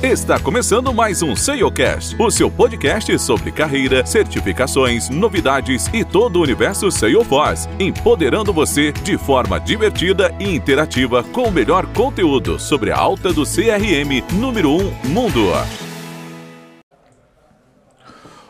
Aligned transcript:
Está 0.00 0.38
começando 0.38 0.94
mais 0.94 1.22
um 1.22 1.34
SEOcast, 1.34 2.14
o 2.22 2.30
seu 2.30 2.48
podcast 2.48 3.18
sobre 3.18 3.50
carreira, 3.50 4.06
certificações, 4.06 5.10
novidades 5.10 5.88
e 5.92 6.04
todo 6.04 6.36
o 6.36 6.42
universo 6.42 6.88
Salesforce, 6.88 7.68
empoderando 7.80 8.52
você 8.52 8.92
de 8.92 9.18
forma 9.18 9.58
divertida 9.58 10.32
e 10.38 10.54
interativa 10.54 11.24
com 11.24 11.48
o 11.48 11.50
melhor 11.50 11.84
conteúdo 11.94 12.60
sobre 12.60 12.92
a 12.92 12.96
alta 12.96 13.32
do 13.32 13.42
CRM 13.42 14.22
número 14.38 14.70
1 14.70 15.08
mundo. 15.08 15.48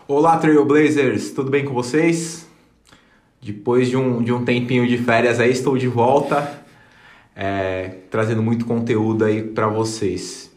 Olá, 0.07 0.37
Trailblazers, 0.37 1.31
tudo 1.31 1.51
bem 1.51 1.65
com 1.65 1.73
vocês? 1.73 2.47
Depois 3.41 3.89
de 3.89 3.97
um, 3.97 4.23
de 4.23 4.35
um 4.35 4.45
tempinho 4.45 4.87
de 4.87 4.99
férias 4.99 5.41
aí, 5.41 5.53
estou 5.53 5.79
de 5.79 5.89
volta, 5.89 6.63
é, 7.35 7.95
trazendo 8.11 8.43
muito 8.43 8.67
conteúdo 8.67 9.25
aí 9.25 9.43
para 9.43 9.67
vocês. 9.67 10.48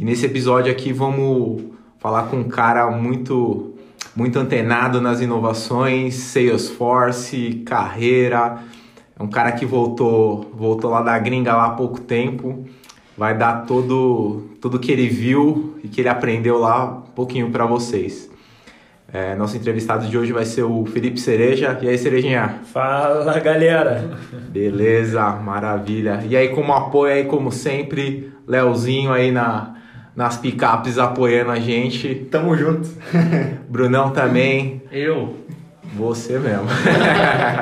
E 0.00 0.04
nesse 0.04 0.24
episódio 0.24 0.72
aqui 0.72 0.94
vamos 0.94 1.62
falar 1.98 2.22
com 2.28 2.38
um 2.38 2.48
cara 2.48 2.90
muito 2.90 3.74
muito 4.16 4.38
antenado 4.38 4.98
nas 4.98 5.20
inovações, 5.20 6.14
Salesforce, 6.14 7.62
carreira. 7.66 8.60
É 9.18 9.22
um 9.22 9.28
cara 9.28 9.52
que 9.52 9.66
voltou, 9.66 10.50
voltou 10.54 10.90
lá 10.90 11.02
da 11.02 11.18
gringa 11.18 11.54
lá 11.54 11.66
há 11.66 11.70
pouco 11.72 12.00
tempo. 12.00 12.64
Vai 13.14 13.36
dar 13.36 13.66
todo 13.66 14.48
tudo 14.58 14.78
que 14.78 14.90
ele 14.90 15.06
viu 15.06 15.78
e 15.84 15.88
que 15.88 16.00
ele 16.00 16.08
aprendeu 16.08 16.58
lá 16.58 16.86
um 16.86 17.12
pouquinho 17.14 17.50
para 17.50 17.66
vocês. 17.66 18.30
É, 19.12 19.34
nosso 19.34 19.54
entrevistado 19.54 20.06
de 20.06 20.16
hoje 20.16 20.32
vai 20.32 20.46
ser 20.46 20.62
o 20.62 20.86
Felipe 20.86 21.20
Cereja. 21.20 21.78
E 21.82 21.86
aí, 21.86 21.98
Cerejinha? 21.98 22.60
Fala, 22.72 23.38
galera! 23.38 24.18
Beleza, 24.48 25.28
maravilha. 25.32 26.24
E 26.26 26.34
aí, 26.34 26.48
como 26.48 26.72
apoio 26.72 27.12
aí, 27.12 27.24
como 27.24 27.52
sempre, 27.52 28.32
Leozinho 28.46 29.12
aí 29.12 29.30
na, 29.30 29.79
nas 30.20 30.36
picapes 30.36 30.98
apoiando 30.98 31.50
a 31.50 31.58
gente. 31.58 32.26
Tamo 32.30 32.54
junto. 32.54 32.86
Brunão 33.66 34.10
também. 34.10 34.82
Eu. 34.92 35.34
Você 35.94 36.38
mesmo. 36.38 36.66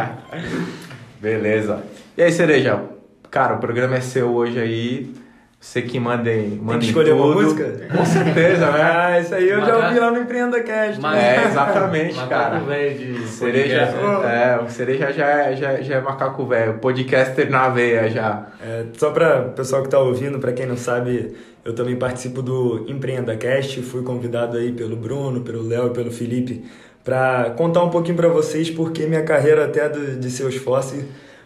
Beleza. 1.22 1.84
E 2.16 2.22
aí, 2.22 2.32
Cereja? 2.32 2.82
Cara, 3.30 3.54
o 3.54 3.58
programa 3.60 3.94
é 3.94 4.00
seu 4.00 4.34
hoje 4.34 4.58
aí. 4.58 5.14
Você 5.60 5.82
que 5.82 5.98
manda 5.98 6.32
em, 6.32 6.50
manda 6.50 6.70
Tem 6.72 6.78
que 6.80 6.86
escolher 6.86 7.10
tudo. 7.10 7.22
uma 7.24 7.34
música? 7.34 7.64
Com 7.96 8.04
certeza, 8.04 8.70
né? 8.70 8.78
Ah, 9.08 9.20
isso 9.20 9.34
aí 9.34 9.48
eu 9.48 9.58
Macaco. 9.60 9.78
já 9.80 9.86
ouvi 9.88 9.98
lá 10.00 10.10
no 10.12 10.18
Empreenda 10.20 10.62
Cast. 10.62 11.00
Mas- 11.00 11.22
É, 11.22 11.44
exatamente, 11.46 12.14
Macaco 12.14 12.30
cara. 12.30 12.58
velho 12.60 12.98
de 12.98 13.26
Cereja, 13.26 13.86
né? 13.86 14.54
é, 14.60 14.64
o 14.64 14.68
Cereja 14.70 15.12
já 15.12 15.26
é, 15.26 15.56
já, 15.56 15.80
já 15.80 15.94
é 15.96 16.00
macaco 16.00 16.46
velho, 16.46 16.74
podcaster 16.78 17.50
na 17.50 17.68
veia 17.70 18.08
já. 18.08 18.46
É, 18.64 18.84
só 18.96 19.10
para 19.10 19.46
o 19.48 19.50
pessoal 19.50 19.82
que 19.82 19.88
tá 19.88 19.98
ouvindo, 19.98 20.38
para 20.38 20.52
quem 20.52 20.64
não 20.64 20.76
sabe, 20.76 21.34
eu 21.64 21.74
também 21.74 21.96
participo 21.96 22.40
do 22.40 22.84
Empreenda 22.88 23.36
Cast. 23.36 23.82
Fui 23.82 24.02
convidado 24.04 24.56
aí 24.56 24.70
pelo 24.70 24.94
Bruno, 24.94 25.40
pelo 25.40 25.66
Léo 25.66 25.88
e 25.88 25.90
pelo 25.90 26.12
Felipe 26.12 26.64
para 27.02 27.50
contar 27.56 27.82
um 27.82 27.90
pouquinho 27.90 28.16
para 28.16 28.28
vocês 28.28 28.70
porque 28.70 29.06
minha 29.06 29.22
carreira 29.24 29.64
até 29.64 29.88
do, 29.88 30.16
de 30.18 30.30
Salesforce 30.30 31.04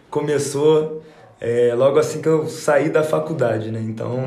começou 0.09 1.01
é, 1.43 1.73
logo 1.75 1.99
assim 1.99 2.21
que 2.21 2.27
eu 2.29 2.47
saí 2.47 2.89
da 2.89 3.03
faculdade, 3.03 3.69
né? 3.69 3.79
Então, 3.83 4.17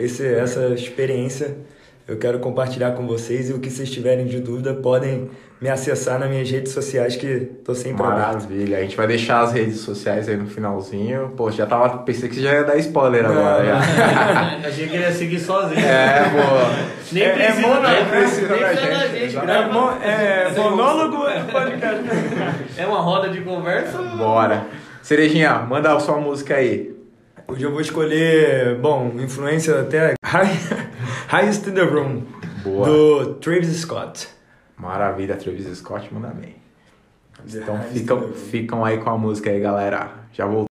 esse, 0.00 0.26
essa 0.26 0.68
experiência 0.68 1.54
eu 2.08 2.16
quero 2.16 2.38
compartilhar 2.38 2.92
com 2.92 3.06
vocês 3.06 3.50
e 3.50 3.52
o 3.52 3.58
que 3.58 3.68
vocês 3.68 3.90
tiverem 3.90 4.26
de 4.26 4.38
dúvida 4.40 4.72
podem 4.74 5.28
me 5.60 5.68
acessar 5.68 6.18
nas 6.20 6.28
minhas 6.30 6.48
redes 6.50 6.70
sociais 6.72 7.16
que 7.16 7.40
tô 7.64 7.74
sempre 7.74 8.02
aberto. 8.04 8.18
Maravilha. 8.20 8.78
A 8.78 8.80
gente 8.82 8.96
vai 8.96 9.06
deixar 9.08 9.40
as 9.40 9.52
redes 9.52 9.80
sociais 9.80 10.28
aí 10.28 10.36
no 10.36 10.46
finalzinho. 10.46 11.32
Pô, 11.36 11.50
já 11.50 11.66
tava. 11.66 11.98
Pensei 12.04 12.28
que 12.28 12.40
já 12.40 12.52
ia 12.52 12.62
dar 12.64 12.76
spoiler 12.76 13.24
agora. 13.24 13.58
Não. 13.62 13.66
já. 13.66 13.78
Achei 14.68 14.86
que 14.86 14.94
ele 14.94 15.02
ia 15.02 15.12
seguir 15.12 15.40
sozinho. 15.40 15.80
É, 15.80 16.28
boa. 16.28 16.70
Nem 17.10 17.22
É- 17.22 17.26
é 17.26 17.32
precisa, 17.32 17.66
bom, 17.66 17.74
não. 17.74 17.82
né? 17.82 17.94
Nem 18.00 18.04
Precisa 18.04 18.46
precisa 18.54 18.64
da 18.90 19.06
gente, 19.08 19.30
gente. 19.30 19.36
É, 20.04 20.42
é 20.54 20.58
monólogo 20.60 21.26
é 21.26 21.40
podcast. 21.50 22.04
É 22.78 22.86
uma 22.86 23.00
roda 23.00 23.28
de 23.30 23.40
conversa. 23.40 23.98
Bora. 24.16 24.66
Cerejinha, 25.06 25.60
manda 25.60 25.94
a 25.94 26.00
sua 26.00 26.18
música 26.18 26.56
aí. 26.56 26.92
Hoje 27.46 27.62
eu 27.62 27.70
vou 27.70 27.80
escolher, 27.80 28.76
bom, 28.78 29.12
influência 29.20 29.82
até 29.82 30.14
High, 30.24 30.58
Highest 31.30 31.68
in 31.68 31.74
the 31.74 31.82
Room, 31.82 32.22
Boa. 32.64 32.88
do 32.88 33.34
Travis 33.34 33.68
Scott. 33.76 34.26
Maravilha, 34.76 35.36
Travis 35.36 35.78
Scott, 35.78 36.12
manda 36.12 36.30
bem. 36.30 36.56
Então 37.54 37.80
ficam, 37.92 38.32
ficam 38.32 38.84
aí 38.84 38.98
com 38.98 39.10
a 39.10 39.16
música 39.16 39.48
aí, 39.48 39.60
galera. 39.60 40.10
Já 40.32 40.44
volto. 40.44 40.66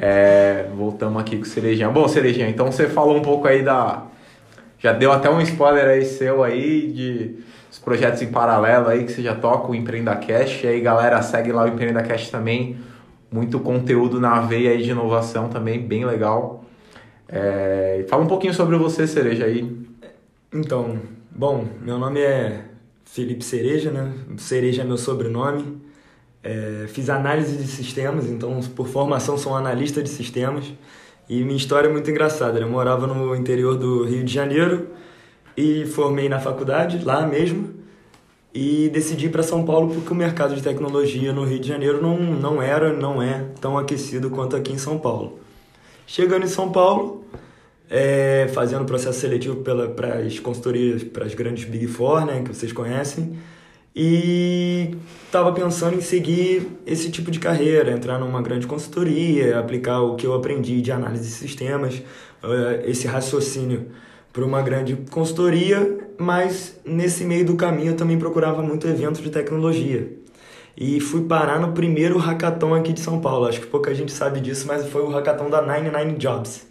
É, 0.00 0.66
voltamos 0.74 1.20
aqui 1.20 1.36
com 1.36 1.42
o 1.42 1.46
Cerejinha. 1.46 1.90
Bom, 1.90 2.08
Cerejinha, 2.08 2.48
então 2.48 2.70
você 2.70 2.88
falou 2.88 3.16
um 3.16 3.22
pouco 3.22 3.46
aí 3.46 3.62
da. 3.62 4.06
Já 4.78 4.92
deu 4.92 5.12
até 5.12 5.30
um 5.30 5.40
spoiler 5.40 5.86
aí 5.86 6.04
seu 6.04 6.42
aí 6.42 6.90
de 6.90 7.36
os 7.70 7.78
projetos 7.78 8.20
em 8.20 8.30
paralelo 8.30 8.88
aí 8.88 9.04
que 9.04 9.12
você 9.12 9.22
já 9.22 9.34
toca 9.34 9.70
o 9.70 9.74
Empreenda 9.74 10.14
Cash. 10.16 10.64
E 10.64 10.66
aí, 10.66 10.80
galera, 10.80 11.22
segue 11.22 11.52
lá 11.52 11.64
o 11.64 11.68
Empreenda 11.68 12.02
Cash 12.02 12.30
também. 12.30 12.76
Muito 13.30 13.58
conteúdo 13.60 14.20
na 14.20 14.40
veia 14.40 14.72
aí 14.72 14.82
de 14.82 14.90
inovação 14.90 15.48
também, 15.48 15.80
bem 15.80 16.04
legal. 16.04 16.64
É, 17.28 18.04
fala 18.08 18.24
um 18.24 18.26
pouquinho 18.26 18.52
sobre 18.52 18.76
você, 18.76 19.06
Cereja 19.06 19.46
aí. 19.46 19.74
Então, 20.52 20.98
bom, 21.30 21.64
meu 21.80 21.98
nome 21.98 22.20
é 22.20 22.62
Felipe 23.06 23.42
Cereja, 23.42 23.90
né? 23.90 24.12
Cereja 24.36 24.82
é 24.82 24.84
meu 24.84 24.98
sobrenome. 24.98 25.81
É, 26.42 26.86
fiz 26.88 27.08
análise 27.08 27.56
de 27.56 27.66
sistemas, 27.66 28.26
então 28.28 28.60
por 28.74 28.88
formação 28.88 29.38
sou 29.38 29.52
um 29.52 29.56
analista 29.56 30.02
de 30.02 30.08
sistemas. 30.08 30.72
E 31.28 31.42
minha 31.44 31.56
história 31.56 31.88
é 31.88 31.92
muito 31.92 32.10
engraçada. 32.10 32.58
Eu 32.58 32.68
morava 32.68 33.06
no 33.06 33.34
interior 33.34 33.76
do 33.76 34.04
Rio 34.04 34.24
de 34.24 34.32
Janeiro 34.32 34.88
e 35.56 35.86
formei 35.86 36.28
na 36.28 36.40
faculdade, 36.40 37.04
lá 37.04 37.26
mesmo. 37.26 37.82
E 38.54 38.90
decidi 38.90 39.26
ir 39.26 39.28
para 39.30 39.42
São 39.42 39.64
Paulo 39.64 39.94
porque 39.94 40.12
o 40.12 40.14
mercado 40.14 40.54
de 40.54 40.62
tecnologia 40.62 41.32
no 41.32 41.44
Rio 41.44 41.58
de 41.58 41.68
Janeiro 41.68 42.02
não, 42.02 42.18
não 42.18 42.60
era, 42.60 42.92
não 42.92 43.22
é 43.22 43.46
tão 43.60 43.78
aquecido 43.78 44.28
quanto 44.28 44.56
aqui 44.56 44.72
em 44.72 44.78
São 44.78 44.98
Paulo. 44.98 45.38
Chegando 46.06 46.44
em 46.44 46.48
São 46.48 46.70
Paulo, 46.70 47.24
é, 47.88 48.50
fazendo 48.52 48.84
processo 48.84 49.20
seletivo 49.20 49.56
para 49.56 50.18
as 50.18 50.38
consultorias, 50.38 51.02
para 51.02 51.24
as 51.24 51.34
grandes 51.34 51.64
Big 51.64 51.86
Four, 51.86 52.26
né, 52.26 52.42
que 52.42 52.54
vocês 52.54 52.72
conhecem, 52.72 53.38
e 53.94 54.96
estava 55.26 55.52
pensando 55.52 55.96
em 55.96 56.00
seguir 56.00 56.66
esse 56.86 57.10
tipo 57.10 57.30
de 57.30 57.38
carreira, 57.38 57.92
entrar 57.92 58.18
numa 58.18 58.40
grande 58.40 58.66
consultoria, 58.66 59.58
aplicar 59.58 60.00
o 60.00 60.16
que 60.16 60.26
eu 60.26 60.34
aprendi 60.34 60.80
de 60.80 60.90
análise 60.90 61.24
de 61.24 61.34
sistemas, 61.34 62.02
eh, 62.42 62.84
esse 62.86 63.06
raciocínio 63.06 63.88
para 64.32 64.44
uma 64.44 64.62
grande 64.62 64.96
consultoria, 65.10 66.08
mas 66.18 66.80
nesse 66.84 67.24
meio 67.24 67.44
do 67.44 67.54
caminho 67.56 67.90
eu 67.90 67.96
também 67.96 68.18
procurava 68.18 68.62
muito 68.62 68.86
evento 68.88 69.20
de 69.22 69.30
tecnologia. 69.30 70.10
E 70.76 71.00
fui 71.00 71.24
parar 71.24 71.60
no 71.60 71.72
primeiro 71.72 72.16
hackathon 72.16 72.74
aqui 72.74 72.94
de 72.94 73.00
São 73.00 73.20
Paulo. 73.20 73.46
Acho 73.46 73.60
que 73.60 73.66
pouca 73.66 73.94
gente 73.94 74.10
sabe 74.10 74.40
disso, 74.40 74.66
mas 74.66 74.86
foi 74.86 75.02
o 75.02 75.10
hackathon 75.10 75.50
da 75.50 75.60
99 75.60 76.12
Jobs. 76.12 76.66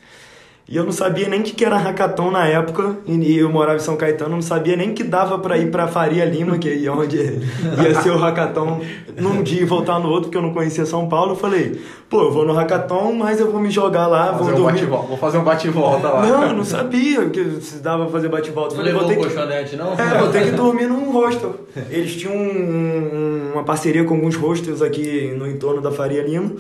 E 0.72 0.78
eu 0.78 0.86
não 0.86 0.92
sabia 0.94 1.28
nem 1.28 1.42
o 1.42 1.44
que 1.44 1.52
que 1.52 1.66
era 1.66 1.76
hackathon 1.76 2.32
na 2.32 2.48
época, 2.48 2.96
e 3.06 3.38
eu 3.38 3.50
morava 3.50 3.76
em 3.76 3.82
São 3.82 3.98
Caetano, 3.98 4.30
não 4.36 4.42
sabia 4.42 4.78
nem 4.78 4.94
que 4.94 5.04
dava 5.04 5.38
para 5.38 5.58
ir 5.58 5.70
para 5.70 5.86
Faria 5.86 6.24
Lima, 6.24 6.58
que 6.58 6.86
é 6.86 6.90
onde 6.90 7.18
ia 7.18 7.94
ser 8.02 8.10
o 8.12 8.18
hackathon, 8.18 8.80
num 9.18 9.44
dia 9.44 9.64
e 9.64 9.66
voltar 9.66 10.00
no 10.00 10.08
outro, 10.08 10.24
porque 10.30 10.38
eu 10.38 10.42
não 10.42 10.54
conhecia 10.54 10.86
São 10.86 11.10
Paulo. 11.10 11.34
Eu 11.34 11.36
falei, 11.36 11.78
pô, 12.10 12.22
eu 12.22 12.32
vou 12.32 12.46
no 12.46 12.54
hackathon, 12.54 13.12
mas 13.12 13.42
eu 13.42 13.52
vou 13.52 13.60
me 13.60 13.70
jogar 13.70 14.08
lá, 14.08 14.32
vou 14.32 14.46
Fazer 14.46 14.52
um 14.54 14.56
dormir. 14.56 14.72
bate-volta. 14.80 15.08
Vou 15.08 15.18
fazer 15.18 15.38
um 15.40 15.44
bate-volta 15.44 16.08
lá. 16.08 16.26
Não, 16.26 16.44
eu 16.48 16.54
não 16.54 16.64
sabia 16.64 17.26
que 17.30 17.44
se 17.60 17.80
dava 17.80 18.04
pra 18.04 18.14
fazer 18.14 18.30
bate-volta. 18.30 18.70
Não 18.74 18.78
Falei, 18.78 18.94
vou 18.94 19.04
ter 19.10 19.18
que... 19.18 19.24
colchonete, 19.26 19.76
não? 19.76 19.94
É, 19.94 20.18
vou 20.20 20.30
ter 20.30 20.46
que 20.46 20.52
dormir 20.52 20.88
num 20.88 21.12
hostel. 21.12 21.54
Eles 21.90 22.16
tinham 22.16 22.34
um- 22.34 23.52
uma 23.56 23.64
parceria 23.66 24.06
com 24.06 24.14
alguns 24.16 24.36
hostels 24.38 24.82
aqui 24.82 25.34
no 25.38 25.46
entorno 25.48 25.82
da 25.82 25.92
Faria 25.92 26.24
Lima. 26.24 26.52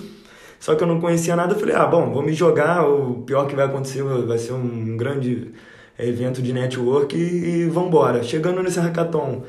Só 0.61 0.75
que 0.75 0.83
eu 0.83 0.87
não 0.87 1.01
conhecia 1.01 1.35
nada. 1.35 1.55
Eu 1.55 1.59
falei, 1.59 1.75
ah, 1.75 1.87
bom, 1.87 2.11
vou 2.13 2.21
me 2.21 2.33
jogar. 2.33 2.87
O 2.87 3.23
pior 3.23 3.47
que 3.47 3.55
vai 3.55 3.65
acontecer 3.65 4.03
vai 4.03 4.37
ser 4.37 4.53
um 4.53 4.95
grande 4.95 5.51
evento 5.97 6.39
de 6.39 6.53
network 6.53 7.17
e, 7.17 7.63
e 7.63 7.65
vambora. 7.65 8.21
Chegando 8.21 8.61
nesse 8.61 8.79
hackathon, 8.79 9.41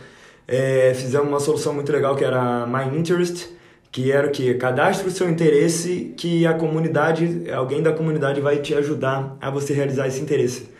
é, 0.48 0.94
fizemos 0.94 1.28
uma 1.28 1.38
solução 1.38 1.74
muito 1.74 1.92
legal 1.92 2.16
que 2.16 2.24
era 2.24 2.66
My 2.66 2.98
Interest, 2.98 3.50
que 3.92 4.10
era 4.10 4.26
o 4.26 4.30
que? 4.30 4.54
Cadastre 4.54 5.06
o 5.06 5.10
seu 5.10 5.28
interesse 5.28 6.14
que 6.16 6.46
a 6.46 6.54
comunidade, 6.54 7.44
alguém 7.52 7.82
da 7.82 7.92
comunidade 7.92 8.40
vai 8.40 8.56
te 8.56 8.74
ajudar 8.74 9.36
a 9.38 9.50
você 9.50 9.74
realizar 9.74 10.08
esse 10.08 10.20
interesse 10.20 10.70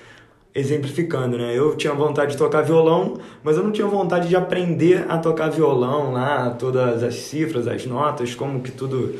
exemplificando, 0.54 1.36
né? 1.36 1.52
Eu 1.54 1.76
tinha 1.76 1.92
vontade 1.94 2.32
de 2.32 2.38
tocar 2.38 2.62
violão, 2.62 3.18
mas 3.42 3.56
eu 3.56 3.62
não 3.62 3.72
tinha 3.72 3.86
vontade 3.86 4.28
de 4.28 4.36
aprender 4.36 5.04
a 5.08 5.18
tocar 5.18 5.50
violão 5.50 6.12
lá, 6.12 6.50
todas 6.50 7.02
as 7.02 7.14
cifras, 7.14 7.66
as 7.66 7.86
notas, 7.86 8.34
como 8.34 8.60
que 8.60 8.70
tudo 8.70 9.14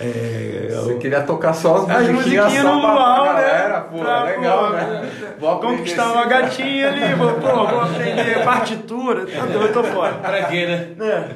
É, 0.00 0.68
Você 0.70 0.92
eu- 0.92 0.98
queria 0.98 1.20
tocar 1.22 1.52
só 1.54 1.76
as 1.76 1.90
As 1.90 2.08
musiquinhas 2.08 2.44
musiquinhas 2.46 2.62
só 2.62 2.80
pra, 2.80 2.88
né? 2.90 3.24
galera, 3.42 3.80
pô, 3.82 3.98
Pra, 3.98 4.28
é 4.30 4.36
legal, 4.36 4.66
pô, 4.66 4.72
né? 4.72 5.10
Vou 5.38 5.50
aprender 5.50 5.76
Conquistar 5.76 6.12
uma 6.12 6.24
gatinha 6.26 6.88
ali, 6.88 7.14
vou, 7.14 7.32
pô, 7.34 7.46
vou 7.66 7.80
aprender 7.80 8.44
partitura. 8.44 9.26
Tá 9.26 9.46
doido, 9.46 9.62
eu 9.66 9.72
tô 9.72 9.84
fora. 9.84 10.14
Pra 10.14 10.44
quê, 10.44 10.66
né? 10.66 10.88
É. 11.00 11.28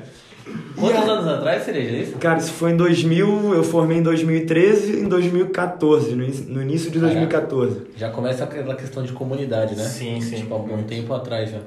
Quantos 0.76 1.08
anos 1.08 1.28
atrás 1.28 1.62
seria 1.64 1.82
isso? 1.82 2.16
Cara, 2.18 2.38
isso 2.38 2.52
foi 2.52 2.70
em 2.72 2.76
2000, 2.76 3.54
eu 3.54 3.62
formei 3.62 3.98
em 3.98 4.02
2013 4.02 4.92
e 4.92 5.00
em 5.00 5.08
2014, 5.08 6.14
no, 6.14 6.24
in- 6.24 6.46
no 6.48 6.62
início 6.62 6.90
de 6.90 6.98
2014. 6.98 7.82
Já 7.96 8.10
começa 8.10 8.44
aquela 8.44 8.74
questão 8.74 9.02
de 9.02 9.12
comunidade, 9.12 9.76
né? 9.76 9.84
Sim, 9.84 10.20
sim. 10.20 10.36
Tipo, 10.36 10.54
há 10.54 10.56
algum 10.56 10.82
tempo 10.84 11.12
atrás 11.12 11.50
já. 11.50 11.58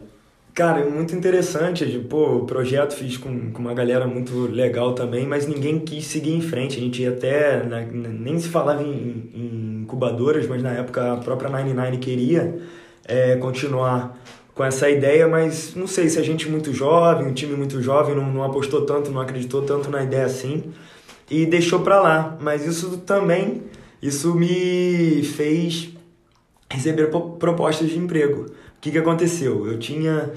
Cara, 0.54 0.82
é 0.82 0.90
muito 0.90 1.16
interessante, 1.16 1.86
de, 1.86 2.00
pô, 2.00 2.40
o 2.40 2.46
projeto 2.46 2.94
fiz 2.94 3.16
com, 3.16 3.52
com 3.54 3.60
uma 3.60 3.74
galera 3.74 4.06
muito 4.06 4.48
legal 4.48 4.94
também, 4.94 5.26
mas 5.26 5.48
ninguém 5.48 5.80
quis 5.80 6.06
seguir 6.08 6.34
em 6.34 6.42
frente. 6.42 6.78
A 6.78 6.82
gente 6.82 7.02
ia 7.02 7.10
até, 7.12 7.64
na- 7.64 7.82
nem 7.82 8.38
se 8.38 8.50
falava 8.50 8.84
em, 8.84 9.30
em 9.34 9.82
incubadoras, 9.84 10.48
mas 10.48 10.62
na 10.62 10.72
época 10.74 11.14
a 11.14 11.18
própria 11.18 11.50
99 11.50 11.98
queria 12.00 12.60
é, 13.06 13.38
continuar 13.38 14.20
com 14.54 14.64
essa 14.66 14.90
ideia, 14.90 15.26
mas 15.28 15.74
não 15.74 15.88
sei 15.88 16.10
se 16.10 16.20
a 16.20 16.24
gente 16.24 16.50
muito 16.50 16.74
jovem, 16.74 17.28
um 17.28 17.34
time 17.34 17.56
muito 17.56 17.82
jovem, 17.82 18.14
não, 18.14 18.30
não 18.32 18.44
apostou 18.44 18.86
tanto, 18.86 19.10
não 19.10 19.22
acreditou 19.22 19.62
tanto 19.62 19.90
na 19.90 20.04
ideia 20.04 20.26
assim, 20.26 20.66
e 21.30 21.46
deixou 21.46 21.80
pra 21.82 22.02
lá. 22.02 22.38
Mas 22.42 22.66
isso 22.66 22.98
também, 23.00 23.64
isso 24.02 24.36
me 24.36 25.24
fez 25.24 25.92
receber 26.70 27.08
po- 27.10 27.32
propostas 27.38 27.90
de 27.90 27.98
emprego. 27.98 28.46
O 28.82 28.84
que, 28.84 28.90
que 28.90 28.98
aconteceu? 28.98 29.68
Eu 29.68 29.78
tinha 29.78 30.32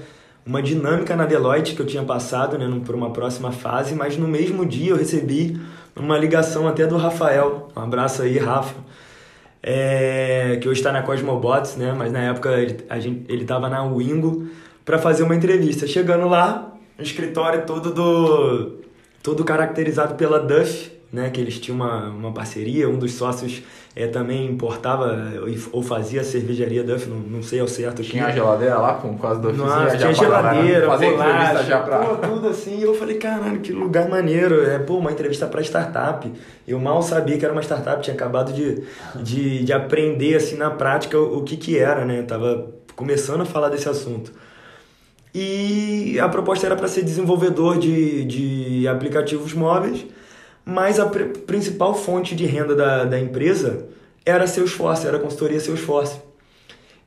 uma 0.45 0.61
dinâmica 0.61 1.15
na 1.15 1.25
Deloitte 1.25 1.73
que 1.73 1.81
eu 1.81 1.85
tinha 1.87 2.03
passado 2.03 2.59
né, 2.59 2.81
para 2.85 2.95
uma 2.95 3.11
próxima 3.11 3.51
fase, 3.51 3.95
mas 3.95 4.17
no 4.17 4.27
mesmo 4.27 4.63
dia 4.63 4.91
eu 4.91 4.95
recebi 4.95 5.59
uma 5.95 6.15
ligação 6.15 6.67
até 6.67 6.85
do 6.85 6.95
Rafael. 6.95 7.69
Um 7.75 7.79
abraço 7.81 8.21
aí, 8.21 8.37
Rafa. 8.37 8.75
É, 9.63 10.59
que 10.61 10.69
hoje 10.69 10.79
está 10.79 10.91
na 10.91 11.01
Cosmobots, 11.01 11.75
né? 11.75 11.91
Mas 11.97 12.11
na 12.11 12.19
época 12.19 12.51
ele, 12.51 12.85
a 12.87 12.99
gente, 12.99 13.25
ele 13.27 13.41
estava 13.41 13.67
na 13.67 13.83
Wingo 13.83 14.47
para 14.85 14.99
fazer 14.99 15.23
uma 15.23 15.35
entrevista. 15.35 15.87
Chegando 15.87 16.27
lá, 16.27 16.71
o 16.99 17.01
escritório 17.01 17.65
todo 17.65 17.91
do 17.91 18.75
todo 19.23 19.43
caracterizado 19.43 20.13
pela 20.13 20.39
Duff, 20.39 20.91
né? 21.15 21.29
Que 21.29 21.41
eles 21.41 21.59
tinham 21.59 21.77
uma, 21.77 22.09
uma 22.09 22.31
parceria. 22.31 22.87
Um 22.87 22.99
dos 22.99 23.13
sócios 23.13 23.63
é, 23.95 24.05
também 24.05 24.45
importava 24.45 25.33
ou 25.71 25.81
fazia 25.81 26.21
a 26.21 26.23
cervejaria 26.23 26.83
Duff, 26.83 27.07
não, 27.09 27.17
não 27.17 27.41
sei 27.41 27.59
ao 27.59 27.67
certo. 27.67 28.03
Tinha 28.03 28.27
a 28.27 28.31
geladeira 28.31 28.77
lá 28.77 28.95
com 28.95 29.17
quase 29.17 29.41
dois 29.41 29.57
Nossa, 29.57 29.97
tinha 29.97 30.13
geladeira, 30.13 30.87
fazer 30.87 31.07
entrevista 31.07 31.63
já 31.63 31.79
pra... 31.79 31.99
pô, 31.99 32.15
tudo 32.17 32.49
assim. 32.49 32.77
E 32.77 32.83
eu 32.83 32.93
falei, 32.93 33.17
caralho, 33.17 33.61
que 33.61 33.71
lugar 33.71 34.09
maneiro. 34.09 34.69
É, 34.69 34.77
pô, 34.77 34.97
uma 34.97 35.11
entrevista 35.11 35.47
pra 35.47 35.61
startup. 35.61 36.31
Eu 36.67 36.77
mal 36.79 37.01
sabia 37.01 37.37
que 37.37 37.45
era 37.45 37.53
uma 37.53 37.63
startup, 37.63 38.03
tinha 38.03 38.13
acabado 38.13 38.51
de, 38.51 38.83
de, 39.15 39.63
de 39.63 39.73
aprender, 39.73 40.35
assim, 40.35 40.57
na 40.57 40.69
prática 40.69 41.17
o, 41.17 41.37
o 41.39 41.43
que 41.43 41.55
que 41.55 41.79
era, 41.79 42.03
né? 42.03 42.21
Tava 42.23 42.67
começando 42.95 43.41
a 43.41 43.45
falar 43.45 43.69
desse 43.69 43.87
assunto. 43.87 44.31
E 45.37 46.17
a 46.17 46.29
proposta 46.29 46.65
era 46.65 46.77
para 46.77 46.87
ser 46.87 47.03
desenvolvedor 47.03 47.77
de, 47.77 48.23
de 48.23 48.87
aplicativos 48.87 49.53
móveis, 49.53 50.05
mas 50.65 50.99
a 50.99 51.05
pr 51.05 51.25
principal 51.45 51.93
fonte 51.93 52.35
de 52.35 52.45
renda 52.45 52.75
da, 52.75 53.05
da 53.05 53.19
empresa 53.19 53.87
era 54.25 54.47
Salesforce, 54.47 55.05
era 55.07 55.17
a 55.17 55.19
consultoria 55.19 55.59
Salesforce. 55.59 56.19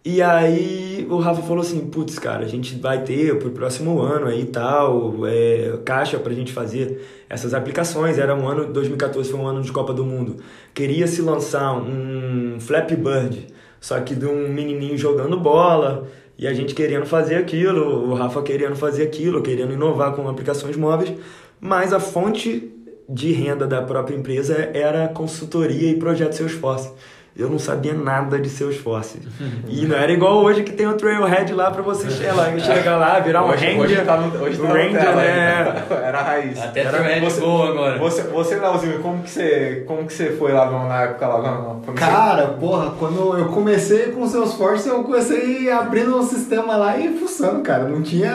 E 0.04 0.22
aí 0.22 1.06
o 1.10 1.18
Rafa 1.18 1.42
falou 1.42 1.60
assim, 1.60 1.80
putz, 1.80 2.18
cara, 2.18 2.44
a 2.44 2.48
gente 2.48 2.76
vai 2.76 3.02
ter 3.02 3.36
pro 3.38 3.50
próximo 3.50 4.00
ano 4.00 4.26
aí 4.26 4.46
tal, 4.46 5.26
é, 5.26 5.78
caixa 5.84 6.18
pra 6.18 6.32
gente 6.32 6.52
fazer 6.52 7.04
essas 7.28 7.52
aplicações. 7.52 8.16
Era 8.16 8.34
um 8.34 8.48
ano, 8.48 8.72
2014 8.72 9.30
foi 9.30 9.40
um 9.40 9.46
ano 9.46 9.60
de 9.60 9.72
Copa 9.72 9.92
do 9.92 10.04
Mundo. 10.04 10.36
Queria 10.72 11.06
se 11.06 11.20
lançar 11.20 11.74
um 11.74 12.58
Flappy 12.60 12.96
Bird, 12.96 13.48
só 13.80 14.00
que 14.00 14.14
de 14.14 14.24
um 14.24 14.48
menininho 14.48 14.96
jogando 14.96 15.38
bola, 15.38 16.06
e 16.38 16.46
a 16.46 16.54
gente 16.54 16.74
querendo 16.74 17.04
fazer 17.04 17.34
aquilo, 17.34 18.08
o 18.08 18.14
Rafa 18.14 18.40
querendo 18.42 18.76
fazer 18.76 19.02
aquilo, 19.02 19.42
querendo 19.42 19.72
inovar 19.72 20.14
com 20.14 20.28
aplicações 20.28 20.76
móveis, 20.76 21.12
mas 21.60 21.92
a 21.92 21.98
fonte 21.98 22.72
de 23.08 23.32
renda 23.32 23.66
da 23.66 23.80
própria 23.82 24.14
empresa 24.16 24.68
era 24.74 25.08
consultoria 25.08 25.90
e 25.90 25.94
projeto 25.96 26.34
Salesforce. 26.34 26.90
Eu 27.36 27.48
não 27.48 27.58
sabia 27.58 27.94
nada 27.94 28.36
de 28.38 28.48
Salesforce. 28.48 29.20
E 29.68 29.86
não 29.86 29.94
era 29.96 30.10
igual 30.10 30.38
hoje 30.42 30.64
que 30.64 30.72
tem 30.72 30.86
o 30.88 30.94
Trailhead 30.94 31.52
lá 31.54 31.70
pra 31.70 31.82
você 31.82 32.10
chegar, 32.10 32.58
chegar 32.58 32.96
lá, 32.96 33.20
virar 33.20 33.44
um 33.44 33.50
hoje, 33.50 33.64
Ranger. 33.66 33.80
Hoje 33.80 33.96
tá 34.02 34.16
no, 34.16 34.42
hoje 34.42 34.58
o 34.60 34.62
tá 34.62 34.68
no 34.68 34.74
Ranger, 34.74 35.00
tela, 35.00 35.14
né? 35.22 35.84
Era 36.04 36.18
a 36.18 36.22
raiz. 36.22 36.58
Até 36.60 36.80
era, 36.80 36.90
Trailhead 36.90 37.20
você, 37.24 37.40
boa 37.40 37.68
agora. 37.68 37.98
Você, 37.98 38.22
você 38.22 38.56
Leozinho, 38.56 38.98
como 39.00 39.22
que 39.22 39.30
você, 39.30 39.84
como 39.86 40.04
que 40.06 40.12
você 40.12 40.30
foi 40.32 40.52
lá 40.52 40.68
no- 40.70 40.88
na 40.88 41.02
época 41.02 41.26
lá? 41.28 41.38
no- 41.60 41.80
quando 41.82 41.96
Cara, 41.96 42.46
porra, 42.48 42.90
quando 42.98 43.38
eu 43.38 43.46
comecei 43.50 44.10
com 44.10 44.22
o 44.22 44.26
Salesforce, 44.28 44.88
eu 44.88 45.04
comecei 45.04 45.70
abrindo 45.70 46.16
o 46.18 46.22
sistema 46.24 46.76
lá 46.76 46.98
e 46.98 47.16
fuçando, 47.18 47.60
cara. 47.62 47.84
Não 47.84 48.02
tinha. 48.02 48.30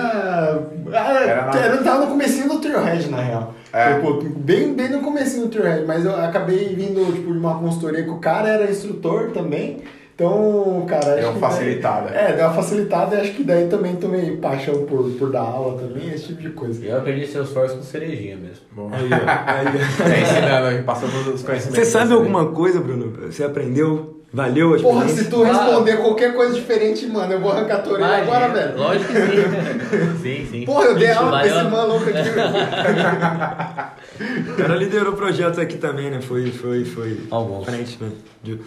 Era 0.91 1.45
nada. 1.45 1.59
Era, 1.59 1.77
tava 1.83 2.05
no 2.05 2.07
comecinho 2.07 2.47
do 2.47 2.59
Trailhead, 2.59 3.09
na 3.09 3.17
real. 3.17 3.53
É. 3.73 3.95
Tipo, 3.95 4.23
bem, 4.23 4.75
bem 4.75 4.89
no 4.89 5.01
comecinho 5.01 5.47
do 5.47 5.49
Trailhead, 5.49 5.85
mas 5.87 6.05
eu 6.05 6.15
acabei 6.15 6.75
vindo 6.75 7.11
tipo, 7.11 7.33
de 7.33 7.39
uma 7.39 7.57
consultoria 7.57 8.03
que 8.03 8.09
o 8.11 8.19
cara 8.19 8.49
era 8.49 8.69
instrutor 8.69 9.31
também. 9.31 9.81
Então, 10.13 10.85
cara. 10.87 11.15
Deu 11.15 11.29
uma 11.29 11.33
que 11.33 11.39
facilitada. 11.39 12.09
Daí, 12.11 12.17
é, 12.25 12.35
deu 12.35 12.45
uma 12.45 12.53
facilitada 12.53 13.15
e 13.15 13.21
acho 13.21 13.33
que 13.33 13.43
daí 13.43 13.67
também 13.67 13.95
tomei 13.95 14.37
paixão 14.37 14.85
por, 14.85 15.09
por 15.13 15.31
dar 15.31 15.41
aula 15.41 15.81
também, 15.81 16.13
esse 16.13 16.27
tipo 16.27 16.41
de 16.43 16.51
coisa. 16.51 16.85
Eu 16.85 16.99
aprendi 16.99 17.25
seus 17.25 17.47
esforços 17.47 17.77
com 17.77 17.83
cerejinha 17.83 18.37
mesmo. 18.37 18.63
Bom. 18.71 18.91
Aí, 18.93 19.09
ó, 19.11 19.51
aí, 19.51 19.65
ó. 19.67 20.03
É 20.07 20.21
ensinando, 20.21 20.67
aí, 20.67 20.83
passando 20.83 21.33
os 21.33 21.41
conhecimentos. 21.41 21.75
Você 21.75 21.85
sabe 21.85 22.13
alguma 22.13 22.51
coisa, 22.51 22.79
Bruno? 22.79 23.11
Você 23.25 23.43
aprendeu? 23.43 24.12
Valeu 24.33 24.69
Porra, 24.81 25.06
experiência? 25.06 25.24
se 25.25 25.30
tu 25.30 25.44
responder 25.44 25.97
qualquer 25.97 26.33
coisa 26.33 26.56
diferente, 26.56 27.06
mano, 27.06 27.33
eu 27.33 27.39
vou 27.39 27.51
arrancar 27.51 27.75
a 27.75 27.80
tua 27.81 27.94
orelha 27.94 28.18
agora, 28.24 28.47
velho. 28.50 28.77
Lógico 28.77 29.13
que 29.13 29.19
sim. 29.19 30.18
sim, 30.24 30.47
sim. 30.50 30.65
Porra, 30.65 30.85
eu 30.85 30.95
dei 30.95 31.12
aula 31.12 31.39
pra 31.39 31.45
esse 31.47 31.63
maluco 31.65 32.06
aqui. 32.09 33.94
O 34.47 34.56
cara 34.56 34.75
liderou 34.75 35.13
projetos 35.13 35.57
aqui 35.57 35.75
também, 35.77 36.09
né? 36.12 36.21
Foi, 36.21 36.51
foi, 36.51 36.85
foi. 36.85 37.19
Alguns. 37.31 37.65
Frente, 37.65 37.97
né? 38.00 38.12
De- 38.44 38.59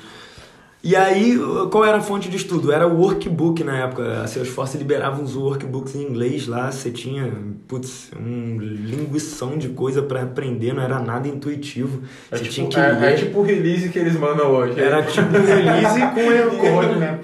E 0.89 0.95
aí, 0.95 1.37
qual 1.73 1.85
era 1.85 1.97
a 1.97 2.01
fonte 2.01 2.29
de 2.31 2.37
estudo? 2.37 2.71
Era 2.71 2.87
o 2.87 3.01
workbook 3.01 3.65
na 3.65 3.77
época. 3.79 4.21
A 4.23 4.27
Salesforce 4.29 4.79
liberava 4.79 5.21
uns 5.21 5.35
workbooks 5.35 5.97
em 5.97 6.03
inglês 6.05 6.47
lá. 6.47 6.71
Você 6.71 6.93
tinha, 6.93 7.33
putz, 7.67 8.13
um 8.17 8.57
linguição 8.61 9.59
de 9.59 9.71
coisa 9.71 10.01
pra 10.01 10.23
aprender, 10.23 10.73
não 10.73 10.81
era 10.85 11.01
nada 11.01 11.27
intuitivo. 11.27 12.03
É 12.31 12.37
Você 12.37 12.45
tipo, 12.45 12.69
tinha 12.69 12.69
que 12.69 12.79
é, 12.79 13.01
ler. 13.01 13.13
é 13.15 13.17
tipo 13.17 13.41
o 13.41 13.43
release 13.43 13.89
que 13.89 13.99
eles 13.99 14.15
mandam 14.17 14.49
hoje. 14.53 14.79
Era 14.81 15.03
tipo 15.03 15.27
um 15.37 15.45
release 15.45 16.01
com 16.15 16.21
erro 16.33 16.95
né? 17.01 17.19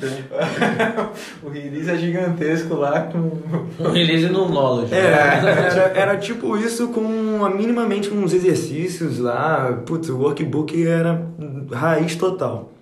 o 1.44 1.49
release 1.49 1.88
é 1.88 1.97
gigantesco 1.99 2.75
lá 2.75 3.03
com. 3.03 3.31
Um 3.79 3.91
release 3.93 4.26
no 4.29 4.49
knowledge. 4.49 4.93
É, 4.93 4.99
era, 4.99 5.93
era 5.94 6.17
tipo 6.17 6.56
isso 6.56 6.88
com 6.88 7.44
a- 7.44 7.51
minimamente 7.51 8.10
uns 8.13 8.34
exercícios 8.34 9.20
lá. 9.20 9.81
Putz, 9.87 10.08
o 10.08 10.19
workbook 10.19 10.84
era 10.84 11.25
raiz 11.70 12.17
total. 12.17 12.72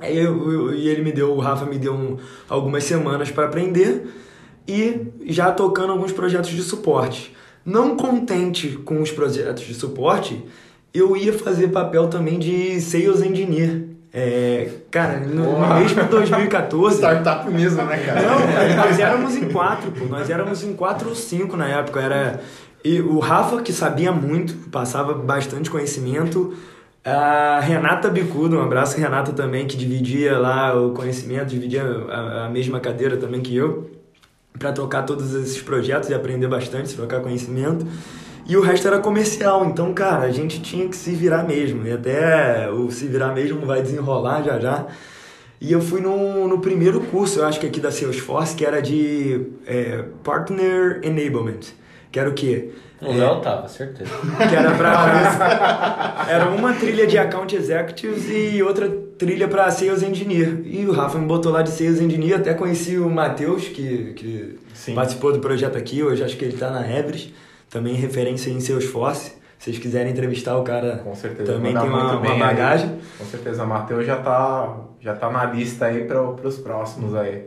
Eu, 0.00 0.52
eu- 0.52 0.74
e 0.74 0.88
ele 0.88 1.02
me 1.02 1.12
deu, 1.12 1.32
o 1.32 1.40
Rafa 1.40 1.64
me 1.66 1.78
deu 1.78 1.92
um- 1.94 2.16
algumas 2.48 2.84
semanas 2.84 3.30
para 3.30 3.44
aprender 3.46 4.06
e 4.66 5.06
já 5.26 5.50
tocando 5.50 5.92
alguns 5.92 6.12
projetos 6.12 6.50
de 6.50 6.62
suporte. 6.62 7.34
Não 7.64 7.96
contente 7.96 8.68
com 8.84 9.00
os 9.02 9.10
projetos 9.10 9.64
de 9.64 9.74
suporte, 9.74 10.44
eu 10.94 11.16
ia 11.16 11.32
fazer 11.32 11.68
papel 11.68 12.08
também 12.08 12.38
de 12.38 12.80
sales 12.80 13.22
engineer. 13.22 13.84
É, 14.12 14.70
cara, 14.90 15.20
no, 15.20 15.58
no 15.60 15.74
mesmo 15.80 16.02
2014. 16.04 16.96
Startup 16.96 17.50
mesmo, 17.50 17.82
né, 17.82 17.98
cara? 17.98 18.22
Não, 18.22 18.38
cara, 18.38 18.76
nós 18.76 18.98
éramos 18.98 19.36
em 19.36 19.48
quatro, 19.50 19.90
pô. 19.92 20.06
Nós 20.06 20.30
éramos 20.30 20.62
em 20.64 20.72
quatro 20.72 21.10
ou 21.10 21.14
cinco 21.14 21.56
na 21.58 21.68
época. 21.68 22.00
Era 22.00 22.40
e 22.82 23.00
o 23.02 23.18
Rafa, 23.18 23.60
que 23.60 23.72
sabia 23.72 24.10
muito, 24.10 24.54
passava 24.70 25.12
bastante 25.12 25.68
conhecimento. 25.70 26.54
A 27.10 27.60
Renata 27.60 28.10
Bicudo, 28.10 28.58
um 28.58 28.62
abraço 28.62 28.98
Renata 28.98 29.32
também, 29.32 29.66
que 29.66 29.76
dividia 29.76 30.38
lá 30.38 30.78
o 30.78 30.92
conhecimento, 30.92 31.46
dividia 31.46 31.82
a, 31.82 32.50
mesma 32.50 32.80
cadeira 32.80 33.16
também 33.16 33.40
que 33.40 33.56
eu, 33.56 33.90
para 34.58 34.72
tocar 34.72 35.04
todos 35.04 35.34
esses 35.34 35.62
projetos 35.62 36.10
e 36.10 36.14
aprender 36.14 36.48
bastante, 36.48 36.94
trocar 36.94 37.20
conhecimento. 37.20 37.86
E 38.46 38.56
o 38.58 38.60
resto 38.60 38.86
era 38.88 38.98
comercial, 38.98 39.64
então, 39.64 39.94
cara, 39.94 40.24
a 40.24 40.30
gente 40.30 40.60
tinha 40.60 40.86
que 40.86 40.96
se 40.96 41.12
virar 41.12 41.44
mesmo. 41.44 41.86
E 41.86 41.92
até 41.92 42.70
o 42.70 42.90
se 42.90 43.06
virar 43.06 43.32
mesmo 43.32 43.64
vai 43.64 43.80
desenrolar 43.80 44.42
já 44.42 44.58
já. 44.58 44.86
E 45.60 45.72
eu 45.72 45.80
fui 45.80 46.02
no, 46.02 46.46
no 46.46 46.58
primeiro 46.60 47.00
curso, 47.00 47.40
eu 47.40 47.46
acho 47.46 47.58
que 47.58 47.66
aqui 47.66 47.80
da 47.80 47.90
Salesforce, 47.90 48.54
que 48.54 48.66
era 48.66 48.82
de 48.82 49.46
é, 49.66 50.04
Partner 50.22 51.00
Enablement. 51.02 51.60
Que 52.12 52.20
era 52.20 52.28
o 52.28 52.34
quê? 52.34 52.70
O 53.00 53.12
Léo 53.12 53.40
tava, 53.40 53.68
certeza. 53.68 54.10
Que 54.48 54.56
era 54.56 54.72
pra. 54.72 56.26
era 56.28 56.46
uma 56.48 56.72
trilha 56.74 57.06
de 57.06 57.16
Account 57.16 57.54
Executives 57.54 58.24
e 58.28 58.62
outra 58.62 58.88
trilha 59.16 59.46
pra 59.46 59.70
Sales 59.70 60.02
Engineer. 60.02 60.60
E 60.64 60.84
o 60.86 60.92
Rafa 60.92 61.18
me 61.18 61.26
botou 61.26 61.52
lá 61.52 61.62
de 61.62 61.70
Sales 61.70 62.00
Engineer, 62.00 62.40
até 62.40 62.54
conheci 62.54 62.96
o 62.98 63.08
Matheus, 63.08 63.68
que, 63.68 64.12
que 64.14 64.58
Sim. 64.74 64.94
participou 64.94 65.32
do 65.32 65.38
projeto 65.40 65.76
aqui, 65.78 66.02
hoje 66.02 66.22
acho 66.24 66.36
que 66.36 66.44
ele 66.44 66.56
tá 66.56 66.70
na 66.70 66.80
Everest, 66.90 67.32
também 67.70 67.94
referência 67.94 68.50
em 68.50 68.58
Salesforce. 68.60 69.32
vocês 69.58 69.78
quiserem 69.78 70.10
entrevistar 70.12 70.56
o 70.56 70.62
cara, 70.64 70.98
Com 71.04 71.14
certeza. 71.14 71.52
também 71.52 71.72
manda 71.72 71.80
tem 71.86 71.90
uma, 71.90 71.98
muito 72.02 72.14
uma 72.16 72.20
bem 72.22 72.32
aí. 72.32 72.38
bagagem. 72.40 72.98
Com 73.16 73.24
certeza, 73.26 73.62
o 73.62 73.66
Matheus 73.68 74.04
já 74.06 74.16
tá, 74.16 74.76
já 75.00 75.14
tá 75.14 75.30
na 75.30 75.44
lista 75.44 75.86
aí 75.86 76.04
para 76.04 76.20
os 76.22 76.56
próximos 76.58 77.14
aí. 77.14 77.44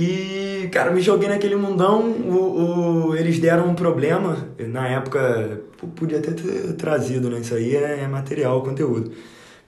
E, 0.00 0.68
cara, 0.70 0.92
me 0.92 1.00
joguei 1.00 1.28
naquele 1.28 1.56
mundão, 1.56 2.02
o, 2.12 3.08
o- 3.10 3.16
eles 3.16 3.40
deram 3.40 3.68
um 3.68 3.74
problema, 3.74 4.48
na 4.58 4.86
época, 4.88 5.60
podia 5.96 6.20
ter 6.20 6.34
trazido, 6.74 7.28
né? 7.28 7.40
Isso 7.40 7.52
aí 7.54 7.74
é, 7.74 8.00
é 8.04 8.06
material, 8.08 8.62
conteúdo. 8.62 9.10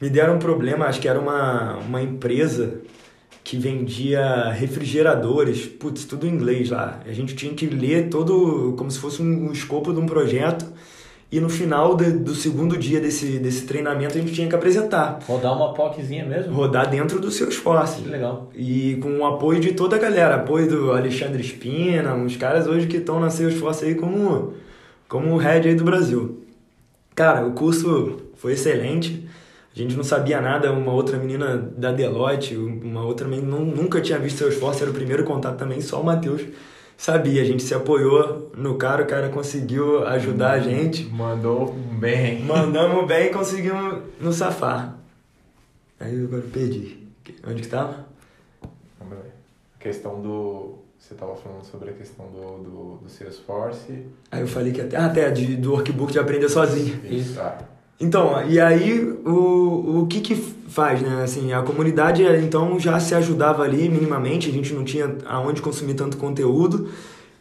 Me 0.00 0.08
deram 0.08 0.36
um 0.36 0.38
problema, 0.38 0.86
acho 0.86 1.00
que 1.00 1.08
era 1.08 1.18
uma, 1.20 1.78
uma 1.78 2.00
empresa 2.02 2.80
que 3.44 3.58
vendia 3.58 4.50
refrigeradores, 4.50 5.66
putz, 5.66 6.04
tudo 6.04 6.26
em 6.26 6.30
inglês 6.30 6.70
lá. 6.70 7.00
A 7.06 7.12
gente 7.12 7.34
tinha 7.34 7.54
que 7.54 7.66
ler 7.66 8.08
todo, 8.10 8.74
como 8.78 8.90
se 8.90 8.98
fosse 9.00 9.22
um, 9.22 9.48
um 9.48 9.52
escopo 9.52 9.92
de 9.92 10.00
um 10.00 10.06
projeto, 10.06 10.66
e 11.32 11.38
no 11.40 11.48
final 11.48 11.94
de- 11.94 12.10
do 12.12 12.34
segundo 12.34 12.76
dia 12.76 13.00
desse, 13.00 13.38
desse 13.38 13.64
treinamento 13.66 14.16
a 14.18 14.20
gente 14.20 14.32
tinha 14.32 14.48
que 14.48 14.54
apresentar. 14.54 15.20
Rodar 15.26 15.56
uma 15.56 15.72
POCzinha 15.74 16.24
mesmo? 16.26 16.52
Rodar 16.52 16.88
dentro 16.90 17.20
do 17.20 17.30
seu 17.30 17.48
esforço. 17.48 18.02
Que 18.02 18.08
legal. 18.08 18.50
E 18.54 18.96
com 19.02 19.18
o 19.18 19.24
apoio 19.26 19.60
de 19.60 19.72
toda 19.72 19.96
a 19.96 19.98
galera, 19.98 20.36
apoio 20.36 20.68
do 20.68 20.92
Alexandre 20.92 21.40
Espina, 21.42 22.14
uns 22.14 22.36
caras 22.36 22.66
hoje 22.66 22.86
que 22.86 22.96
estão 22.96 23.20
na 23.20 23.30
Salesforce 23.30 23.84
aí 23.84 23.94
como, 23.94 24.54
como 25.08 25.32
o 25.34 25.36
head 25.36 25.68
aí 25.68 25.74
do 25.74 25.84
Brasil. 25.84 26.42
Cara, 27.14 27.46
o 27.46 27.52
curso 27.52 28.18
foi 28.36 28.52
excelente. 28.54 29.28
A 29.74 29.78
gente 29.78 29.94
não 29.96 30.02
sabia 30.02 30.40
nada, 30.40 30.72
uma 30.72 30.92
outra 30.92 31.16
menina 31.16 31.56
da 31.76 31.92
Deloitte, 31.92 32.56
uma 32.56 33.04
outra 33.04 33.28
menina 33.28 33.56
nunca 33.56 34.00
tinha 34.00 34.18
visto 34.18 34.38
Salesforce, 34.38 34.82
era 34.82 34.90
o 34.90 34.94
primeiro 34.94 35.22
contato 35.22 35.56
também, 35.58 35.80
só 35.80 36.00
o 36.00 36.04
Matheus 36.04 36.42
sabia. 37.00 37.40
A 37.40 37.44
gente 37.44 37.62
se 37.62 37.74
apoiou 37.74 38.52
no 38.54 38.76
cara, 38.76 39.02
o 39.02 39.06
cara 39.06 39.30
conseguiu 39.30 40.06
ajudar 40.06 40.52
a 40.52 40.60
gente. 40.60 41.04
Mandou 41.06 41.72
bem. 41.72 42.42
Mandamos 42.44 43.06
bem 43.06 43.28
e 43.28 43.30
conseguimos 43.30 44.02
nos 44.20 44.36
safar. 44.36 44.98
Aí 45.98 46.14
eu 46.14 46.26
agora 46.26 46.42
perdi. 46.52 47.08
Onde 47.46 47.62
que 47.62 47.68
tava? 47.68 48.06
A 49.00 49.78
questão 49.78 50.20
do. 50.20 50.78
Você 50.98 51.14
estava 51.14 51.34
falando 51.34 51.64
sobre 51.64 51.90
a 51.90 51.92
questão 51.94 52.26
do, 52.26 52.62
do, 52.62 52.96
do 52.98 53.08
Salesforce. 53.08 54.06
Aí 54.30 54.42
eu 54.42 54.46
falei 54.46 54.70
que 54.70 54.82
até, 54.82 54.98
até 54.98 55.30
de, 55.30 55.56
do 55.56 55.72
workbook 55.72 56.12
de 56.12 56.18
aprender 56.18 56.48
sozinho. 56.50 57.00
Isso. 57.04 57.34
tá. 57.36 57.58
Então, 58.00 58.48
e 58.48 58.58
aí 58.58 59.02
o, 59.26 60.00
o 60.00 60.06
que 60.08 60.20
que 60.20 60.34
faz, 60.34 61.02
né? 61.02 61.22
Assim, 61.22 61.52
a 61.52 61.62
comunidade 61.62 62.22
então 62.42 62.80
já 62.80 62.98
se 62.98 63.14
ajudava 63.14 63.62
ali 63.62 63.88
minimamente, 63.90 64.48
a 64.48 64.52
gente 64.52 64.72
não 64.72 64.84
tinha 64.84 65.16
aonde 65.26 65.60
consumir 65.60 65.94
tanto 65.94 66.16
conteúdo. 66.16 66.88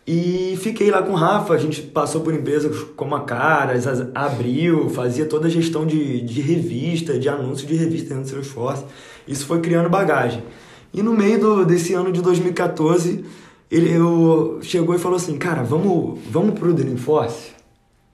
E 0.05 0.57
fiquei 0.61 0.89
lá 0.89 1.03
com 1.03 1.11
o 1.11 1.15
Rafa, 1.15 1.53
a 1.53 1.57
gente 1.57 1.83
passou 1.83 2.21
por 2.21 2.33
empresas 2.33 2.75
como 2.95 3.15
a 3.15 3.21
Caras, 3.21 3.85
a 3.87 4.25
Abril, 4.25 4.89
fazia 4.89 5.25
toda 5.25 5.47
a 5.47 5.51
gestão 5.51 5.85
de, 5.85 6.21
de 6.21 6.41
revista, 6.41 7.17
de 7.17 7.29
anúncio 7.29 7.67
de 7.67 7.75
revista 7.75 8.15
dentro 8.15 8.23
do 8.23 8.29
Salesforce. 8.29 8.83
Isso 9.27 9.45
foi 9.45 9.61
criando 9.61 9.87
bagagem. 9.87 10.43
E 10.91 11.03
no 11.03 11.13
meio 11.13 11.39
do, 11.39 11.65
desse 11.65 11.93
ano 11.93 12.11
de 12.11 12.21
2014, 12.23 13.23
ele 13.69 13.91
eu, 13.91 14.57
chegou 14.63 14.95
e 14.95 14.99
falou 14.99 15.17
assim, 15.17 15.37
cara, 15.37 15.61
vamos, 15.61 16.17
vamos 16.31 16.57
pro 16.59 16.73
Dreamforce? 16.73 17.58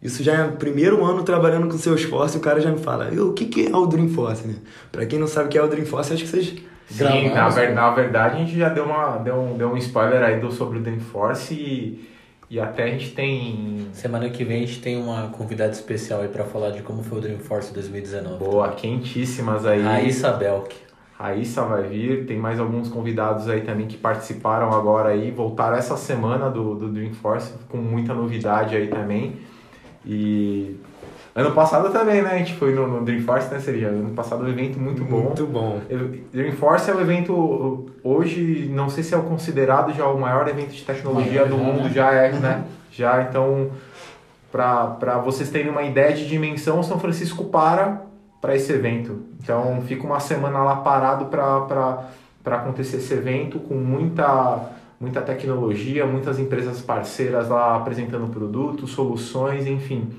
Isso 0.05 0.23
já 0.23 0.33
é 0.33 0.43
o 0.45 0.51
primeiro 0.53 1.03
ano 1.03 1.23
trabalhando 1.23 1.67
com 1.67 1.77
Salesforce, 1.77 2.37
o 2.37 2.41
cara 2.41 2.59
já 2.61 2.71
me 2.71 2.77
fala, 2.79 3.09
"E 3.11 3.19
o 3.19 3.33
que, 3.33 3.45
que 3.45 3.67
é 3.71 3.75
o 3.75 3.85
Dreamforce, 3.85 4.47
né? 4.47 4.55
Pra 4.91 5.05
quem 5.05 5.17
não 5.19 5.27
sabe 5.27 5.47
o 5.47 5.49
que 5.49 5.57
é 5.57 5.63
o 5.63 5.67
Dreamforce, 5.67 6.13
acho 6.13 6.23
que 6.23 6.29
vocês 6.29 6.53
Sim, 6.87 6.97
Gravamos, 6.99 7.33
na, 7.33 7.49
ver- 7.49 7.69
né? 7.69 7.73
na 7.73 7.89
verdade 7.89 8.35
a 8.35 8.39
gente 8.45 8.55
já 8.57 8.69
deu, 8.69 8.85
uma, 8.85 9.17
deu, 9.17 9.35
um, 9.35 9.57
deu 9.57 9.69
um 9.69 9.77
spoiler 9.77 10.21
aí 10.21 10.39
do, 10.39 10.51
sobre 10.51 10.77
o 10.77 10.81
Dreamforce 10.81 11.55
e, 11.55 12.07
e 12.47 12.59
até 12.59 12.83
a 12.83 12.87
gente 12.87 13.11
tem. 13.15 13.87
Semana 13.91 14.29
que 14.29 14.43
vem 14.43 14.63
a 14.63 14.67
gente 14.67 14.79
tem 14.81 14.95
uma 15.01 15.29
convidada 15.29 15.71
especial 15.71 16.21
aí 16.21 16.27
pra 16.27 16.43
falar 16.43 16.69
de 16.69 16.83
como 16.83 17.01
foi 17.01 17.17
o 17.17 17.21
Dreamforce 17.21 17.73
2019. 17.73 18.37
Boa, 18.37 18.69
quentíssimas 18.69 19.65
aí. 19.65 19.81
Raíssa 19.81 20.31
Belk. 20.33 20.75
Raíssa 21.17 21.63
vai 21.63 21.83
vir, 21.83 22.25
tem 22.27 22.37
mais 22.37 22.59
alguns 22.59 22.87
convidados 22.89 23.47
aí 23.49 23.61
também 23.61 23.87
que 23.87 23.97
participaram 23.97 24.71
agora 24.71 25.09
aí, 25.09 25.31
voltaram 25.31 25.77
essa 25.77 25.95
semana 25.97 26.49
do, 26.51 26.75
do 26.75 26.89
Dreamforce 26.89 27.53
com 27.69 27.77
muita 27.77 28.13
novidade 28.13 28.75
aí 28.75 28.87
também. 28.89 29.37
E 30.05 30.79
ano 31.33 31.51
passado 31.51 31.91
também, 31.91 32.21
né? 32.21 32.31
A 32.31 32.37
gente 32.37 32.53
foi 32.55 32.73
no, 32.73 32.87
no 32.87 33.03
Dreamforce, 33.03 33.51
né, 33.51 33.59
Seria? 33.59 33.89
Ano 33.89 34.11
passado 34.11 34.43
um 34.43 34.47
evento 34.47 34.79
muito 34.79 35.03
bom. 35.03 35.21
Muito 35.21 35.45
bom. 35.47 35.81
Dreamforce 36.31 36.89
é 36.89 36.93
o 36.93 37.01
evento, 37.01 37.89
hoje, 38.03 38.69
não 38.71 38.89
sei 38.89 39.03
se 39.03 39.13
é 39.13 39.17
o 39.17 39.23
considerado 39.23 39.93
já 39.93 40.07
o 40.07 40.19
maior 40.19 40.47
evento 40.47 40.71
de 40.71 40.83
tecnologia 40.83 41.45
Maior 41.45 41.49
do 41.49 41.57
já, 41.57 41.63
mundo, 41.63 41.83
né? 41.83 41.89
já 41.89 42.11
é, 42.11 42.31
né? 42.31 42.63
Já, 42.91 43.21
então, 43.23 43.71
para 44.51 45.21
vocês 45.25 45.49
terem 45.49 45.69
uma 45.69 45.83
ideia 45.83 46.13
de 46.13 46.27
dimensão, 46.27 46.81
São 46.81 46.99
Francisco 46.99 47.45
para 47.45 48.01
para 48.45 48.55
esse 48.55 48.71
evento. 48.71 49.23
Então, 49.41 49.81
fica 49.87 50.05
uma 50.05 50.19
semana 50.19 50.59
lá 50.59 50.75
parado 50.77 51.25
para 51.25 52.05
acontecer 52.45 52.97
esse 52.97 53.11
evento 53.11 53.59
com 53.59 53.73
muita 53.73 54.69
muita 54.99 55.21
tecnologia, 55.21 56.05
muitas 56.05 56.39
empresas 56.39 56.81
parceiras 56.81 57.49
lá 57.49 57.75
apresentando 57.75 58.27
produtos, 58.27 58.91
soluções, 58.91 59.67
enfim. 59.67 60.09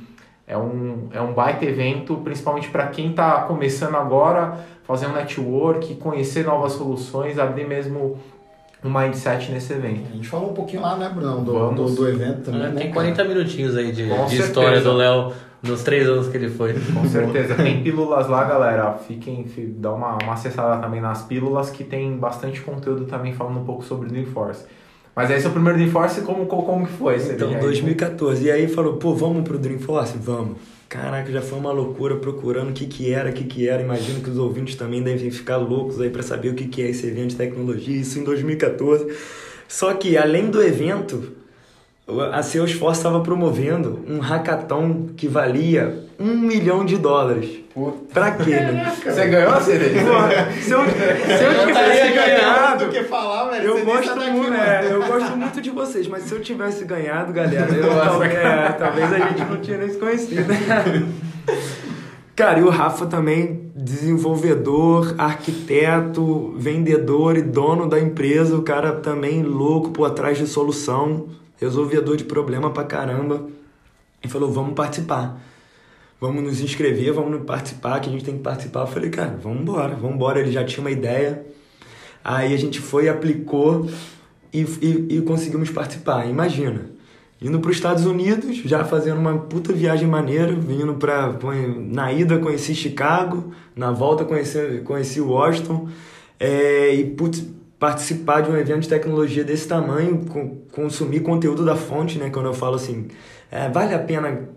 É 0.47 0.56
um, 0.56 1.09
é 1.12 1.21
um 1.21 1.33
baita 1.33 1.64
evento, 1.64 2.16
principalmente 2.18 2.68
para 2.68 2.87
quem 2.87 3.11
está 3.11 3.42
começando 3.42 3.97
agora, 3.97 4.59
fazer 4.85 5.06
um 5.06 5.12
network, 5.12 5.97
conhecer 5.97 6.45
novas 6.45 6.73
soluções, 6.73 7.38
abrir 7.38 7.66
mesmo 7.66 8.18
um 8.85 8.90
mindset 8.90 9.50
nesse 9.50 9.73
evento. 9.73 10.09
A 10.12 10.14
gente 10.14 10.28
falou 10.28 10.50
um 10.50 10.54
pouquinho 10.54 10.83
lá, 10.83 10.97
né, 10.97 11.11
Brunão, 11.12 11.42
do, 11.42 11.71
do, 11.71 11.95
do 11.95 12.09
evento 12.09 12.42
também. 12.42 12.61
Ah, 12.61 12.68
né, 12.68 12.80
tem 12.80 12.92
cara? 12.92 13.12
40 13.12 13.25
minutinhos 13.25 13.76
aí 13.76 13.90
de, 13.90 14.09
de 14.28 14.37
história 14.37 14.80
do 14.80 14.92
Léo 14.92 15.33
nos 15.63 15.83
três 15.83 16.07
anos 16.09 16.29
que 16.29 16.37
ele 16.37 16.49
foi. 16.51 16.75
Com 16.93 17.09
certeza. 17.09 17.55
Tem 17.55 17.83
pílulas 17.83 18.29
lá, 18.29 18.45
galera. 18.45 18.93
Fiquem, 18.95 19.45
fi- 19.47 19.67
dá 19.67 19.93
uma, 19.93 20.17
uma 20.23 20.33
acessada 20.35 20.81
também 20.81 21.01
nas 21.01 21.23
pílulas 21.23 21.71
que 21.71 21.83
tem 21.85 22.17
bastante 22.17 22.61
conteúdo 22.61 23.05
também 23.07 23.33
falando 23.33 23.61
um 23.61 23.65
pouco 23.65 23.85
sobre 23.85 24.07
o 24.07 24.11
Dreamforce. 24.11 24.65
Mas 25.15 25.31
esse 25.31 25.47
é 25.47 25.49
o 25.49 25.53
primeiro 25.53 25.79
Dreamforce, 25.79 26.21
como, 26.21 26.45
como, 26.47 26.63
como 26.65 26.87
que 26.87 26.93
foi? 26.93 27.19
Você 27.19 27.33
Então, 27.33 27.49
aí? 27.49 27.59
2014. 27.59 28.45
E 28.45 28.51
aí 28.51 28.69
falou, 28.69 28.97
pô, 28.97 29.15
vamos 29.15 29.43
pro 29.45 29.59
Dreamforce? 29.59 30.19
Vamos. 30.19 30.59
Caraca, 30.89 31.33
já 31.33 31.41
foi 31.43 31.59
uma 31.59 31.73
loucura 31.73 32.17
procurando 32.17 32.71
o 32.71 32.73
que 32.73 32.87
que 32.87 33.11
era, 33.13 33.31
o 33.31 33.33
que 33.33 33.45
que 33.45 33.69
era. 33.69 33.83
Imagino 33.83 34.21
que 34.21 34.31
os 34.31 34.39
ouvintes 34.39 34.77
também 34.77 35.03
devem 35.03 35.31
ficar 35.31 35.57
loucos 35.57 36.01
aí 36.01 36.11
para 36.11 36.23
saber 36.23 36.51
o 36.51 36.55
que 36.55 36.67
que 36.69 36.83
é 36.83 36.91
esse 36.91 37.07
evento 37.07 37.31
de 37.31 37.37
tecnologia. 37.37 37.97
Isso 37.97 38.19
em 38.21 38.25
2014. 38.25 39.07
Só 39.67 39.95
que, 39.95 40.17
além 40.17 40.49
do 40.51 40.63
evento, 40.63 41.33
a 42.33 42.43
Salesforce 42.43 43.01
estava 43.01 43.21
promovendo 43.21 44.01
um 44.09 44.21
hackathon 44.21 45.09
que 45.17 45.27
valia 45.27 46.05
um 46.21 46.37
milhão 46.37 46.85
de 46.85 46.97
dólares. 46.97 47.59
Puta. 47.75 47.99
Pra 48.15 48.31
quê, 48.31 48.51
né? 48.51 48.95
Você 49.05 49.27
ganhou 49.27 49.51
a? 49.51 49.55
Pô, 49.57 49.61
se 49.61 49.73
eu, 49.73 49.85
se 49.85 50.71
eu 50.71 51.53
Eu 51.53 51.67
tivesse 51.67 52.15
ganhado, 52.15 52.85
do 52.87 52.91
que 52.91 53.03
falar, 53.03 53.51
velho. 53.51 53.67
eu 53.67 53.85
gosto, 53.85 54.15
tá 54.15 54.31
muito, 54.31 54.55
é, 54.55 54.89
eu 54.93 55.05
gosto 55.05 55.37
muito 55.37 55.61
de 55.61 55.71
vocês, 55.71 56.07
mas 56.07 56.23
se 56.23 56.33
eu 56.33 56.41
tivesse 56.41 56.85
ganhado, 56.85 57.33
galera, 57.33 57.71
eu, 57.75 57.87
Nossa, 57.87 58.05
talvez, 58.11 58.35
é, 58.35 58.69
talvez 58.79 59.13
a 59.13 59.19
gente 59.19 59.45
não 59.45 59.61
tinha 59.61 59.79
nem 59.79 59.91
se 59.91 59.99
conhecido. 59.99 60.45
né? 60.45 61.07
Cara, 62.37 62.61
e 62.61 62.63
o 62.63 62.69
Rafa 62.69 63.07
também, 63.07 63.71
desenvolvedor, 63.75 65.15
arquiteto, 65.17 66.55
vendedor 66.59 67.37
e 67.37 67.43
dono 67.43 67.89
da 67.89 67.99
empresa, 67.99 68.57
o 68.57 68.63
cara 68.63 68.93
também 68.93 69.43
louco 69.43 69.91
por 69.91 70.05
atrás 70.07 70.37
de 70.37 70.47
solução, 70.47 71.29
resolvedor 71.59 72.17
de 72.17 72.25
problema 72.25 72.71
pra 72.71 72.85
caramba. 72.85 73.47
E 74.23 74.29
falou, 74.29 74.51
vamos 74.51 74.75
participar. 74.75 75.41
Vamos 76.21 76.43
nos 76.43 76.61
inscrever, 76.61 77.13
vamos 77.13 77.43
participar, 77.45 78.01
que 78.01 78.09
a 78.09 78.13
gente 78.13 78.25
tem 78.25 78.37
que 78.37 78.43
participar. 78.43 78.81
Eu 78.81 78.87
falei, 78.87 79.11
cara, 79.11 79.39
vamos 79.43 79.61
embora, 79.61 79.95
vamos 79.95 80.17
embora. 80.17 80.41
Ele 80.41 80.51
já 80.51 80.65
tinha 80.65 80.81
uma 80.81 80.91
ideia. 80.91 81.45
Aí 82.25 82.55
a 82.55 82.57
gente 82.57 82.81
foi, 82.81 83.09
aplicou 83.09 83.89
e, 84.53 84.63
e, 84.63 85.17
e 85.17 85.23
conseguimos 85.23 85.71
participar. 85.71 86.27
Imagina, 86.27 86.91
indo 87.41 87.61
para 87.61 87.71
os 87.71 87.77
Estados 87.77 88.07
Unidos, 88.07 88.57
já 88.65 88.85
fazendo 88.85 89.19
uma 89.19 89.37
puta 89.39 89.73
viagem 89.73 90.09
maneira, 90.09 90.53
vindo 90.53 90.95
para 90.95 91.35
na 91.77 92.13
ida 92.13 92.39
conheci 92.39 92.75
Chicago, 92.75 93.53
na 93.77 93.93
volta 93.93 94.25
conheci, 94.25 94.81
conheci 94.85 95.21
Washington 95.21 95.89
é, 96.41 96.95
e 96.95 97.05
putz, 97.05 97.45
participar 97.87 98.40
de 98.40 98.50
um 98.50 98.57
evento 98.57 98.81
de 98.81 98.88
tecnologia 98.88 99.45
desse 99.45 99.69
tamanho, 99.69 100.25
consumir 100.73 101.21
conteúdo 101.21 101.64
da 101.64 101.76
fonte, 101.76 102.19
né? 102.19 102.31
Quando 102.31 102.47
eu 102.47 102.52
falo 102.52 102.75
assim, 102.75 103.07
é, 103.49 103.69
vale 103.69 103.95
a 103.95 103.99
pena 104.00 104.49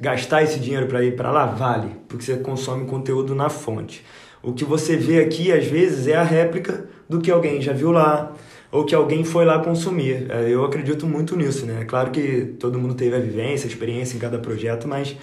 gastar 0.00 0.42
esse 0.42 0.58
dinheiro 0.58 0.86
para 0.86 1.04
ir 1.04 1.14
para 1.14 1.30
lá? 1.30 1.44
Vale, 1.44 1.90
porque 2.08 2.24
você 2.24 2.38
consome 2.38 2.86
conteúdo 2.86 3.34
na 3.34 3.50
fonte. 3.50 4.02
O 4.42 4.54
que 4.54 4.64
você 4.64 4.96
vê 4.96 5.20
aqui, 5.20 5.52
às 5.52 5.66
vezes, 5.66 6.06
é 6.08 6.16
a 6.16 6.22
réplica 6.22 6.88
do 7.06 7.20
que 7.20 7.30
alguém 7.30 7.60
já 7.60 7.74
viu 7.74 7.90
lá, 7.90 8.32
ou 8.72 8.86
que 8.86 8.94
alguém 8.94 9.22
foi 9.22 9.44
lá 9.44 9.58
consumir. 9.58 10.26
É, 10.30 10.48
Eu 10.48 10.64
acredito 10.64 11.06
muito 11.06 11.36
nisso, 11.36 11.66
né? 11.66 11.84
Claro 11.84 12.10
que 12.10 12.54
todo 12.58 12.78
mundo 12.78 12.94
teve 12.94 13.14
a 13.16 13.20
vivência, 13.20 13.66
a 13.66 13.70
experiência 13.70 14.16
em 14.16 14.18
cada 14.18 14.38
projeto, 14.38 14.88
mas 14.88 15.14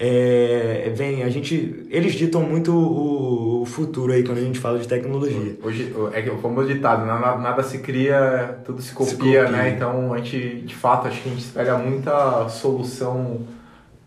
é, 0.00 0.92
vem, 0.94 1.24
a 1.24 1.28
gente, 1.28 1.84
eles 1.90 2.12
ditam 2.14 2.40
muito 2.40 2.72
o, 2.72 3.62
o 3.62 3.66
futuro 3.66 4.12
aí 4.12 4.22
quando 4.22 4.38
a 4.38 4.42
gente 4.42 4.60
fala 4.60 4.78
de 4.78 4.86
tecnologia. 4.86 5.58
Hoje, 5.60 5.92
é 6.12 6.22
que 6.22 6.30
o 6.30 6.38
famoso 6.38 6.68
ditado, 6.68 7.04
nada, 7.04 7.36
nada 7.36 7.62
se 7.64 7.78
cria, 7.80 8.60
tudo 8.64 8.80
se 8.80 8.94
copia, 8.94 9.10
Se 9.10 9.16
copia. 9.16 9.48
né? 9.50 9.70
Então, 9.70 10.14
a 10.14 10.18
gente, 10.18 10.60
de 10.60 10.74
fato, 10.76 11.08
acho 11.08 11.20
que 11.20 11.28
a 11.28 11.32
gente 11.32 11.42
espera 11.42 11.76
muita 11.76 12.48
solução 12.48 13.40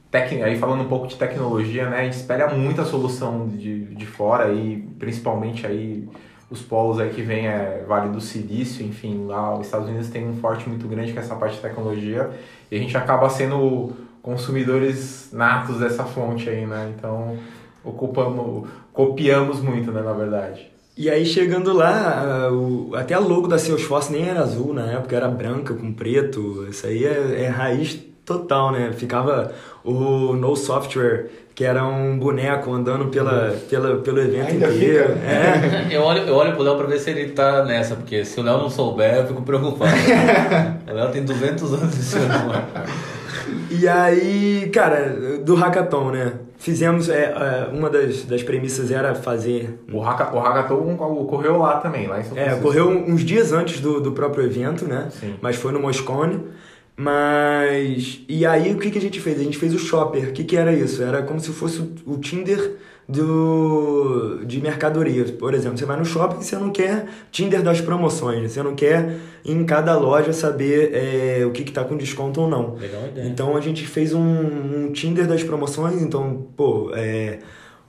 tec... 0.10 0.32
aí 0.42 0.58
falando 0.58 0.84
um 0.84 0.88
pouco 0.88 1.08
de 1.08 1.18
tecnologia, 1.18 1.90
né? 1.90 2.00
A 2.00 2.04
gente 2.06 2.14
espera 2.14 2.48
muita 2.56 2.86
solução 2.86 3.50
de, 3.50 3.84
de 3.94 4.06
fora 4.06 4.46
aí, 4.46 4.88
principalmente 4.98 5.68
aí 5.68 6.08
os 6.50 6.62
polos 6.62 7.00
aí 7.02 7.10
que 7.10 7.22
vem 7.22 7.48
é 7.48 7.84
Vale 7.86 8.10
do 8.10 8.22
Silício, 8.22 8.86
enfim, 8.86 9.26
lá 9.26 9.58
os 9.58 9.66
Estados 9.66 9.90
Unidos 9.90 10.10
tem 10.10 10.26
um 10.26 10.36
forte 10.36 10.68
muito 10.70 10.88
grande 10.88 11.12
com 11.12 11.20
essa 11.20 11.36
parte 11.36 11.56
de 11.56 11.62
tecnologia 11.62 12.30
e 12.70 12.76
a 12.76 12.80
gente 12.80 12.96
acaba 12.96 13.30
sendo 13.30 13.94
consumidores 14.22 15.30
natos 15.32 15.80
dessa 15.80 16.04
fonte 16.06 16.50
aí, 16.50 16.66
né? 16.66 16.92
Então 16.98 17.38
ocupamos, 17.84 18.70
copiamos 18.94 19.62
muito, 19.62 19.92
né, 19.92 20.02
na 20.02 20.14
verdade. 20.14 20.70
E 20.98 21.10
aí 21.10 21.26
chegando 21.26 21.74
lá, 21.74 22.50
o, 22.52 22.92
até 22.96 23.14
a 23.14 23.20
logo 23.20 23.48
da 23.48 23.58
Salesforce 23.58 24.12
nem 24.12 24.28
era 24.28 24.42
azul 24.42 24.74
na 24.74 24.92
época, 24.92 25.16
era 25.16 25.28
branca 25.28 25.74
com 25.74 25.92
preto. 25.92 26.68
Isso 26.70 26.86
aí 26.86 27.06
é, 27.06 27.44
é 27.44 27.48
raiz 27.48 28.00
total, 28.26 28.72
né? 28.72 28.92
Ficava 28.94 29.52
o 29.84 30.34
No 30.34 30.56
Software, 30.56 31.30
que 31.56 31.64
era 31.64 31.86
um 31.86 32.20
boneco 32.20 32.72
andando 32.74 33.08
pela, 33.08 33.56
pela, 33.70 33.98
pelo 33.98 34.20
evento 34.20 34.50
Ainda 34.50 34.68
inteiro. 34.68 35.10
fica. 35.16 35.20
É. 35.26 35.88
Eu 35.96 36.04
olho, 36.04 36.22
eu 36.22 36.36
olho 36.36 36.54
pro 36.54 36.64
Léo 36.64 36.78
pra 36.78 36.88
ver 36.88 37.00
se 37.00 37.10
ele 37.10 37.32
tá 37.32 37.66
nessa, 37.66 37.96
porque 37.96 38.24
se 38.24 38.40
o 38.40 38.44
Léo 38.44 38.58
não 38.58 38.70
souber, 38.70 39.16
eu 39.16 39.28
fico 39.28 39.42
preocupado. 39.42 39.92
o 40.90 40.94
Léo 40.94 41.12
tem 41.12 41.24
200 41.24 41.74
anos 41.74 41.96
de 41.96 42.04
ser 42.04 42.20
humano. 42.20 42.64
E 43.70 43.88
aí, 43.88 44.70
cara, 44.74 45.40
do 45.44 45.56
hackathon, 45.56 46.12
né? 46.12 46.34
Fizemos, 46.58 47.10
é, 47.10 47.24
é, 47.24 47.70
uma 47.76 47.90
das, 47.90 48.24
das 48.24 48.44
premissas 48.44 48.92
era 48.92 49.16
fazer 49.16 49.80
O, 49.92 50.00
hacka, 50.02 50.36
o 50.36 50.40
Hackathon 50.40 50.94
ocorreu 51.20 51.58
lá 51.58 51.78
também, 51.80 52.06
lá 52.08 52.20
em 52.20 52.24
São 52.24 52.38
É, 52.38 52.42
Francisco. 52.44 52.68
ocorreu 52.68 52.90
uns 52.90 53.22
dias 53.24 53.52
antes 53.52 53.80
do, 53.80 54.00
do 54.00 54.12
próprio 54.12 54.46
evento, 54.46 54.86
né? 54.86 55.08
Sim. 55.10 55.34
Mas 55.42 55.56
foi 55.56 55.72
no 55.72 55.80
Moscone. 55.80 56.40
Mas. 56.96 58.22
E 58.30 58.46
aí 58.46 58.74
o 58.74 58.78
que, 58.78 58.92
que 58.92 58.98
a 58.98 59.02
gente 59.02 59.20
fez? 59.20 59.40
A 59.40 59.44
gente 59.44 59.58
fez 59.58 59.74
o 59.74 59.80
Shopper. 59.80 60.30
O 60.30 60.32
que, 60.34 60.44
que 60.44 60.56
era 60.56 60.72
isso? 60.72 61.02
Era 61.02 61.24
como 61.24 61.40
se 61.40 61.52
fosse 61.52 61.82
o 62.06 62.18
Tinder 62.18 62.76
do, 63.12 64.44
de 64.46 64.62
mercadorias. 64.62 65.30
Por 65.30 65.54
exemplo, 65.54 65.78
você 65.78 65.86
vai 65.86 65.98
no 65.98 66.06
shopping 66.06 66.40
e 66.40 66.44
você 66.44 66.56
não 66.56 66.72
quer 66.72 67.08
Tinder 67.32 67.62
das 67.62 67.82
promoções. 67.82 68.52
Você 68.52 68.64
não 68.64 68.74
quer 68.74 69.18
em 69.44 69.64
cada 69.66 69.98
loja 69.98 70.32
saber 70.32 70.92
é, 70.94 71.46
o 71.46 71.52
que 71.52 71.64
está 71.64 71.84
com 71.84 71.98
desconto 71.98 72.42
ou 72.42 72.50
não. 72.50 72.76
Legal 72.76 73.08
ideia. 73.08 73.28
Então 73.28 73.58
a 73.58 73.62
gente 73.62 73.86
fez 73.86 74.14
um, 74.14 74.22
um 74.22 74.92
Tinder 74.94 75.28
das 75.28 75.44
promoções, 75.44 76.02
então, 76.02 76.48
pô, 76.56 76.92
é, 76.94 77.40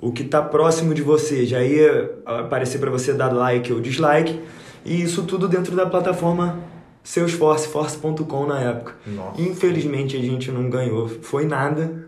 o 0.00 0.10
que 0.10 0.24
tá 0.24 0.42
próximo 0.42 0.92
de 0.92 1.02
você 1.02 1.46
já 1.46 1.62
ia 1.62 2.10
aparecer 2.24 2.78
para 2.78 2.90
você 2.90 3.12
dar 3.12 3.32
like 3.32 3.72
ou 3.72 3.80
dislike, 3.80 4.40
e 4.84 5.00
isso 5.02 5.22
tudo 5.22 5.46
dentro 5.46 5.76
da 5.76 5.86
plataforma 5.86 6.58
Salesforce, 7.04 7.68
force.com 7.68 8.46
na 8.46 8.60
época. 8.60 8.94
Nossa. 9.06 9.40
Infelizmente 9.40 10.16
a 10.16 10.20
gente 10.20 10.50
não 10.50 10.68
ganhou, 10.68 11.08
foi 11.08 11.46
nada, 11.46 12.01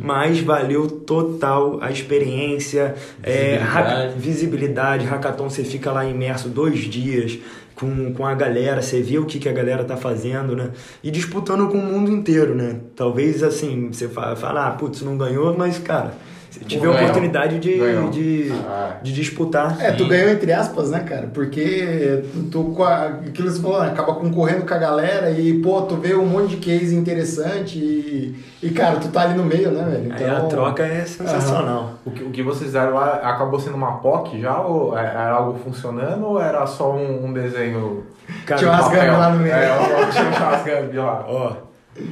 mas 0.00 0.40
valeu 0.40 0.86
total 0.88 1.78
a 1.80 1.90
experiência, 1.90 2.94
é, 3.22 3.58
Visibilidade. 3.58 3.64
hack- 3.64 4.16
visibilidade, 4.16 5.06
hackathon, 5.06 5.48
você 5.50 5.64
fica 5.64 5.90
lá 5.92 6.04
imerso 6.04 6.48
dois 6.48 6.80
dias 6.80 7.38
com, 7.74 8.12
com 8.12 8.26
a 8.26 8.34
galera, 8.34 8.82
você 8.82 9.00
vê 9.00 9.18
o 9.18 9.24
que, 9.24 9.38
que 9.38 9.48
a 9.48 9.52
galera 9.52 9.84
tá 9.84 9.96
fazendo, 9.96 10.54
né? 10.54 10.70
E 11.02 11.10
disputando 11.10 11.68
com 11.68 11.78
o 11.78 11.82
mundo 11.82 12.10
inteiro, 12.10 12.54
né? 12.54 12.76
Talvez 12.94 13.42
assim, 13.42 13.88
você 13.90 14.06
fa- 14.08 14.36
fala, 14.36 14.66
ah, 14.68 14.70
putz, 14.72 15.00
não 15.02 15.16
ganhou, 15.16 15.56
mas 15.56 15.78
cara, 15.78 16.12
tive 16.50 16.76
a 16.86 16.90
Ganhou. 16.90 16.94
oportunidade 17.02 17.58
de, 17.58 17.78
Ganhou. 17.78 18.10
de, 18.10 18.52
Ah. 18.66 18.96
de 19.02 19.12
disputar. 19.12 19.76
É, 19.80 19.92
tu 19.92 20.06
ganhou 20.06 20.28
entre 20.30 20.52
aspas, 20.52 20.90
né, 20.90 21.00
cara? 21.00 21.28
Porque 21.32 22.22
tu, 22.32 22.42
tu 22.50 22.64
com 22.74 22.82
a, 22.84 23.04
aquilo 23.06 23.32
que 23.32 23.42
você 23.54 23.62
falou, 23.62 23.80
né? 23.82 23.88
acaba 23.88 24.14
concorrendo 24.14 24.66
com 24.66 24.74
a 24.74 24.78
galera 24.78 25.30
e, 25.30 25.54
pô, 25.60 25.82
tu 25.82 25.96
vê 25.96 26.14
um 26.14 26.26
monte 26.26 26.50
de 26.50 26.56
case 26.56 26.94
interessante 26.96 27.78
e, 27.78 28.34
e 28.62 28.70
cara, 28.70 28.96
tu 28.96 29.08
tá 29.08 29.22
ali 29.22 29.34
no 29.34 29.44
meio, 29.44 29.70
né, 29.70 29.84
velho? 29.88 30.12
Aí 30.14 30.28
a 30.28 30.40
troca 30.46 30.82
é 30.82 31.04
sensacional. 31.04 31.94
O 32.04 32.10
que, 32.10 32.22
o 32.24 32.30
que 32.30 32.42
vocês 32.42 32.64
fizeram 32.66 32.94
lá 32.94 33.20
acabou 33.22 33.60
sendo 33.60 33.76
uma 33.76 33.98
POC 33.98 34.40
já? 34.40 34.60
Ou 34.60 34.96
é- 34.98 35.04
era 35.04 35.32
algo 35.32 35.58
funcionando 35.58 36.24
ou 36.26 36.40
era 36.40 36.66
só 36.66 36.92
um, 36.94 37.26
um 37.26 37.32
desenho? 37.32 38.04
Cara, 38.46 38.58
Tinha 38.58 38.70
umas 38.70 38.84
papel? 38.84 39.00
gangues 39.02 39.18
lá 39.18 39.30
no 39.30 39.38
meio. 39.40 39.54
É, 39.54 39.66
tinha 40.10 40.24
umas 40.46 40.62
gangues 40.64 40.94
lá. 40.96 41.24
Ó, 41.28 41.52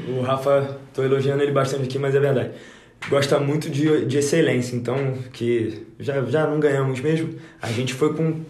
o 0.09 0.23
Rafa, 0.23 0.77
tô 0.93 1.03
elogiando 1.03 1.43
ele 1.43 1.53
bastante 1.53 1.85
aqui, 1.85 1.99
mas 1.99 2.15
é 2.15 2.21
verdade. 2.21 2.51
Gosta 3.09 3.39
muito 3.39 3.71
de, 3.71 4.05
de 4.07 4.19
excelência, 4.19 4.75
então, 4.75 5.15
que 5.33 5.87
já, 5.99 6.23
já 6.23 6.47
não 6.47 6.59
ganhamos 6.59 7.01
mesmo. 7.01 7.35
A 7.61 7.71
gente 7.71 7.95
foi 7.95 8.13
com 8.13 8.41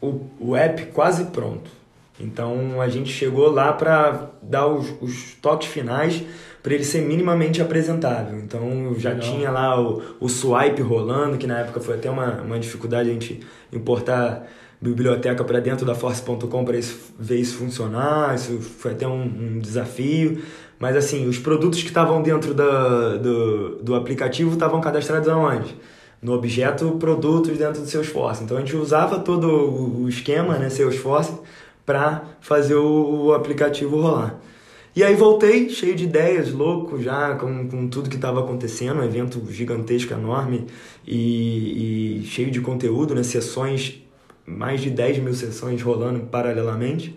o, 0.00 0.26
o 0.40 0.56
app 0.56 0.86
quase 0.86 1.26
pronto. 1.26 1.70
Então 2.20 2.80
a 2.80 2.88
gente 2.88 3.10
chegou 3.10 3.50
lá 3.50 3.72
para 3.72 4.30
dar 4.42 4.66
os, 4.66 4.92
os 5.00 5.34
toques 5.40 5.68
finais 5.68 6.22
para 6.62 6.74
ele 6.74 6.84
ser 6.84 7.02
minimamente 7.02 7.60
apresentável. 7.60 8.38
Então 8.38 8.94
já 8.98 9.10
Legal. 9.10 9.30
tinha 9.30 9.50
lá 9.50 9.80
o, 9.80 10.02
o 10.20 10.28
swipe 10.28 10.82
rolando, 10.82 11.38
que 11.38 11.46
na 11.46 11.60
época 11.60 11.80
foi 11.80 11.94
até 11.94 12.10
uma, 12.10 12.42
uma 12.42 12.58
dificuldade 12.58 13.10
a 13.10 13.12
gente 13.12 13.40
importar 13.72 14.46
biblioteca 14.80 15.44
para 15.44 15.60
dentro 15.60 15.86
da 15.86 15.94
Force.com 15.94 16.64
para 16.64 16.78
ver 17.18 17.38
isso 17.38 17.56
funcionar. 17.56 18.34
Isso 18.34 18.60
foi 18.60 18.92
até 18.92 19.06
um, 19.06 19.22
um 19.22 19.58
desafio. 19.58 20.42
Mas 20.82 20.96
assim, 20.96 21.28
os 21.28 21.38
produtos 21.38 21.80
que 21.80 21.86
estavam 21.86 22.20
dentro 22.20 22.52
da, 22.52 23.16
do, 23.16 23.76
do 23.76 23.94
aplicativo 23.94 24.54
estavam 24.54 24.80
cadastrados 24.80 25.28
aonde? 25.28 25.76
No 26.20 26.32
objeto 26.32 26.96
produtos 26.98 27.56
dentro 27.56 27.82
do 27.82 27.86
Salesforce. 27.86 28.42
Então 28.42 28.56
a 28.56 28.60
gente 28.60 28.74
usava 28.74 29.20
todo 29.20 29.46
o 29.46 30.08
esquema, 30.08 30.58
né, 30.58 30.68
Salesforce, 30.68 31.34
para 31.86 32.24
fazer 32.40 32.74
o, 32.74 33.26
o 33.26 33.32
aplicativo 33.32 33.96
rolar. 33.96 34.40
E 34.96 35.04
aí 35.04 35.14
voltei, 35.14 35.68
cheio 35.68 35.94
de 35.94 36.02
ideias, 36.02 36.50
louco 36.50 37.00
já, 37.00 37.36
com, 37.36 37.68
com 37.68 37.86
tudo 37.86 38.10
que 38.10 38.16
estava 38.16 38.40
acontecendo, 38.40 38.98
um 38.98 39.04
evento 39.04 39.40
gigantesco, 39.52 40.12
enorme 40.12 40.66
e, 41.06 42.22
e 42.22 42.26
cheio 42.26 42.50
de 42.50 42.60
conteúdo, 42.60 43.14
né? 43.14 43.22
Sessões, 43.22 44.02
mais 44.44 44.80
de 44.80 44.90
10 44.90 45.18
mil 45.18 45.32
sessões 45.32 45.80
rolando 45.80 46.26
paralelamente. 46.26 47.16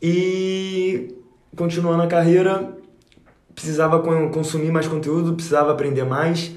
E 0.00 1.16
continuando 1.56 2.02
a 2.02 2.06
carreira, 2.06 2.70
precisava 3.54 4.00
con- 4.00 4.28
consumir 4.30 4.70
mais 4.70 4.86
conteúdo, 4.86 5.34
precisava 5.34 5.72
aprender 5.72 6.04
mais. 6.04 6.52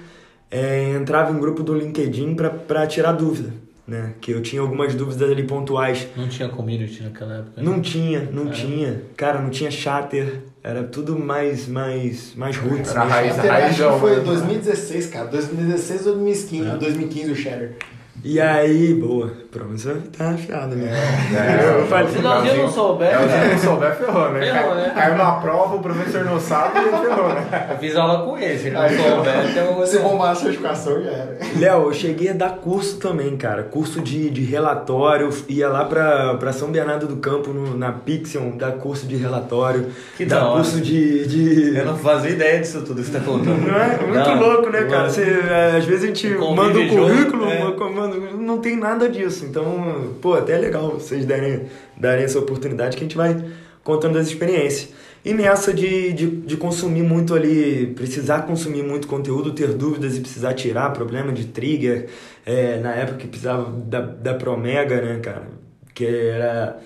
É, 0.51 0.91
entrava 0.99 1.31
em 1.31 1.39
grupo 1.39 1.61
do 1.61 1.75
LinkedIn 1.75 2.35
para 2.67 2.87
tirar 2.87 3.11
dúvida, 3.11 3.53
né? 3.87 4.13
Que 4.19 4.31
eu 4.31 4.41
tinha 4.41 4.61
algumas 4.61 4.95
dúvidas 4.95 5.29
ali 5.29 5.43
pontuais 5.43 6.07
Não 6.17 6.27
tinha 6.27 6.49
community 6.49 7.03
naquela 7.03 7.35
época. 7.37 7.61
né? 7.61 7.69
não 7.69 7.79
tinha, 7.79 8.27
não 8.33 8.49
tinha. 8.49 9.03
Cara, 9.15 9.39
não 9.39 9.49
tinha 9.51 9.69
chatter. 9.69 10.41
Era 10.63 10.83
tudo 10.83 11.17
mais, 11.17 11.67
mais, 11.67 12.33
mais 12.35 12.57
roots. 12.57 12.89
Era 12.91 13.03
raiz, 13.03 13.35
que 13.77 13.99
foi 13.99 14.15
né? 14.17 14.23
2016, 14.23 15.05
cara. 15.07 15.27
2016 15.27 16.07
ou 16.07 16.13
2015, 16.15 16.77
2015 16.79 17.31
o 17.31 17.35
Shatter. 17.35 17.75
E 18.21 18.41
aí, 18.41 18.93
boa. 18.93 19.31
Você 19.51 19.95
tá 20.15 20.29
afiado, 20.29 20.75
né? 20.75 20.91
É, 21.33 21.79
eu 21.81 21.87
falei, 21.87 22.07
Se 22.09 22.19
não, 22.19 22.45
eu 22.45 22.55
não 22.63 22.69
souber, 22.71 23.07
É, 23.07 23.17
se 23.17 23.25
né? 23.25 23.49
não 23.53 23.57
souber, 23.57 23.95
ferrou, 23.95 24.31
né? 24.31 24.41
Ferrou, 24.41 24.75
né? 24.75 24.91
Caiu 24.93 25.15
na 25.17 25.31
prova, 25.31 25.75
o 25.75 25.79
professor 25.79 26.23
não 26.23 26.39
sabe 26.39 26.77
e 26.77 26.83
ferrou, 27.07 27.29
né? 27.29 27.67
Eu 27.71 27.77
fiz 27.79 27.95
aula 27.95 28.23
com 28.25 28.37
ele, 28.37 28.59
se 28.59 28.69
não 28.69 28.81
souber, 28.87 29.51
tem 29.53 29.63
alguma 29.63 29.85
Se 29.87 29.97
bombar 29.97 30.31
a 30.31 30.35
certificação, 30.35 31.01
já 31.03 31.09
era. 31.09 31.37
Léo, 31.57 31.85
eu 31.85 31.93
cheguei 31.93 32.29
a 32.29 32.33
dar 32.33 32.57
curso 32.57 32.97
também, 32.97 33.35
cara. 33.37 33.63
Curso 33.63 34.01
de, 34.01 34.29
de 34.29 34.43
relatório. 34.43 35.29
Ia 35.47 35.67
lá 35.67 35.83
pra, 35.85 36.35
pra 36.35 36.53
São 36.53 36.69
Bernardo 36.71 37.07
do 37.07 37.15
Campo, 37.17 37.49
no- 37.51 37.75
na 37.75 37.91
Pixion, 37.91 38.55
dar 38.55 38.73
curso 38.73 39.07
de 39.07 39.15
relatório. 39.15 39.87
Que 40.15 40.25
dar 40.25 40.41
da 40.41 40.45
hora. 40.45 40.55
curso 40.57 40.79
de. 40.79 41.25
de... 41.27 41.75
Eu 41.75 41.85
não 41.85 41.97
fazia 41.97 42.29
ideia 42.29 42.59
disso 42.59 42.83
tudo 42.83 43.01
que 43.01 43.07
você 43.09 43.17
tá 43.17 43.25
contando. 43.25 43.65
Não 43.65 43.75
é? 43.81 43.97
Muito 43.97 44.13
Não, 44.29 44.39
louco, 44.39 44.69
né, 44.69 44.83
cara? 44.83 45.09
Você, 45.09 45.23
é, 45.23 45.77
às 45.77 45.85
vezes 45.85 46.03
a 46.03 46.07
gente 46.07 46.35
Convive 46.35 46.55
manda 46.55 46.79
um 46.79 46.87
junto, 46.87 47.01
currículo, 47.01 47.45
é. 47.49 47.89
manda- 47.89 48.17
não 48.37 48.59
tem 48.59 48.77
nada 48.77 49.09
disso. 49.09 49.38
Então, 49.45 50.15
pô, 50.21 50.33
até 50.33 50.53
é 50.53 50.57
legal 50.57 50.91
vocês 50.91 51.25
darem, 51.25 51.67
darem 51.97 52.23
essa 52.23 52.39
oportunidade 52.39 52.95
que 52.97 53.03
a 53.03 53.07
gente 53.07 53.17
vai 53.17 53.43
contando 53.83 54.17
as 54.17 54.27
experiências. 54.27 54.89
E 55.23 55.33
nessa 55.33 55.73
de, 55.73 56.13
de, 56.13 56.27
de 56.27 56.57
consumir 56.57 57.03
muito 57.03 57.35
ali, 57.35 57.87
precisar 57.87 58.43
consumir 58.43 58.83
muito 58.83 59.07
conteúdo, 59.07 59.51
ter 59.51 59.73
dúvidas 59.73 60.15
e 60.17 60.21
precisar 60.21 60.53
tirar 60.53 60.93
problema 60.93 61.33
de 61.33 61.45
trigger, 61.45 62.07
é, 62.45 62.79
na 62.79 62.93
época 62.93 63.17
que 63.17 63.27
precisava 63.27 63.69
da, 63.69 63.99
da 63.99 64.33
Promega, 64.33 65.01
né, 65.01 65.19
cara? 65.19 65.47
Que 65.93 66.05
era. 66.05 66.79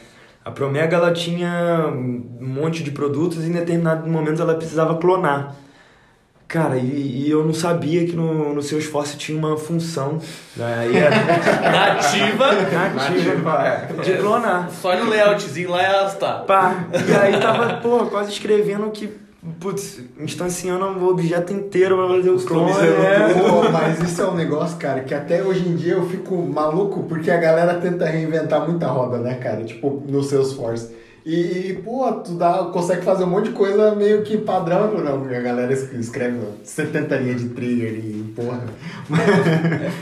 A 0.43 0.51
Promega 0.51 0.97
ela 0.97 1.13
tinha 1.13 1.87
um 1.87 2.47
monte 2.47 2.83
de 2.83 2.91
produtos 2.91 3.45
e 3.45 3.47
em 3.47 3.51
determinado 3.51 4.09
momento 4.09 4.41
ela 4.41 4.55
precisava 4.55 4.97
clonar. 4.97 5.55
Cara, 6.53 6.77
e, 6.77 7.23
e 7.25 7.31
eu 7.31 7.43
não 7.43 7.51
sabia 7.51 8.05
que 8.05 8.15
no, 8.15 8.53
no 8.53 8.61
seu 8.61 8.77
esforço 8.77 9.17
tinha 9.17 9.35
uma 9.35 9.57
função 9.57 10.19
né? 10.55 10.87
e 10.93 10.97
era 10.97 11.15
Nativa, 11.71 12.51
nativa 12.93 13.63
é. 13.65 14.03
de 14.03 14.17
clonar. 14.19 14.69
só 14.69 14.95
no 14.95 15.09
layoutzinho 15.09 15.71
lá 15.71 15.81
e 15.81 15.85
arrastar. 15.87 16.43
Pá. 16.43 16.85
E 16.93 17.11
aí 17.11 17.39
tava, 17.41 17.77
porra, 17.81 18.05
quase 18.05 18.33
escrevendo 18.33 18.91
que, 18.91 19.11
putz, 19.59 19.99
instanciando 20.19 20.85
o 20.85 21.09
objeto 21.09 21.51
inteiro 21.51 21.97
pra 21.97 22.07
fazer 22.17 22.29
o 22.29 22.37
clone. 22.45 22.71
É. 22.71 23.33
Pô, 23.33 23.71
mas 23.71 23.99
isso 24.03 24.21
é 24.21 24.27
um 24.27 24.35
negócio, 24.35 24.77
cara, 24.77 24.99
que 25.01 25.15
até 25.15 25.41
hoje 25.41 25.67
em 25.67 25.75
dia 25.75 25.93
eu 25.93 26.07
fico 26.07 26.37
maluco 26.37 27.01
porque 27.09 27.31
a 27.31 27.37
galera 27.37 27.79
tenta 27.79 28.05
reinventar 28.05 28.69
muita 28.69 28.85
roda, 28.85 29.17
né, 29.17 29.33
cara? 29.41 29.63
Tipo, 29.63 30.03
no 30.07 30.21
Salesforce. 30.21 31.01
E, 31.25 31.69
e, 31.69 31.73
pô, 31.81 32.11
tu 32.15 32.33
dá, 32.33 32.69
consegue 32.73 33.01
fazer 33.05 33.23
um 33.23 33.27
monte 33.27 33.45
de 33.45 33.51
coisa 33.55 33.95
meio 33.95 34.23
que 34.23 34.37
padrão. 34.37 34.91
Não, 34.93 35.23
a 35.23 35.39
galera 35.39 35.71
es- 35.71 35.89
escreve 35.93 36.37
70 36.65 37.15
linhas 37.15 37.39
de 37.41 37.49
trigger 37.49 37.91
e 37.93 38.33
porra. 38.35 38.59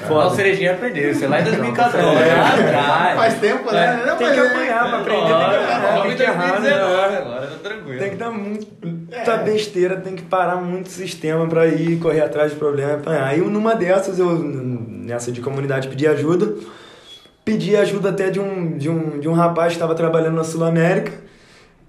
Ó, 0.09 0.27
o 0.27 0.29
Cerejinha 0.31 0.71
aprendeu, 0.73 1.11
é 1.11 1.27
lá 1.27 1.41
em 1.41 1.43
2014. 1.43 1.97
É. 1.97 2.31
atrás. 2.65 3.15
Faz 3.19 3.33
tempo, 3.39 3.71
né? 3.71 4.03
Não, 4.05 4.17
Tem 4.17 4.27
mas 4.27 4.35
que 4.35 4.41
é- 4.41 4.47
apanhar 4.47 4.89
pra 4.89 4.97
aprender, 4.99 5.21
tem 5.21 5.27
que 5.27 5.33
apanhar, 5.33 6.01
tem 6.01 6.11
em 6.11 6.15
que 6.15 6.23
errar, 6.23 6.51
2019 6.53 7.11
né? 7.11 7.17
agora, 7.19 7.47
tá 7.47 7.69
tranquilo. 7.69 7.99
Tem 7.99 8.09
que 8.09 8.15
dar 8.15 8.31
muita 8.31 9.37
besteira, 9.37 9.95
tem 9.97 10.15
que 10.15 10.23
parar 10.23 10.55
muito 10.55 10.89
sistema 10.89 11.47
pra 11.47 11.67
ir 11.67 11.97
correr 11.99 12.21
atrás 12.21 12.51
de 12.51 12.57
problema 12.57 12.93
e 12.93 12.95
apanhar. 12.95 13.27
Aí 13.27 13.39
numa 13.41 13.75
dessas, 13.75 14.17
eu, 14.17 14.39
nessa 14.39 15.31
de 15.31 15.39
comunidade, 15.39 15.87
pedi 15.87 16.07
ajuda. 16.07 16.51
Pedi 17.43 17.75
ajuda 17.75 18.09
até 18.09 18.29
de 18.29 18.39
um, 18.39 18.77
de 18.77 18.89
um, 18.89 19.19
de 19.19 19.27
um 19.27 19.33
rapaz 19.33 19.69
que 19.69 19.73
estava 19.77 19.95
trabalhando 19.95 20.35
na 20.35 20.43
Sul 20.43 20.63
América. 20.63 21.11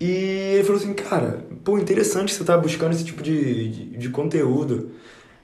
E 0.00 0.54
ele 0.54 0.64
falou 0.64 0.80
assim, 0.80 0.94
cara, 0.94 1.40
pô, 1.62 1.78
interessante 1.78 2.32
você 2.34 2.42
tá 2.42 2.56
buscando 2.56 2.92
esse 2.92 3.04
tipo 3.04 3.22
de, 3.22 3.68
de, 3.68 3.84
de 3.98 4.08
conteúdo. 4.08 4.90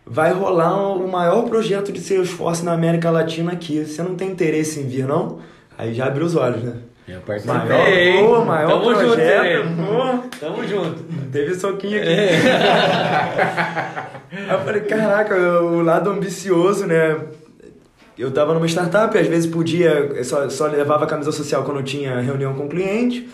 Vai 0.04 0.32
rolar 0.32 0.94
o 0.96 1.06
maior 1.06 1.42
projeto 1.42 1.92
de 1.92 2.00
Salesforce 2.00 2.64
na 2.64 2.72
América 2.72 3.10
Latina 3.10 3.52
aqui. 3.52 3.84
Você 3.84 4.02
não 4.02 4.16
tem 4.16 4.30
interesse 4.30 4.80
em 4.80 4.88
vir, 4.88 5.06
não? 5.06 5.38
Aí 5.76 5.94
já 5.94 6.06
abriu 6.06 6.24
os 6.26 6.34
olhos, 6.34 6.62
né? 6.64 6.72
Eu 7.06 7.14
Maior, 7.14 7.24
participei. 7.66 8.18
pô, 8.22 8.44
maior 8.44 8.68
Tamo 8.68 8.84
junto, 8.84 8.98
projeto, 9.06 9.42
Cereja. 9.42 9.64
pô. 9.76 10.18
Tamo 10.40 10.66
junto. 10.68 11.04
Teve 11.32 11.54
soquinho 11.54 12.00
aqui. 12.00 12.10
Aí 14.32 14.50
eu 14.50 14.58
falei, 14.60 14.80
caraca, 14.82 15.34
o 15.62 15.80
lado 15.82 16.10
ambicioso, 16.10 16.86
né? 16.86 17.16
Eu 18.18 18.30
tava 18.32 18.52
numa 18.52 18.66
startup, 18.66 19.16
às 19.16 19.26
vezes 19.28 19.48
podia, 19.50 19.90
eu 19.90 20.24
só, 20.24 20.48
só 20.50 20.66
levava 20.66 21.04
a 21.04 21.06
camisa 21.06 21.30
social 21.30 21.62
quando 21.62 21.78
eu 21.78 21.84
tinha 21.84 22.20
reunião 22.20 22.52
com 22.54 22.64
o 22.66 22.68
cliente. 22.68 23.28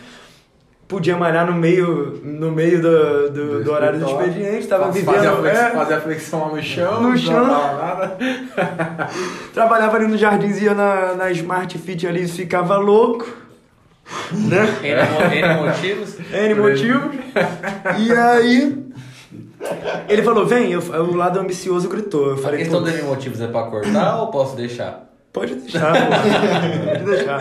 Podia 0.86 1.16
malhar 1.16 1.46
no 1.46 1.54
meio, 1.54 2.20
no 2.22 2.50
meio 2.52 2.82
do, 2.82 3.30
do, 3.30 3.64
do 3.64 3.72
horário 3.72 3.98
do 3.98 4.04
expediente, 4.04 4.66
tava 4.68 4.84
Fazer 4.92 5.00
vivendo. 5.00 5.26
a, 5.26 5.36
flex- 5.36 5.58
é, 5.58 5.70
fazer 5.70 5.94
a 5.94 6.00
flexão 6.02 6.40
lá 6.48 6.48
no 6.54 6.62
chão. 6.62 7.02
No 7.02 7.08
não 7.08 7.16
chão. 7.16 7.46
nada. 7.46 8.18
trabalhava 9.54 9.96
ali 9.96 10.06
no 10.06 10.18
jardins, 10.18 10.60
ia 10.60 10.74
na, 10.74 11.14
na 11.14 11.30
Smart 11.30 11.78
Fit 11.78 12.06
ali, 12.06 12.28
ficava 12.28 12.76
louco. 12.76 13.26
Né? 14.30 14.66
N 14.82 15.62
motivos. 15.64 16.16
N 16.30 16.54
motivos. 16.54 17.16
E 17.98 18.12
aí. 18.12 18.84
Ele 20.08 20.22
falou, 20.22 20.44
vem, 20.46 20.70
eu, 20.72 20.80
o 20.80 21.14
lado 21.16 21.38
ambicioso 21.40 21.88
gritou. 21.88 22.26
Eu 22.28 22.34
A 22.34 22.38
falei, 22.38 22.60
questão 22.60 22.80
"Pô, 22.82 22.90
do 22.90 22.96
N 22.96 23.02
motivos 23.02 23.40
é 23.40 23.46
pra 23.46 23.62
cortar 23.64 24.20
ou 24.20 24.28
posso 24.28 24.56
deixar? 24.56 25.10
Pode 25.32 25.54
deixar. 25.56 25.92
Pode 26.86 27.04
deixar. 27.04 27.40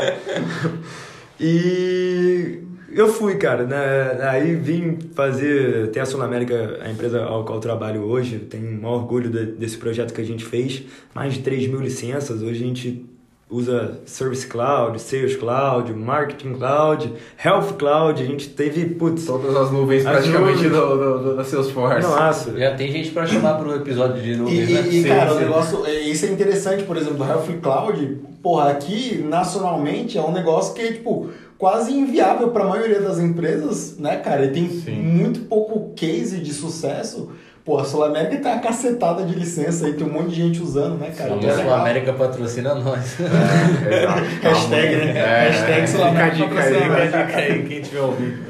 E 1.39 2.60
eu 2.91 3.08
fui, 3.08 3.36
cara. 3.36 3.65
Né? 3.65 4.17
Aí 4.29 4.56
vim 4.56 4.97
fazer. 5.15 5.89
Tem 5.91 6.01
a 6.01 6.06
Sul 6.06 6.21
América, 6.21 6.79
a 6.84 6.89
empresa 6.89 7.23
ao 7.23 7.43
qual 7.43 7.58
eu 7.58 7.62
trabalho 7.62 8.01
hoje. 8.03 8.39
Tenho 8.39 8.67
um 8.67 8.82
maior 8.82 8.95
orgulho 8.95 9.29
de- 9.29 9.53
desse 9.53 9.77
projeto 9.77 10.13
que 10.13 10.21
a 10.21 10.25
gente 10.25 10.45
fez. 10.45 10.84
Mais 11.13 11.34
de 11.34 11.39
3 11.41 11.67
mil 11.67 11.82
licenças. 11.82 12.41
Hoje 12.41 12.63
a 12.63 12.67
gente 12.67 13.06
usa 13.49 13.99
Service 14.06 14.47
Cloud, 14.47 14.99
Sales 14.99 15.36
Cloud, 15.36 15.93
Marketing 15.93 16.53
Cloud, 16.53 17.13
Health 17.43 17.73
Cloud. 17.77 18.21
A 18.21 18.25
gente 18.25 18.49
teve, 18.49 18.86
putz, 18.95 19.25
Todas 19.25 19.56
as 19.56 19.71
nuvens 19.71 20.06
As 20.06 20.12
praticamente 20.12 20.63
nuvens. 20.63 20.71
do, 20.71 21.19
do, 21.23 21.36
da 21.36 21.43
Salesforce. 21.43 22.08
nossa. 22.08 22.58
Já 22.58 22.73
tem 22.75 22.91
gente 22.91 23.12
pra 23.12 23.25
chamar 23.27 23.56
pro 23.56 23.75
episódio 23.75 24.21
de 24.21 24.32
E, 24.32 24.36
nuvens, 24.38 24.69
né? 24.69 24.82
e, 24.82 24.88
e, 24.99 25.01
Sim, 25.03 25.08
cara, 25.08 25.29
sim. 25.32 25.36
o 25.36 25.39
negócio, 25.39 25.86
é, 25.86 25.99
isso 26.01 26.25
é 26.25 26.29
interessante, 26.29 26.84
por 26.84 26.97
exemplo, 26.97 27.17
do 27.17 27.23
Health 27.25 27.60
Cloud, 27.62 28.17
porra, 28.41 28.71
aqui 28.71 29.23
nacionalmente 29.27 30.17
é 30.17 30.21
um 30.21 30.32
negócio 30.32 30.73
que 30.73 30.82
é, 30.82 30.91
tipo, 30.93 31.29
quase 31.58 31.93
inviável 31.93 32.49
para 32.49 32.63
a 32.63 32.67
maioria 32.69 33.01
das 33.01 33.19
empresas, 33.19 33.97
né, 33.99 34.17
cara? 34.17 34.45
E 34.45 34.51
tem 34.51 34.67
Sim. 34.69 34.95
muito 34.95 35.41
pouco 35.41 35.93
case 35.95 36.39
de 36.39 36.51
sucesso. 36.53 37.29
Pô, 37.65 37.78
a 37.78 37.86
Sul 37.86 38.04
América 38.04 38.38
tem 38.38 38.52
uma 38.52 38.60
cacetada 38.60 39.23
de 39.23 39.34
licença 39.36 39.86
aí, 39.86 39.93
tem 39.93 40.06
um 40.06 40.12
monte 40.12 40.32
de 40.32 40.36
gente 40.36 40.62
usando, 40.62 40.99
né, 40.99 41.13
cara? 41.17 41.30
Sim, 41.30 41.38
Então 41.38 41.49
é 41.49 41.54
a 41.54 41.56
Sul 41.56 41.63
legal. 41.63 41.80
América 41.80 42.13
patrocina 42.13 42.76
nós. 42.76 43.15
Exato. 43.21 44.21
Hashtag, 44.41 44.95
né? 44.97 45.17
É, 45.17 45.49
Hashtag 45.49 45.89
Sul 45.89 46.04
América 46.04 46.36
dica 46.36 46.62
aí, 46.62 46.73
patrocina 46.73 47.06
dica 47.06 47.38
aí, 47.38 47.63
quem 47.63 47.82
tiver 47.82 48.02
ouvindo. 48.02 48.43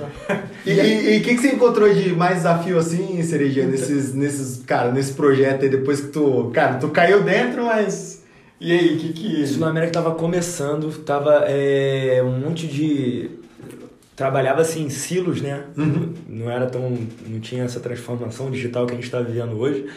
E 0.65 1.17
o 1.17 1.21
que, 1.21 1.35
que 1.35 1.37
você 1.37 1.49
encontrou 1.49 1.93
de 1.93 2.09
mais 2.15 2.37
desafio 2.37 2.79
assim, 2.79 3.21
Cereja, 3.21 3.65
nesses, 3.65 4.15
nesses, 4.15 4.63
cara, 4.65 4.91
nesse 4.91 5.13
projeto 5.13 5.61
aí, 5.63 5.69
depois 5.69 6.01
que 6.01 6.07
tu, 6.07 6.49
cara, 6.51 6.75
tu 6.75 6.87
caiu 6.89 7.21
dentro, 7.21 7.65
mas... 7.65 8.23
E 8.59 8.71
aí, 8.71 8.95
o 8.95 8.97
que 8.97 9.13
que... 9.13 9.45
Sul 9.45 9.65
América 9.65 9.91
tava 9.93 10.15
começando, 10.15 10.89
tava 11.03 11.43
é, 11.47 12.23
um 12.23 12.39
monte 12.39 12.65
de. 12.65 13.29
Trabalhava 14.15 14.61
assim 14.61 14.83
em 14.85 14.89
silos, 14.89 15.41
né? 15.41 15.61
Não 16.27 16.49
era 16.49 16.67
tão. 16.67 16.97
Não 17.27 17.39
tinha 17.39 17.63
essa 17.63 17.79
transformação 17.79 18.51
digital 18.51 18.85
que 18.85 18.91
a 18.91 18.95
gente 18.95 19.05
está 19.05 19.19
vivendo 19.19 19.57
hoje. 19.59 19.87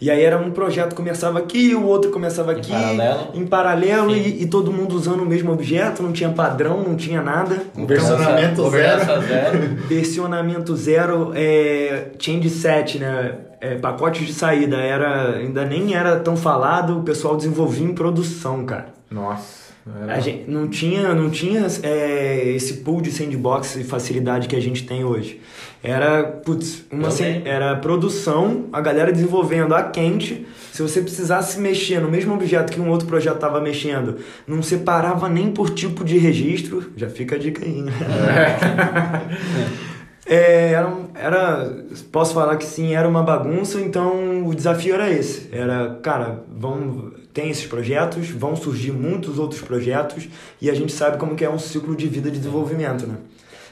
E 0.00 0.10
aí 0.10 0.22
era 0.22 0.36
um 0.36 0.50
projeto 0.50 0.90
que 0.90 0.96
começava 0.96 1.38
aqui, 1.38 1.74
o 1.74 1.84
outro 1.84 2.10
começava 2.10 2.52
Em 2.52 2.56
aqui, 2.58 2.72
paralelo. 2.72 3.28
em 3.32 3.46
paralelo 3.46 4.10
e, 4.14 4.42
e 4.42 4.46
todo 4.46 4.72
mundo 4.72 4.94
usando 4.94 5.22
o 5.22 5.26
mesmo 5.26 5.52
objeto, 5.52 6.02
não 6.02 6.12
tinha 6.12 6.30
padrão, 6.30 6.82
não 6.82 6.96
tinha 6.96 7.22
nada. 7.22 7.62
Versionamento 7.74 8.62
Governança 8.62 9.20
zero. 9.20 9.58
Versionamento 9.88 10.76
zero, 10.76 11.32
é, 11.34 12.08
change 12.18 12.50
set, 12.50 12.98
né? 12.98 13.38
É, 13.60 13.76
pacotes 13.76 14.26
de 14.26 14.34
saída, 14.34 14.76
era, 14.76 15.36
ainda 15.36 15.64
nem 15.64 15.94
era 15.94 16.16
tão 16.16 16.36
falado, 16.36 16.98
o 16.98 17.02
pessoal 17.02 17.36
desenvolvia 17.36 17.86
em 17.86 17.94
produção, 17.94 18.64
cara. 18.66 18.88
Nossa. 19.10 19.63
Era... 19.86 20.14
A 20.14 20.20
gente 20.20 20.50
não 20.50 20.66
tinha, 20.66 21.14
não 21.14 21.28
tinha 21.28 21.66
é, 21.82 22.48
esse 22.48 22.74
pool 22.78 23.02
de 23.02 23.12
sandbox 23.12 23.76
e 23.76 23.84
facilidade 23.84 24.48
que 24.48 24.56
a 24.56 24.60
gente 24.60 24.84
tem 24.84 25.04
hoje. 25.04 25.40
Era, 25.82 26.24
putz, 26.24 26.84
uma 26.90 27.08
era 27.44 27.76
produção, 27.76 28.64
a 28.72 28.80
galera 28.80 29.12
desenvolvendo 29.12 29.74
a 29.74 29.82
quente. 29.82 30.46
Se 30.72 30.80
você 30.80 31.02
precisasse 31.02 31.60
mexer 31.60 32.00
no 32.00 32.10
mesmo 32.10 32.32
objeto 32.32 32.72
que 32.72 32.80
um 32.80 32.88
outro 32.88 33.06
projeto 33.06 33.34
estava 33.34 33.60
mexendo, 33.60 34.16
não 34.46 34.62
separava 34.62 35.28
nem 35.28 35.52
por 35.52 35.70
tipo 35.70 36.02
de 36.02 36.16
registro. 36.16 36.90
Já 36.96 37.10
fica 37.10 37.36
a 37.36 37.38
dica 37.38 37.64
aí, 37.64 37.82
né? 37.82 37.92
É, 39.83 39.83
era, 40.26 40.88
um- 40.88 41.06
era, 41.14 41.84
posso 42.10 42.32
falar 42.34 42.56
que 42.56 42.64
sim, 42.64 42.94
era 42.94 43.08
uma 43.08 43.22
bagunça, 43.22 43.80
então 43.80 44.46
o 44.46 44.54
desafio 44.54 44.94
era 44.94 45.10
esse. 45.10 45.48
Era, 45.52 45.98
cara, 46.02 46.42
vão, 46.56 47.12
tem 47.32 47.50
esses 47.50 47.66
projetos, 47.66 48.30
vão 48.30 48.56
surgir 48.56 48.92
muitos 48.92 49.38
outros 49.38 49.60
projetos 49.60 50.28
e 50.60 50.70
a 50.70 50.74
gente 50.74 50.92
sabe 50.92 51.18
como 51.18 51.34
que 51.36 51.44
é 51.44 51.50
um 51.50 51.58
ciclo 51.58 51.94
de 51.94 52.08
vida 52.08 52.30
de 52.30 52.38
desenvolvimento, 52.38 53.06
né? 53.06 53.16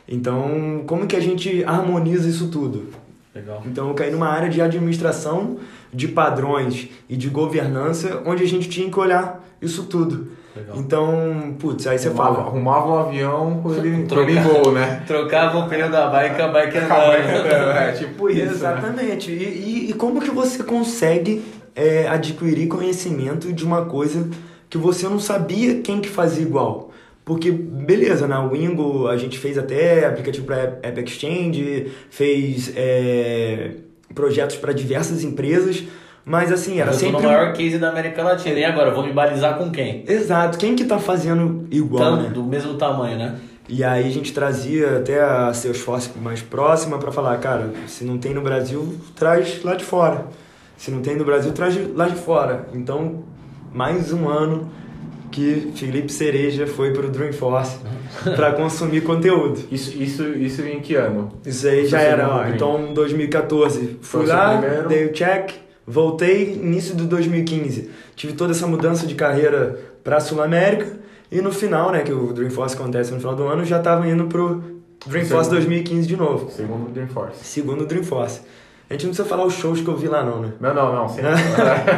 Então, 0.07 0.83
como 0.87 1.07
que 1.07 1.17
a 1.17 1.21
gente 1.21 1.65
harmoniza 1.65 2.29
isso 2.29 2.49
tudo? 2.49 2.89
Legal. 3.35 3.63
Então, 3.65 3.89
eu 3.89 3.95
caí 3.95 4.11
numa 4.11 4.29
área 4.29 4.51
de 4.51 4.61
administração, 4.61 5.59
de 5.93 6.09
padrões 6.09 6.89
e 7.09 7.17
de 7.17 7.29
governança, 7.29 8.23
onde 8.27 8.43
a 8.43 8.47
gente 8.47 8.69
tinha 8.69 8.91
que 8.91 8.99
olhar 8.99 9.43
isso 9.61 9.85
tudo. 9.85 10.29
Legal. 10.55 10.77
Então, 10.77 11.57
putz, 11.59 11.87
aí 11.87 11.99
você 11.99 12.09
arrumava, 12.09 12.35
fala, 12.35 12.47
arrumava 12.49 12.89
um 12.89 12.99
avião 12.99 13.61
com 13.63 13.75
ele, 13.75 13.89
em 13.89 14.41
voo, 14.43 14.73
né? 14.73 15.03
Trocava 15.09 15.59
o 15.59 15.69
pneu 15.69 15.91
da 15.91 16.09
bike, 16.09 16.41
a 16.43 16.49
bike 16.49 16.77
Acabou 16.79 17.13
andando. 17.15 17.71
É 17.79 17.93
tipo 17.93 18.29
isso. 18.29 18.41
né? 18.45 18.51
Exatamente. 18.53 19.31
E, 19.31 19.35
e- 19.45 19.91
e 19.91 19.93
como 19.95 20.21
que 20.21 20.31
você 20.31 20.63
consegue 20.63 21.43
é, 21.75 22.07
adquirir 22.07 22.69
conhecimento 22.69 23.53
de 23.53 23.65
uma 23.65 23.87
coisa 23.87 24.29
que 24.69 24.77
você 24.77 25.09
não 25.09 25.19
sabia 25.19 25.81
quem 25.81 26.01
que 26.01 26.09
fazia 26.09 26.43
igual? 26.43 26.91
Porque, 27.25 27.51
beleza, 27.53 28.27
na 28.27 28.45
Wingo 28.47 29.07
a 29.07 29.17
gente 29.17 29.39
fez 29.39 29.57
até 29.57 30.05
aplicativo 30.05 30.45
para 30.45 30.79
App 30.83 31.01
Exchange, 31.01 31.93
fez 32.11 32.73
é, 32.77 33.71
projetos 34.15 34.57
para 34.57 34.73
diversas 34.73 35.23
empresas, 35.23 35.85
mas 36.25 36.53
assim, 36.53 36.79
era 36.81 36.91
eu 36.91 36.95
tô 36.95 36.99
sempre... 37.01 37.21
no 37.21 37.29
maior 37.29 37.53
case 37.53 37.79
da 37.79 37.89
América 37.91 38.23
Latina. 38.23 38.59
E 38.59 38.65
agora, 38.65 38.91
vou 38.93 39.05
me 39.05 39.13
balizar 39.13 39.57
com 39.59 39.71
quem? 39.71 40.05
Exato, 40.07 40.59
quem 40.59 40.75
que 40.77 40.85
tá 40.85 40.99
fazendo 40.99 41.67
igual, 41.71 42.03
Tam- 42.17 42.23
né? 42.23 42.29
Do 42.31 42.43
mesmo 42.45 42.75
tamanho, 42.75 43.19
né? 43.19 43.35
E 43.69 43.83
aí 43.85 44.07
a 44.07 44.11
gente 44.11 44.33
trazia 44.33 44.99
até 44.99 45.21
a 45.23 45.53
Salesforce 45.55 46.11
mais 46.21 46.43
próxima 46.43 46.99
para 46.99 47.11
falar, 47.13 47.37
cara, 47.39 47.71
se 47.87 48.05
não 48.05 48.19
tem 48.19 48.35
no 48.35 48.43
Brasil, 48.43 48.97
traz 49.15 49.63
lá 49.63 49.75
de 49.75 49.85
fora. 49.85 50.27
Se 50.77 50.91
não 50.91 51.01
tem 51.01 51.17
no 51.17 51.25
Brasil, 51.25 51.53
traz 51.53 51.77
lá 51.95 52.09
de 52.09 52.17
fora. 52.17 52.67
Então, 52.75 53.23
mais 53.73 54.13
um 54.13 54.29
ano 54.29 54.69
que 55.31 55.73
Felipe 55.77 56.13
Cereja 56.13 56.67
foi 56.67 56.93
pro 56.93 57.09
Dreamforce 57.09 57.79
para 58.37 58.53
consumir 58.53 59.01
conteúdo. 59.03 59.61
Isso, 59.71 59.97
isso, 59.97 60.25
isso 60.29 60.61
em 60.63 60.81
que 60.81 60.95
ano? 60.97 61.31
Isso 61.47 61.67
aí 61.67 61.87
já 61.87 62.01
era, 62.01 62.29
ó, 62.29 62.39
Dream. 62.43 62.55
então 62.57 62.89
em 62.91 62.93
2014 62.95 63.99
Foi 64.03 64.23
fui 64.25 64.25
o 64.25 64.29
lá, 64.37 64.59
primeiro? 64.59 64.89
dei 64.89 65.07
o 65.07 65.13
check, 65.13 65.53
voltei 65.87 66.55
início 66.55 66.95
de 66.95 67.05
2015. 67.05 67.91
Tive 68.15 68.33
toda 68.35 68.53
essa 68.53 68.67
mudança 68.67 69.07
de 69.07 69.15
carreira 69.15 69.79
para 70.03 70.21
Sul 70.21 70.43
América 70.43 70.99
e 71.31 71.41
no 71.41 71.53
final, 71.53 71.91
né, 71.93 72.03
que 72.03 72.13
o 72.13 72.33
Dreamforce 72.33 72.75
acontece 72.75 73.13
no 73.13 73.19
final 73.19 73.35
do 73.35 73.45
ano, 73.45 73.65
já 73.65 73.79
estava 73.79 74.07
indo 74.07 74.27
pro 74.27 74.63
Dreamforce 75.07 75.49
Segundo. 75.49 75.67
2015 75.67 76.07
de 76.07 76.17
novo. 76.17 76.51
Segundo 76.51 76.91
Dreamforce. 76.91 77.45
Segundo 77.45 77.87
Dreamforce. 77.87 78.41
A 78.93 78.95
gente 78.95 79.07
não 79.07 79.15
precisa 79.15 79.27
falar 79.27 79.47
os 79.47 79.55
shows 79.55 79.81
que 79.81 79.89
eu 79.89 79.97
vi 79.97 80.07
lá, 80.07 80.23
não, 80.23 80.43
né? 80.43 80.53
Não, 80.61 80.75
não, 80.75 80.95
não. 80.95 81.09
Sem, 81.09 81.25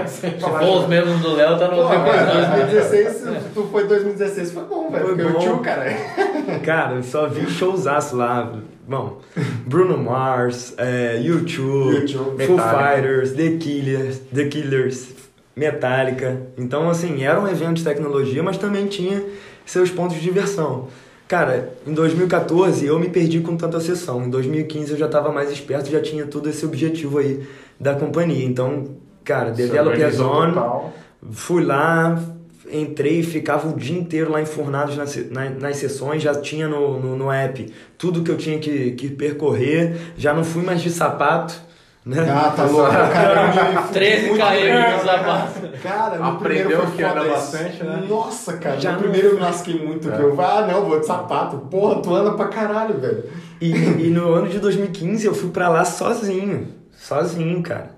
sem 0.06 0.30
Se 0.30 0.40
for 0.40 0.62
os 0.62 0.86
mesmos 0.86 1.20
do 1.22 1.34
Léo, 1.34 1.58
tá 1.58 1.66
no 1.66 1.74
Pô, 1.74 1.88
mano, 1.88 2.66
2016, 2.68 3.22
tu 3.52 3.68
foi 3.72 3.88
2016, 3.88 4.52
foi 4.52 4.62
bom, 4.62 4.88
velho. 4.92 5.04
Foi 5.04 5.24
o 5.24 5.38
tio, 5.40 5.58
cara. 5.58 5.86
Cara, 6.64 6.94
eu 6.94 7.02
só 7.02 7.26
vi 7.26 7.50
showzaço 7.50 8.14
lá. 8.14 8.52
Bom, 8.86 9.18
Bruno 9.66 9.98
Mars, 9.98 10.72
é, 10.78 11.18
U2, 11.20 12.14
U2, 12.14 12.46
Foo. 12.46 12.58
Fighters, 12.58 13.32
The 13.32 13.56
Killers, 13.56 14.20
The 14.32 14.44
Killers, 14.44 15.08
Metallica. 15.56 16.42
Então, 16.56 16.88
assim, 16.88 17.24
era 17.24 17.40
um 17.40 17.48
evento 17.48 17.78
de 17.78 17.82
tecnologia, 17.82 18.40
mas 18.40 18.56
também 18.56 18.86
tinha 18.86 19.20
seus 19.66 19.90
pontos 19.90 20.14
de 20.14 20.22
diversão. 20.22 20.86
Cara, 21.26 21.70
em 21.86 21.92
2014 21.94 22.84
eu 22.86 22.98
me 22.98 23.08
perdi 23.08 23.40
com 23.40 23.56
tanta 23.56 23.80
sessão. 23.80 24.24
Em 24.24 24.30
2015 24.30 24.92
eu 24.92 24.98
já 24.98 25.06
estava 25.06 25.32
mais 25.32 25.50
esperto, 25.50 25.90
já 25.90 26.00
tinha 26.00 26.26
todo 26.26 26.48
esse 26.48 26.64
objetivo 26.66 27.18
aí 27.18 27.40
da 27.80 27.94
companhia. 27.94 28.44
Então, 28.44 28.88
cara, 29.24 29.50
organizou 29.88 30.26
Zone. 30.40 30.52
Fui 31.32 31.64
lá, 31.64 32.22
entrei, 32.70 33.22
ficava 33.22 33.68
o 33.68 33.74
dia 33.76 33.98
inteiro 33.98 34.30
lá 34.32 34.42
enfornados 34.42 34.96
nas, 34.98 35.10
se- 35.10 35.28
na- 35.30 35.48
nas 35.48 35.76
sessões, 35.78 36.22
já 36.22 36.34
tinha 36.34 36.68
no, 36.68 37.00
no, 37.00 37.16
no 37.16 37.32
app 37.32 37.72
tudo 37.96 38.22
que 38.22 38.30
eu 38.30 38.36
tinha 38.36 38.58
que, 38.58 38.90
que 38.92 39.08
percorrer, 39.08 39.96
já 40.18 40.34
não 40.34 40.44
fui 40.44 40.62
mais 40.62 40.82
de 40.82 40.90
sapato, 40.90 41.58
né? 42.04 42.26
Ah, 42.30 42.52
tá 42.54 42.64
louco. 42.64 42.90
Cara, 42.90 43.40
eu 43.40 43.72
me 43.72 43.78
fudi 43.78 43.92
13 43.94 44.26
muito 44.28 44.40
km 44.42 44.96
de 44.98 45.04
sapato. 45.04 45.82
Cara, 45.82 46.18
no 46.18 46.24
Aprendeu 46.24 46.64
primeiro 46.64 46.86
foi 46.86 46.96
que 46.96 47.02
anda 47.02 47.24
bastante, 47.24 47.82
né? 47.82 48.04
Nossa, 48.08 48.56
cara, 48.58 48.80
Já 48.80 48.92
no 48.92 48.98
primeiro 48.98 49.28
eu 49.28 49.34
me 49.34 49.40
lasquei 49.40 49.82
muito. 49.82 50.10
É. 50.10 50.16
Que 50.16 50.22
eu, 50.22 50.40
ah, 50.40 50.66
não, 50.66 50.84
vou 50.84 51.00
de 51.00 51.06
sapato. 51.06 51.56
Porra, 51.70 52.02
tu 52.02 52.14
anda 52.14 52.32
pra 52.32 52.48
caralho, 52.48 53.00
velho. 53.00 53.24
E, 53.60 53.70
e 53.70 54.10
no 54.10 54.34
ano 54.34 54.48
de 54.48 54.58
2015 54.58 55.26
eu 55.26 55.34
fui 55.34 55.50
pra 55.50 55.68
lá 55.68 55.84
sozinho, 55.84 56.68
sozinho, 56.92 57.62
cara. 57.62 57.94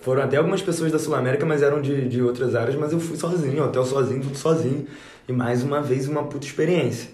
Foram 0.00 0.22
até 0.22 0.36
algumas 0.36 0.62
pessoas 0.62 0.90
da 0.90 0.98
Sul 0.98 1.14
América, 1.14 1.44
mas 1.44 1.62
eram 1.62 1.80
de, 1.80 2.08
de 2.08 2.22
outras 2.22 2.54
áreas, 2.54 2.74
mas 2.74 2.92
eu 2.92 2.98
fui 2.98 3.16
sozinho, 3.16 3.64
hotel 3.64 3.84
sozinho, 3.84 4.22
tudo 4.22 4.36
sozinho. 4.36 4.86
E 5.28 5.32
mais 5.32 5.62
uma 5.62 5.82
vez 5.82 6.08
uma 6.08 6.24
puta 6.24 6.46
experiência. 6.46 7.10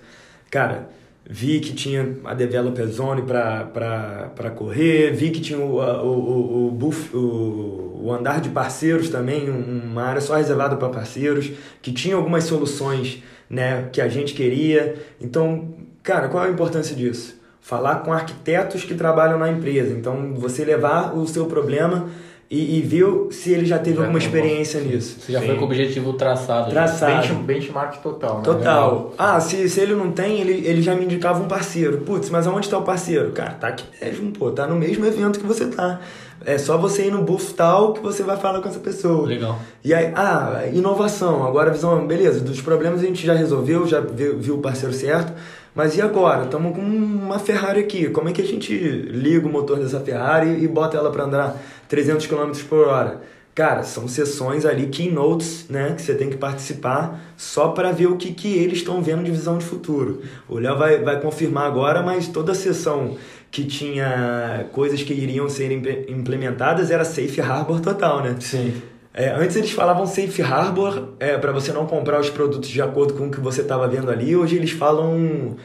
Cara, 0.50 0.88
vi 1.32 1.60
que 1.60 1.72
tinha 1.72 2.16
a 2.24 2.34
Developer 2.34 2.86
Zone 2.86 3.22
pra 3.22 4.50
correr, 4.54 5.12
vi 5.12 5.30
que 5.30 5.40
tinha 5.40 5.58
o, 5.58 5.78
o, 5.80 6.68
o, 6.68 6.70
buff, 6.70 7.16
o, 7.16 8.00
o 8.04 8.12
andar 8.12 8.40
de 8.40 8.50
parceiros 8.50 9.08
também, 9.08 9.48
um- 9.50 9.80
uma 9.92 10.02
área 10.02 10.20
só 10.20 10.36
reservada 10.36 10.76
para 10.76 10.90
parceiros, 10.90 11.50
que 11.80 11.90
tinha 11.90 12.16
algumas 12.16 12.44
soluções 12.44 13.22
né, 13.48 13.88
que 13.90 14.00
a 14.00 14.08
gente 14.08 14.34
queria. 14.34 14.94
Então, 15.20 15.74
cara, 16.02 16.28
qual 16.28 16.44
é 16.44 16.48
a 16.48 16.50
importância 16.50 16.94
disso? 16.94 17.40
Falar 17.62 17.96
com 18.02 18.12
arquitetos 18.12 18.84
que 18.84 18.94
trabalham 18.94 19.38
na 19.38 19.48
empresa. 19.50 19.94
Então, 19.94 20.34
você 20.34 20.64
levar 20.64 21.16
o 21.16 21.26
seu 21.26 21.46
problema 21.46 22.08
e, 22.54 22.78
e 22.78 22.82
ver 22.82 23.06
se 23.30 23.50
ele 23.50 23.64
já 23.64 23.78
teve 23.78 23.96
Já 23.96 24.02
alguma 24.02 24.18
um 24.18 24.22
experiência 24.22 24.78
nisso. 24.80 25.16
Você 25.20 25.32
já 25.32 25.40
Sim. 25.40 25.46
foi 25.46 25.54
com 25.56 25.62
o 25.62 25.64
objetivo 25.64 26.12
traçado. 26.12 26.70
Traçado. 26.70 27.34
Bench- 27.34 27.42
benchmark 27.46 28.02
total, 28.02 28.36
né? 28.36 28.42
Total. 28.44 29.14
Ah, 29.16 29.40
se, 29.40 29.66
se 29.70 29.80
ele 29.80 29.94
não 29.94 30.12
tem, 30.12 30.38
ele, 30.38 30.66
ele 30.68 30.82
já 30.82 30.94
me 30.94 31.06
indicava 31.06 31.42
um 31.42 31.48
parceiro. 31.48 31.98
Putz, 32.02 32.28
mas 32.28 32.46
aonde 32.46 32.68
tá 32.68 32.76
o 32.76 32.82
parceiro? 32.82 33.30
Cara, 33.30 33.52
tá 33.54 33.68
aqui 33.68 33.84
mesmo, 34.02 34.30
pô. 34.32 34.50
Tá 34.50 34.66
no 34.66 34.76
mesmo 34.76 35.06
evento 35.06 35.40
que 35.40 35.46
você 35.46 35.64
tá. 35.66 36.00
É 36.44 36.58
só 36.58 36.76
você 36.76 37.06
ir 37.06 37.10
no 37.12 37.22
booth 37.22 37.54
tal 37.56 37.92
que 37.94 38.00
você 38.00 38.22
vai 38.22 38.36
falar 38.36 38.60
com 38.60 38.68
essa 38.68 38.80
pessoa. 38.80 39.26
Legal. 39.26 39.58
E 39.82 39.94
aí, 39.94 40.12
ah, 40.14 40.64
inovação. 40.72 41.46
Agora 41.46 41.70
a 41.70 41.72
visão, 41.72 42.06
beleza, 42.06 42.40
dos 42.40 42.60
problemas 42.60 43.00
a 43.00 43.06
gente 43.06 43.24
já 43.24 43.32
resolveu, 43.32 43.86
já 43.86 44.00
viu, 44.00 44.38
viu 44.38 44.54
o 44.56 44.58
parceiro 44.58 44.92
certo. 44.94 45.32
Mas 45.74 45.96
e 45.96 46.02
agora? 46.02 46.44
Estamos 46.44 46.74
com 46.74 46.82
uma 46.82 47.38
Ferrari 47.38 47.80
aqui. 47.80 48.08
Como 48.10 48.28
é 48.28 48.32
que 48.32 48.42
a 48.42 48.46
gente 48.46 48.74
liga 48.76 49.46
o 49.46 49.50
motor 49.50 49.78
dessa 49.78 50.00
Ferrari 50.00 50.62
e 50.62 50.68
bota 50.68 50.96
ela 50.96 51.10
para 51.10 51.24
andar 51.24 51.56
300 51.88 52.26
km 52.26 52.52
por 52.68 52.86
hora? 52.88 53.22
Cara, 53.54 53.82
são 53.82 54.08
sessões 54.08 54.64
ali, 54.64 54.86
keynotes, 54.86 55.66
né? 55.68 55.92
Que 55.94 56.00
você 56.02 56.14
tem 56.14 56.30
que 56.30 56.36
participar 56.38 57.20
só 57.36 57.68
para 57.68 57.92
ver 57.92 58.06
o 58.06 58.16
que, 58.16 58.32
que 58.32 58.48
eles 58.54 58.78
estão 58.78 59.02
vendo 59.02 59.22
de 59.24 59.30
visão 59.30 59.58
de 59.58 59.64
futuro. 59.64 60.22
O 60.48 60.58
Léo 60.58 60.76
vai, 60.78 61.02
vai 61.02 61.20
confirmar 61.20 61.66
agora, 61.66 62.02
mas 62.02 62.28
toda 62.28 62.54
sessão 62.54 63.16
que 63.50 63.64
tinha 63.64 64.66
coisas 64.72 65.02
que 65.02 65.12
iriam 65.12 65.48
ser 65.50 65.70
imple- 65.70 66.06
implementadas 66.08 66.90
era 66.90 67.04
safe 67.04 67.40
harbor 67.42 67.80
total, 67.80 68.22
né? 68.22 68.36
Sim. 68.40 68.72
É, 69.14 69.28
antes 69.30 69.56
eles 69.56 69.70
falavam 69.72 70.06
safe 70.06 70.40
harbor 70.40 71.08
é, 71.20 71.36
para 71.36 71.52
você 71.52 71.70
não 71.72 71.86
comprar 71.86 72.18
os 72.20 72.30
produtos 72.30 72.68
de 72.68 72.80
acordo 72.80 73.14
com 73.14 73.24
o 73.26 73.30
que 73.30 73.40
você 73.40 73.60
estava 73.60 73.86
vendo 73.86 74.10
ali. 74.10 74.34
Hoje 74.34 74.56
eles 74.56 74.70
falam 74.70 75.12
um, 75.12 75.56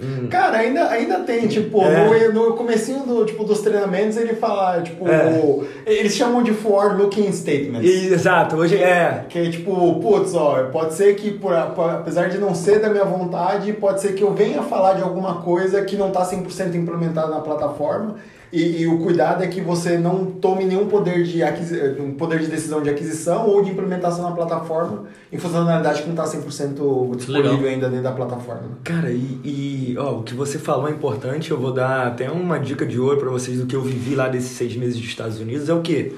um- 0.00 0.26
Cara, 0.28 0.56
ainda, 0.58 0.88
ainda 0.88 1.18
tem, 1.20 1.46
tipo, 1.46 1.82
É. 1.82 2.28
no, 2.28 2.32
no 2.50 2.54
comecinho 2.56 3.00
do, 3.04 3.26
tipo, 3.26 3.44
dos 3.44 3.60
treinamentos 3.60 4.16
ele 4.16 4.34
fala, 4.34 4.80
tipo, 4.80 5.06
É. 5.06 5.40
eles 5.84 6.14
chamam 6.14 6.42
de 6.42 6.52
forward 6.52 7.02
looking 7.02 7.30
statements. 7.32 7.86
E- 7.86 8.12
Exato, 8.14 8.56
hoje 8.56 8.76
é. 8.82 9.26
Que 9.28 9.40
é 9.40 9.50
tipo, 9.50 10.00
putz, 10.00 10.34
ó, 10.34 10.64
pode 10.72 10.94
ser 10.94 11.14
que, 11.16 11.30
por, 11.32 11.52
apesar 11.54 12.30
de 12.30 12.38
não 12.38 12.54
ser 12.54 12.78
da 12.80 12.88
minha 12.88 13.04
vontade, 13.04 13.74
pode 13.74 14.00
ser 14.00 14.14
que 14.14 14.22
eu 14.22 14.32
venha 14.32 14.62
falar 14.62 14.94
de 14.94 15.02
alguma 15.02 15.42
coisa 15.42 15.82
que 15.82 15.96
não 15.96 16.08
está 16.08 16.24
100% 16.24 16.74
implementada 16.76 17.28
na 17.28 17.40
plataforma. 17.40 18.14
E, 18.56 18.80
e 18.80 18.86
o 18.86 18.98
cuidado 19.00 19.44
é 19.44 19.46
que 19.48 19.60
você 19.60 19.98
não 19.98 20.24
tome 20.24 20.64
nenhum 20.64 20.86
poder 20.86 21.24
de, 21.24 21.42
aquisi 21.42 21.78
um 22.00 22.14
poder 22.14 22.38
de 22.38 22.46
decisão 22.46 22.80
de 22.80 22.88
aquisição 22.88 23.46
ou 23.46 23.62
de 23.62 23.70
implementação 23.70 24.22
na 24.22 24.34
plataforma 24.34 25.04
em 25.30 25.36
funcionalidade 25.36 26.00
que 26.00 26.08
não 26.08 26.14
está 26.14 26.38
100% 26.38 27.16
disponível 27.16 27.52
Legal. 27.52 27.66
ainda 27.66 27.88
dentro 27.90 28.04
da 28.04 28.12
plataforma. 28.12 28.78
Cara, 28.82 29.10
e, 29.10 29.40
e, 29.44 29.94
ó, 29.98 30.20
o 30.20 30.22
que 30.22 30.32
você 30.32 30.58
falou 30.58 30.88
é 30.88 30.90
importante. 30.90 31.50
Eu 31.50 31.60
vou 31.60 31.70
dar 31.70 32.06
até 32.06 32.30
uma 32.30 32.58
dica 32.58 32.86
de 32.86 32.98
ouro 32.98 33.18
para 33.18 33.28
vocês 33.28 33.58
do 33.58 33.66
que 33.66 33.76
eu 33.76 33.82
vivi 33.82 34.14
lá 34.14 34.26
desses 34.26 34.52
seis 34.52 34.74
meses 34.74 34.96
dos 34.96 35.04
Estados 35.04 35.38
Unidos. 35.38 35.68
É 35.68 35.74
o 35.74 35.82
quê? 35.82 36.14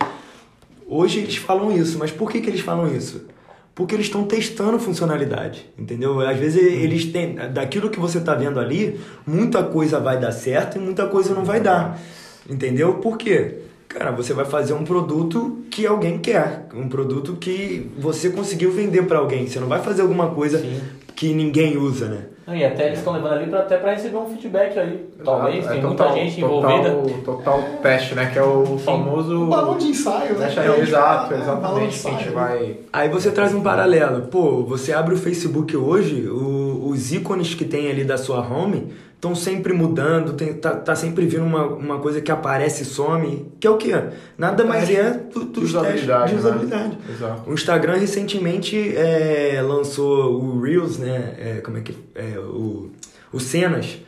Hoje 0.86 1.18
eles 1.18 1.34
falam 1.34 1.72
isso, 1.72 1.98
mas 1.98 2.12
por 2.12 2.30
que, 2.30 2.40
que 2.40 2.48
eles 2.48 2.60
falam 2.60 2.86
isso? 2.94 3.26
Porque 3.74 3.96
eles 3.96 4.06
estão 4.06 4.22
testando 4.22 4.78
funcionalidade, 4.78 5.68
entendeu? 5.76 6.20
Às 6.20 6.38
vezes 6.38 6.62
eles 6.62 7.06
têm, 7.06 7.34
daquilo 7.52 7.90
que 7.90 7.98
você 7.98 8.18
está 8.18 8.34
vendo 8.34 8.60
ali, 8.60 9.00
muita 9.26 9.64
coisa 9.64 9.98
vai 9.98 10.20
dar 10.20 10.30
certo 10.30 10.78
e 10.78 10.80
muita 10.80 11.06
coisa 11.06 11.34
não 11.34 11.44
vai 11.44 11.60
dar, 11.60 12.00
entendeu? 12.48 12.94
Por 12.94 13.16
quê? 13.18 13.56
Cara, 13.88 14.10
você 14.10 14.34
vai 14.34 14.44
fazer 14.44 14.74
um 14.74 14.84
produto 14.84 15.58
que 15.70 15.86
alguém 15.86 16.18
quer, 16.18 16.66
um 16.74 16.88
produto 16.88 17.36
que 17.40 17.90
você 17.98 18.28
conseguiu 18.30 18.70
vender 18.70 19.02
para 19.06 19.18
alguém. 19.18 19.46
Você 19.46 19.58
não 19.58 19.66
vai 19.68 19.80
fazer 19.80 20.02
alguma 20.02 20.28
coisa 20.30 20.58
Sim. 20.58 20.78
que 21.16 21.32
ninguém 21.32 21.78
usa, 21.78 22.06
né? 22.06 22.18
Não, 22.46 22.54
E 22.56 22.64
até 22.64 22.86
eles 22.86 22.98
estão 22.98 23.12
levando 23.14 23.32
ali 23.34 23.46
pra, 23.50 23.60
até 23.60 23.76
pra 23.76 23.92
receber 23.92 24.16
um 24.16 24.26
feedback 24.26 24.78
aí. 24.78 25.06
Talvez, 25.22 25.66
É 25.66 25.68
tem 25.72 25.80
total- 25.82 26.08
muita 26.10 26.24
gente 26.24 26.40
total- 26.40 26.78
envolvida. 26.78 27.20
Total 27.24 27.62
teste, 27.82 28.14
né? 28.14 28.30
Que 28.32 28.38
é 28.38 28.42
o 28.42 28.78
famoso. 28.78 29.42
Um 29.42 29.48
balão 29.50 29.76
de 29.78 29.86
ensaio, 29.88 30.34
né? 30.38 30.46
É 30.46 30.80
exato, 30.80 31.32
é, 31.32 31.36
de 31.36 31.42
exatamente. 31.42 32.00
Que 32.02 32.08
a 32.08 32.10
gente 32.12 32.28
vai. 32.30 32.76
Aí 32.92 33.08
você 33.10 33.30
traz 33.30 33.54
um 33.54 33.60
paralelo. 33.62 34.26
Pô, 34.28 34.62
você 34.64 34.92
abre 34.92 35.14
o 35.14 35.18
Facebook 35.18 35.76
hoje, 35.76 36.26
o- 36.28 36.88
os 36.88 37.12
ícones 37.12 37.54
que 37.54 37.64
tem 37.66 37.90
ali 37.90 38.04
da 38.04 38.16
sua 38.16 38.40
home 38.40 38.92
estão 39.18 39.34
sempre 39.34 39.72
mudando, 39.72 40.34
tem, 40.34 40.54
tá, 40.54 40.76
tá 40.76 40.94
sempre 40.94 41.26
vindo 41.26 41.44
uma, 41.44 41.66
uma 41.66 41.98
coisa 41.98 42.20
que 42.20 42.30
aparece 42.30 42.84
e 42.84 42.86
some, 42.86 43.52
que 43.58 43.66
é 43.66 43.70
o 43.70 43.76
quê? 43.76 43.92
Nada 44.38 44.64
mais 44.64 44.88
é 44.88 45.10
do, 45.10 45.44
dos 45.44 45.72
testes 45.72 45.74
usabilidade, 45.74 46.28
de 46.28 46.34
né? 46.34 46.40
usabilidade. 46.40 46.98
Exato. 47.10 47.50
O 47.50 47.52
Instagram 47.52 47.96
recentemente 47.96 48.96
é, 48.96 49.60
lançou 49.60 50.40
o 50.40 50.60
Reels, 50.60 50.98
né? 50.98 51.34
É, 51.36 51.60
como 51.60 51.78
é 51.78 51.80
que 51.80 51.96
é? 52.14 52.38
O, 52.38 52.92
o 53.32 53.40
Cenas, 53.40 53.98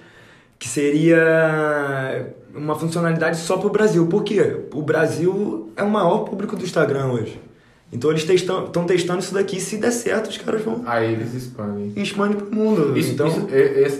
que 0.56 0.68
seria 0.68 2.32
uma 2.54 2.76
funcionalidade 2.76 3.36
só 3.38 3.56
para 3.56 3.66
o 3.66 3.70
Brasil. 3.70 4.06
Por 4.06 4.22
quê? 4.22 4.60
O 4.72 4.80
Brasil 4.80 5.72
é 5.76 5.82
o 5.82 5.90
maior 5.90 6.18
público 6.20 6.54
do 6.54 6.64
Instagram 6.64 7.06
hoje. 7.06 7.49
Então 7.92 8.10
eles 8.10 8.28
estão 8.28 8.84
testando 8.86 9.18
isso 9.18 9.34
daqui. 9.34 9.60
Se 9.60 9.76
der 9.76 9.90
certo, 9.90 10.28
os 10.30 10.38
caras 10.38 10.62
vão 10.62 10.82
Aí 10.86 11.12
eles 11.12 11.34
expandem. 11.34 11.92
e 11.96 12.02
expandem 12.02 12.36
pro 12.36 12.54
mundo. 12.54 12.96
Isso, 12.96 13.12
então, 13.12 13.26
isso- 13.26 13.48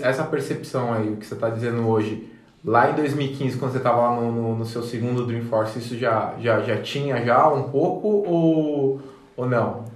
essa 0.03 0.23
percepção 0.23 0.93
aí, 0.93 1.09
o 1.09 1.17
que 1.17 1.25
você 1.25 1.33
está 1.33 1.49
dizendo 1.49 1.85
hoje, 1.87 2.25
lá 2.63 2.89
em 2.89 2.95
2015, 2.95 3.57
quando 3.57 3.71
você 3.71 3.77
estava 3.79 3.97
lá 4.01 4.15
no, 4.21 4.31
no, 4.31 4.55
no 4.59 4.65
seu 4.65 4.81
segundo 4.81 5.25
Dreamforce, 5.25 5.77
isso 5.79 5.97
já, 5.97 6.33
já, 6.41 6.61
já 6.61 6.77
tinha 6.81 7.23
já 7.25 7.47
um 7.49 7.63
pouco 7.63 8.07
ou, 8.07 9.01
ou 9.35 9.45
não? 9.49 9.89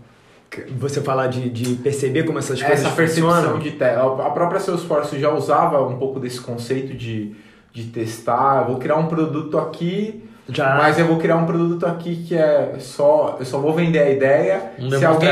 você 0.77 1.01
falar 1.01 1.27
de, 1.27 1.49
de 1.49 1.75
perceber 1.75 2.23
como 2.23 2.39
essas 2.39 2.61
coisas 2.61 2.85
Essa 2.85 2.95
percepção 2.95 3.29
funcionam. 3.29 3.59
de. 3.59 3.75
A 3.83 4.29
própria 4.29 4.59
Salesforce 4.59 5.19
já 5.19 5.29
usava 5.33 5.85
um 5.85 5.97
pouco 5.97 6.17
desse 6.17 6.39
conceito 6.39 6.93
de, 6.93 7.35
de 7.73 7.83
testar. 7.85 8.61
Eu 8.61 8.67
vou 8.67 8.77
criar 8.77 8.95
um 8.95 9.07
produto 9.07 9.57
aqui, 9.57 10.23
Já. 10.47 10.75
mas 10.75 10.99
eu 10.99 11.07
vou 11.07 11.17
criar 11.17 11.37
um 11.37 11.45
produto 11.45 11.85
aqui 11.87 12.23
que 12.27 12.35
é 12.35 12.75
só. 12.79 13.37
Eu 13.39 13.45
só 13.45 13.57
vou 13.59 13.73
vender 13.73 13.99
a 13.99 14.09
ideia. 14.11 14.71
Um 14.79 14.89
se, 14.91 15.03
alguém 15.05 15.29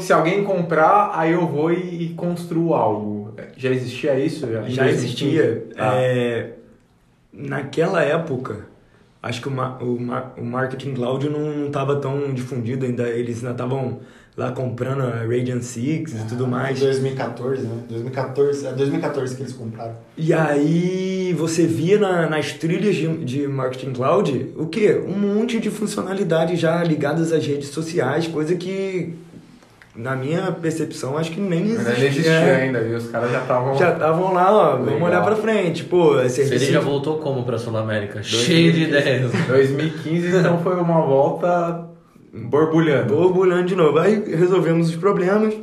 se 0.00 0.12
alguém 0.12 0.44
comprar, 0.44 1.12
aí 1.14 1.32
eu 1.32 1.46
vou 1.46 1.72
e, 1.72 2.04
e 2.04 2.08
construo 2.14 2.74
algo. 2.74 3.34
Já 3.56 3.70
existia 3.70 4.18
isso? 4.18 4.40
Já 4.50 4.60
2015? 4.60 4.90
existia. 4.92 5.66
Ah. 5.78 5.94
É, 5.94 6.50
naquela 7.32 8.02
época, 8.02 8.66
acho 9.22 9.40
que 9.40 9.48
o, 9.48 9.50
ma- 9.50 9.78
o, 9.80 9.98
ma- 10.00 10.32
o 10.36 10.44
marketing 10.44 10.94
cloud 10.94 11.28
não 11.28 11.66
estava 11.66 11.96
tão 11.96 12.32
difundido 12.32 12.84
ainda. 12.84 13.08
Eles 13.08 13.38
ainda 13.38 13.52
estavam 13.52 14.00
lá 14.36 14.52
comprando 14.52 15.02
a 15.02 15.20
Radiant 15.26 15.60
Six 15.62 16.12
e 16.14 16.24
tudo 16.28 16.46
mais. 16.46 16.78
2014, 16.80 17.62
né? 17.64 17.74
2014, 17.88 18.66
é 18.66 18.72
2014 18.72 19.36
que 19.36 19.42
eles 19.42 19.52
compraram. 19.52 19.92
E 20.16 20.32
aí 20.32 21.34
você 21.36 21.66
via 21.66 21.98
na- 21.98 22.28
nas 22.28 22.52
trilhas 22.52 22.94
de, 22.96 23.08
de 23.24 23.46
Marketing 23.48 23.92
Cloud 23.92 24.52
o 24.56 24.66
quê? 24.66 25.00
Um 25.06 25.18
monte 25.18 25.58
de 25.60 25.68
funcionalidades 25.70 26.58
já 26.58 26.82
ligadas 26.82 27.32
às 27.32 27.44
redes 27.46 27.68
sociais, 27.68 28.26
coisa 28.28 28.54
que, 28.54 29.14
na 29.94 30.14
minha 30.16 30.50
percepção, 30.52 31.18
acho 31.18 31.32
que 31.32 31.40
nem 31.40 31.58
Ainda 31.62 31.72
existia. 31.74 31.98
nem 31.98 32.08
existia 32.08 32.56
ainda, 32.56 32.80
viu? 32.80 32.96
Os 32.96 33.10
caras 33.10 33.30
já 33.32 33.40
estavam. 33.42 33.76
Já 33.76 33.92
estavam 33.92 34.32
lá, 34.32 34.52
ó, 34.52 34.70
vamos 34.76 34.86
Legal. 34.92 35.08
olhar 35.08 35.22
pra 35.24 35.36
frente. 35.36 35.84
Pô, 35.84 36.14
serviço 36.28 36.44
Cereja 36.60 36.78
de- 36.78 36.84
voltou 36.84 37.18
como 37.18 37.42
pra 37.42 37.58
Sul 37.58 37.76
América? 37.76 38.22
Cheio 38.22 38.72
de 38.72 38.84
ideias. 38.84 39.30
2015, 39.48 40.36
então 40.36 40.62
foi 40.62 40.76
uma 40.76 41.02
volta 41.02 41.89
borbulhando. 42.32 43.14
borbulhando 43.14 43.64
de 43.64 43.74
novo. 43.74 43.98
Aí 43.98 44.22
resolvemos 44.34 44.88
os 44.88 44.96
problemas. 44.96 45.54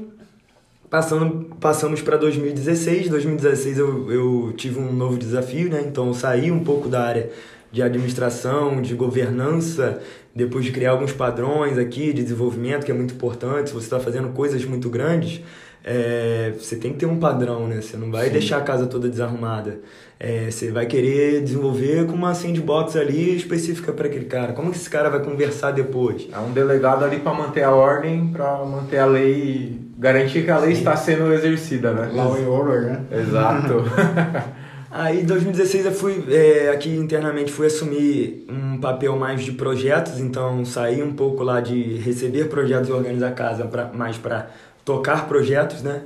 Passando, 0.90 1.56
passamos 1.60 2.02
para 2.02 2.18
2016. 2.18 3.10
2016 3.10 3.78
eu, 3.78 4.12
eu 4.12 4.54
tive 4.56 4.80
um 4.80 4.94
novo 4.94 5.18
desafio, 5.18 5.70
né? 5.70 5.84
Então 5.86 6.08
eu 6.08 6.14
saí 6.14 6.52
um 6.52 6.64
pouco 6.64 6.88
da 6.88 7.04
área 7.04 7.30
de 7.72 7.82
administração, 7.82 8.82
de 8.82 8.96
governança, 8.96 10.02
depois 10.34 10.64
de 10.64 10.72
criar 10.72 10.92
alguns 10.92 11.12
padrões 11.12 11.78
aqui 11.78 12.14
de 12.14 12.24
desenvolvimento, 12.24 12.86
que 12.86 12.92
é 12.92 12.96
muito 12.96 13.14
importante. 13.14 13.70
Se 13.70 13.76
você 13.76 13.86
está 13.86 14.00
fazendo 14.00 14.30
coisas 14.30 14.64
muito 14.64 14.90
grandes, 14.90 15.42
é, 15.90 16.52
você 16.60 16.76
tem 16.76 16.92
que 16.92 17.00
ter 17.00 17.06
um 17.06 17.18
padrão, 17.18 17.66
né? 17.66 17.80
Você 17.80 17.96
não 17.96 18.12
vai 18.12 18.30
deixar 18.30 18.58
a 18.58 18.62
casa 18.62 18.88
toda 18.88 19.08
desarrumada. 19.08 19.80
É, 20.20 20.52
você 20.52 20.70
vai 20.70 20.86
querer 20.86 21.42
desenvolver 21.42 22.06
com 22.08 22.12
uma 22.12 22.34
sandbox 22.34 22.98
ali 22.98 23.38
específica 23.38 23.94
para 23.94 24.08
aquele 24.08 24.26
cara. 24.26 24.52
Como 24.52 24.70
que 24.70 24.76
esse 24.76 24.90
cara 24.90 25.10
vai 25.10 25.22
conversar 25.24 25.72
depois? 25.72 26.28
É 26.30 26.40
um 26.40 26.52
delegado 26.52 27.06
ali 27.06 27.20
para 27.20 27.34
manter 27.34 27.64
a 27.64 27.72
ordem, 27.72 28.28
para 28.28 28.66
manter 28.66 28.98
a 28.98 29.06
lei, 29.06 29.80
garantir 29.98 30.44
que 30.44 30.52
a 30.52 30.58
lei 30.58 30.74
está 30.74 30.94
sendo 30.98 31.32
exercida, 31.32 31.94
né? 31.94 32.12
Law 32.14 32.36
and 32.36 32.50
Order, 32.50 32.82
né? 32.82 33.06
Exato. 33.10 33.84
Aí 34.90 35.22
em 35.22 35.26
2016 35.26 35.86
eu 35.86 35.92
fui, 35.92 36.24
é, 36.30 36.70
aqui 36.70 36.90
internamente, 36.90 37.52
fui 37.52 37.68
assumir 37.68 38.46
um 38.50 38.80
papel 38.80 39.16
mais 39.18 39.44
de 39.44 39.52
projetos, 39.52 40.20
então 40.20 40.64
saí 40.66 41.04
um 41.04 41.14
pouco 41.14 41.44
lá 41.44 41.60
de 41.60 41.98
receber 41.98 42.46
projetos 42.46 42.90
e 42.90 42.92
organizar 42.92 43.28
a 43.28 43.32
casa 43.32 43.66
pra, 43.66 43.92
mais 43.94 44.18
para 44.18 44.50
tocar 44.88 45.28
projetos, 45.28 45.84
né? 45.84 46.04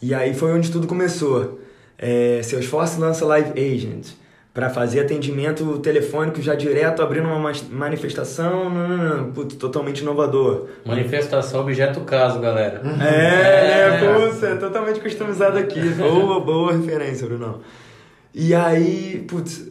E 0.00 0.14
aí 0.14 0.32
foi 0.32 0.52
onde 0.52 0.70
tudo 0.70 0.86
começou. 0.86 1.60
É, 1.98 2.40
Salesforce 2.40 3.00
lança 3.00 3.26
Live 3.26 3.50
Agent 3.50 4.12
para 4.54 4.70
fazer 4.70 5.00
atendimento 5.00 5.78
telefônico 5.80 6.40
já 6.40 6.54
direto, 6.54 7.02
abrindo 7.02 7.26
uma 7.26 7.52
manifestação, 7.70 8.70
não, 8.70 8.88
não, 8.88 8.96
não, 8.96 9.32
putz, 9.32 9.56
totalmente 9.56 10.02
inovador. 10.02 10.68
Manifestação 10.84 11.62
objeto 11.62 12.02
caso, 12.02 12.38
galera. 12.38 12.80
É, 13.00 13.90
né? 13.90 14.14
Putz, 14.14 14.42
é 14.44 14.54
totalmente 14.54 15.00
customizado 15.00 15.58
aqui. 15.58 15.80
Boa, 15.98 16.38
boa 16.38 16.72
referência, 16.72 17.26
Brunão. 17.26 17.60
E 18.32 18.54
aí, 18.54 19.24
putz, 19.26 19.68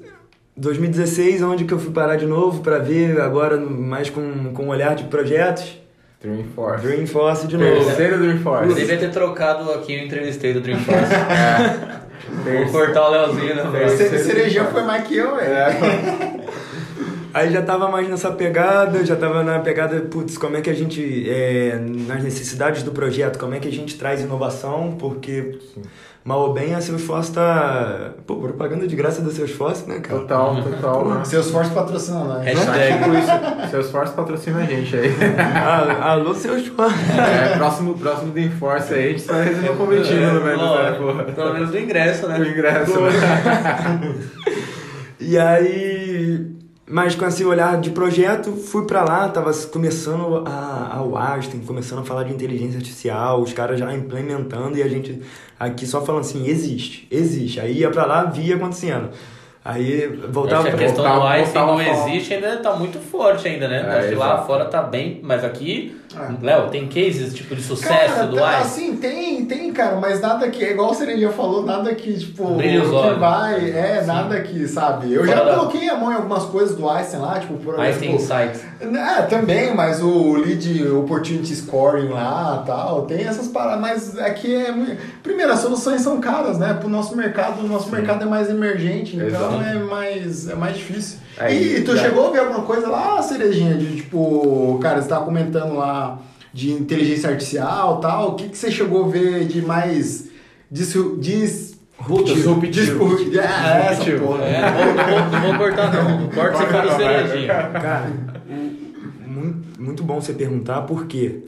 2016, 0.57 1.41
onde 1.41 1.63
que 1.63 1.73
eu 1.73 1.79
fui 1.79 1.93
parar 1.93 2.17
de 2.17 2.25
novo 2.25 2.61
pra 2.61 2.79
ver 2.79 3.21
agora 3.21 3.57
mais 3.57 4.09
com, 4.09 4.51
com 4.53 4.65
um 4.65 4.69
olhar 4.69 4.95
de 4.95 5.05
projetos? 5.05 5.80
Dreamforce. 6.21 6.83
Dreamforce 6.87 7.47
de 7.47 7.57
novo. 7.57 7.83
Terceiro 7.85 8.15
Eu 8.15 8.19
Dreamforce. 8.19 8.73
devia 8.75 8.97
ter 8.97 9.09
trocado 9.11 9.71
aqui 9.71 9.97
o 9.97 10.05
entrevistei 10.05 10.53
do 10.53 10.61
Dreamforce. 10.61 11.01
Vou 12.43 12.71
cortar 12.71 13.07
o 13.07 13.11
Leozinho, 13.11 13.55
né? 13.55 13.63
velho? 13.71 13.85
Esse 13.87 14.19
Cerejão 14.19 14.67
foi 14.67 14.83
mais 14.83 15.07
que 15.07 15.17
eu, 15.17 15.35
velho. 15.35 15.51
Aí 17.33 17.51
já 17.51 17.61
tava 17.61 17.87
mais 17.89 18.09
nessa 18.09 18.31
pegada, 18.31 19.05
já 19.05 19.15
tava 19.15 19.43
na 19.43 19.59
pegada, 19.59 19.99
putz, 20.01 20.37
como 20.37 20.57
é 20.57 20.61
que 20.61 20.69
a 20.69 20.73
gente, 20.73 21.29
é, 21.29 21.79
nas 22.07 22.23
necessidades 22.23 22.83
do 22.83 22.91
projeto, 22.91 23.39
como 23.39 23.53
é 23.53 23.59
que 23.59 23.67
a 23.67 23.71
gente 23.71 23.97
traz 23.97 24.21
inovação, 24.21 24.95
porque 24.99 25.57
mal 26.23 26.41
ou 26.41 26.53
bem 26.53 26.75
a 26.75 26.81
Salesforce 26.81 27.31
tá, 27.31 28.11
pô, 28.27 28.35
propaganda 28.35 28.85
de 28.85 28.95
graça 28.95 29.21
da 29.21 29.31
Salesforce, 29.31 29.87
né, 29.87 29.99
cara? 29.99 30.19
Total, 30.19 30.63
total. 30.63 31.05
né? 31.07 31.25
Seus 31.25 31.49
fortes 31.49 31.71
patrocinam, 31.71 32.27
né? 32.27 32.51
Hashtag. 32.51 32.97
Tipo 32.97 33.15
isso. 33.15 33.71
Salesforce 33.71 34.13
patrocina 34.13 34.59
a 34.59 34.63
gente 34.63 34.95
aí. 34.95 35.11
Ah, 35.55 36.11
alô, 36.11 36.33
Salesforce. 36.33 36.95
É, 37.17 37.57
próximo, 37.57 37.97
próximo 37.97 38.33
Dreamforce 38.33 38.93
aí, 38.93 39.05
a 39.05 39.09
gente 39.09 39.23
um 39.31 39.85
menos, 39.87 40.09
né, 40.09 40.97
Ó, 40.99 41.13
pô? 41.13 41.31
Pelo 41.31 41.53
menos 41.53 41.71
do 41.71 41.79
ingresso, 41.79 42.27
né? 42.27 42.39
ingresso, 42.39 42.99
né? 42.99 43.11
E 45.23 45.37
aí, 45.37 46.10
mas 46.91 47.15
com 47.15 47.25
esse 47.25 47.43
olhar 47.45 47.79
de 47.79 47.89
projeto, 47.91 48.51
fui 48.51 48.85
pra 48.85 49.03
lá, 49.03 49.29
tava 49.29 49.51
começando 49.71 50.43
a, 50.45 50.89
a 50.97 51.01
Washington, 51.01 51.59
começando 51.65 51.99
a 51.99 52.03
falar 52.03 52.23
de 52.23 52.33
inteligência 52.33 52.77
artificial, 52.77 53.41
os 53.41 53.53
caras 53.53 53.79
já 53.79 53.93
implementando 53.93 54.77
e 54.77 54.83
a 54.83 54.87
gente 54.87 55.21
aqui 55.59 55.85
só 55.87 56.01
falando 56.05 56.21
assim, 56.21 56.47
existe, 56.47 57.07
existe. 57.09 57.59
Aí 57.59 57.79
ia 57.79 57.89
pra 57.89 58.05
lá, 58.05 58.23
via 58.25 58.55
acontecendo. 58.55 59.09
Aí 59.63 60.07
voltava 60.29 60.63
que 60.63 60.69
a 60.69 60.77
questão 60.77 61.03
voltava- 61.03 61.19
do 61.21 61.27
Einstein 61.27 61.65
não 61.67 61.81
existe 61.81 62.33
ainda 62.33 62.57
tá 62.57 62.75
muito 62.75 62.97
forte 62.99 63.47
ainda, 63.47 63.67
né? 63.67 63.85
É, 63.87 63.99
Acho 63.99 64.09
que 64.09 64.15
lá 64.15 64.41
fora 64.43 64.65
tá 64.65 64.81
bem, 64.81 65.19
mas 65.23 65.43
aqui, 65.43 65.95
É. 66.15 66.45
Léo, 66.45 66.69
tem 66.69 66.87
cases 66.87 67.33
tipo 67.33 67.55
de 67.55 67.61
sucesso 67.61 68.13
Cara, 68.15 68.27
do 68.27 68.35
tá, 68.35 68.57
Einstein? 68.57 68.85
assim, 68.89 68.95
tem, 68.97 69.45
tem, 69.45 69.71
cara, 69.71 69.95
mas 69.97 70.19
nada 70.19 70.49
que, 70.49 70.63
é 70.63 70.71
igual 70.71 70.91
o 70.91 70.93
Sereia 70.93 71.29
falou, 71.31 71.65
nada 71.65 71.93
que, 71.95 72.13
tipo, 72.17 72.55
Brilha 72.55 72.83
os 72.83 72.89
que 72.89 72.95
olhos. 72.95 73.19
vai, 73.19 73.69
é, 73.69 74.03
nada 74.05 74.39
que, 74.41 74.67
sabe? 74.67 75.13
Eu 75.13 75.23
Fora 75.25 75.37
já 75.37 75.43
da- 75.43 75.55
coloquei 75.55 75.89
a 75.89 75.95
mão 75.97 76.11
em 76.11 76.15
algumas 76.15 76.43
coisas 76.45 76.75
do 76.75 76.89
Einstein 76.89 77.19
lá, 77.21 77.39
tipo, 77.39 77.53
por 77.55 77.79
Einstein 77.79 78.15
exemplo, 78.15 78.35
Insights. 78.43 78.61
É, 78.81 79.21
também, 79.23 79.73
mas 79.75 80.01
o 80.01 80.33
lead 80.35 80.87
opportunity 80.89 81.55
scoring 81.55 82.09
lá 82.09 82.63
tal, 82.65 83.03
tem 83.03 83.25
essas 83.25 83.47
paradas, 83.47 83.79
mas 83.79 84.17
aqui 84.19 84.53
é 84.55 84.71
muito. 84.71 84.97
Primeiro, 85.21 85.51
as 85.53 85.59
soluções 85.59 86.01
são 86.01 86.19
caras, 86.19 86.57
né? 86.57 86.73
Pro 86.73 86.89
nosso 86.89 87.15
mercado, 87.15 87.63
o 87.63 87.67
nosso 87.67 87.89
mercado 87.91 88.23
é 88.23 88.25
mais 88.25 88.49
emergente, 88.49 89.15
então 89.15 89.27
Exato. 89.27 89.63
é 89.63 89.75
mais, 89.75 90.49
é 90.49 90.55
mais 90.55 90.75
difícil. 90.77 91.19
É, 91.37 91.53
e, 91.53 91.81
tu 91.81 91.97
chegou 91.97 92.27
a 92.27 92.31
ver 92.31 92.39
alguma 92.39 92.63
coisa 92.63 92.89
lá, 92.89 93.21
Cerejinha, 93.21 93.75
de 93.75 93.95
tipo, 93.97 94.77
cara, 94.81 95.01
você 95.01 95.07
tava 95.07 95.23
comentando 95.25 95.75
lá 95.75 96.00
de 96.53 96.71
inteligência 96.71 97.29
artificial 97.29 97.99
tal, 97.99 98.31
o 98.31 98.35
que, 98.35 98.49
que 98.49 98.57
você 98.57 98.69
chegou 98.71 99.05
a 99.05 99.07
ver 99.07 99.45
de 99.47 99.61
mais. 99.61 100.29
Dis, 100.69 100.93
dis, 101.19 101.71
Disruptivo. 102.25 102.59
Disruptivo. 102.67 103.39
É, 103.39 103.87
essa 103.91 104.11
porra. 104.19 104.43
É, 104.43 104.61
não, 104.61 104.73
vou, 104.73 104.85
não, 104.85 105.05
vou, 105.05 105.39
não 105.39 105.41
vou 105.41 105.57
cortar 105.57 105.93
não. 105.93 106.19
Não 106.21 106.29
corta 106.29 106.57
for 106.65 106.81
do 106.81 106.95
cerejinho. 106.95 107.47
Cara, 107.47 108.11
muito, 109.27 109.81
muito 109.81 110.03
bom 110.03 110.19
você 110.19 110.33
perguntar, 110.33 110.81
porque 110.81 111.43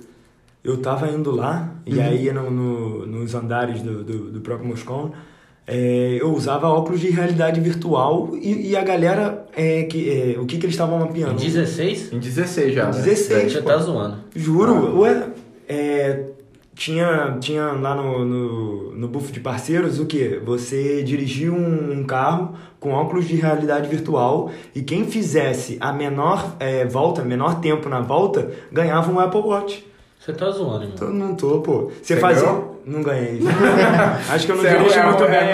eu 0.63 0.77
tava 0.77 1.09
indo 1.09 1.31
lá, 1.31 1.69
e 1.85 1.99
aí 1.99 2.31
no, 2.31 2.49
no- 2.51 3.05
nos 3.07 3.33
andares 3.35 3.81
do, 3.81 4.03
do, 4.03 4.31
do 4.31 4.41
próprio 4.41 4.67
Moscou, 4.67 5.13
é, 5.65 6.17
eu 6.19 6.33
usava 6.33 6.67
óculos 6.67 6.99
de 6.99 7.09
realidade 7.09 7.59
virtual 7.61 8.31
e, 8.33 8.71
e 8.71 8.75
a 8.75 8.83
galera, 8.83 9.45
é, 9.55 9.83
que, 9.83 10.09
é, 10.09 10.39
o 10.39 10.45
que, 10.45 10.57
que 10.57 10.65
eles 10.65 10.75
estavam 10.75 10.99
mapeando? 10.99 11.35
16? 11.35 12.11
Em 12.13 12.19
16 12.19 12.73
já, 12.73 12.85
né? 12.85 12.91
16, 12.91 13.51
Você 13.53 13.61
pô. 13.61 13.69
tá 13.69 13.77
zoando. 13.77 14.17
Juro, 14.35 14.99
ué, 14.99 15.29
é, 15.67 16.23
tinha, 16.75 17.37
tinha 17.39 17.71
lá 17.71 17.95
no, 17.95 18.25
no, 18.25 18.91
no 18.95 19.07
buff 19.07 19.31
de 19.31 19.39
parceiros 19.39 19.99
o 19.99 20.05
que? 20.05 20.41
Você 20.43 21.01
dirigia 21.03 21.51
um, 21.51 21.99
um 21.99 22.03
carro 22.03 22.55
com 22.79 22.91
óculos 22.91 23.25
de 23.25 23.35
realidade 23.35 23.87
virtual 23.87 24.51
e 24.75 24.81
quem 24.81 25.05
fizesse 25.05 25.77
a 25.79 25.93
menor 25.93 26.55
é, 26.59 26.83
volta, 26.85 27.23
menor 27.23 27.61
tempo 27.61 27.87
na 27.87 28.01
volta, 28.01 28.51
ganhava 28.71 29.11
um 29.11 29.19
Apple 29.19 29.39
Watch. 29.39 29.85
Você 30.19 30.33
tá 30.33 30.49
zoando, 30.51 30.83
irmão. 30.83 30.97
Tô, 30.97 31.05
não 31.05 31.35
tô, 31.35 31.61
pô. 31.61 31.91
Você 32.01 32.15
Você 32.15 32.17
fazia. 32.17 32.72
Não 32.85 33.01
ganhei. 33.01 33.39
Acho 34.29 34.45
que 34.45 34.51
eu 34.51 34.55
não 34.57 34.63
Você 34.63 34.69
é 34.69 34.77
dirijo 34.77 34.99
ruim, 34.99 35.07
muito 35.07 35.23
é 35.23 35.27
bem. 35.27 35.37
É, 35.37 35.51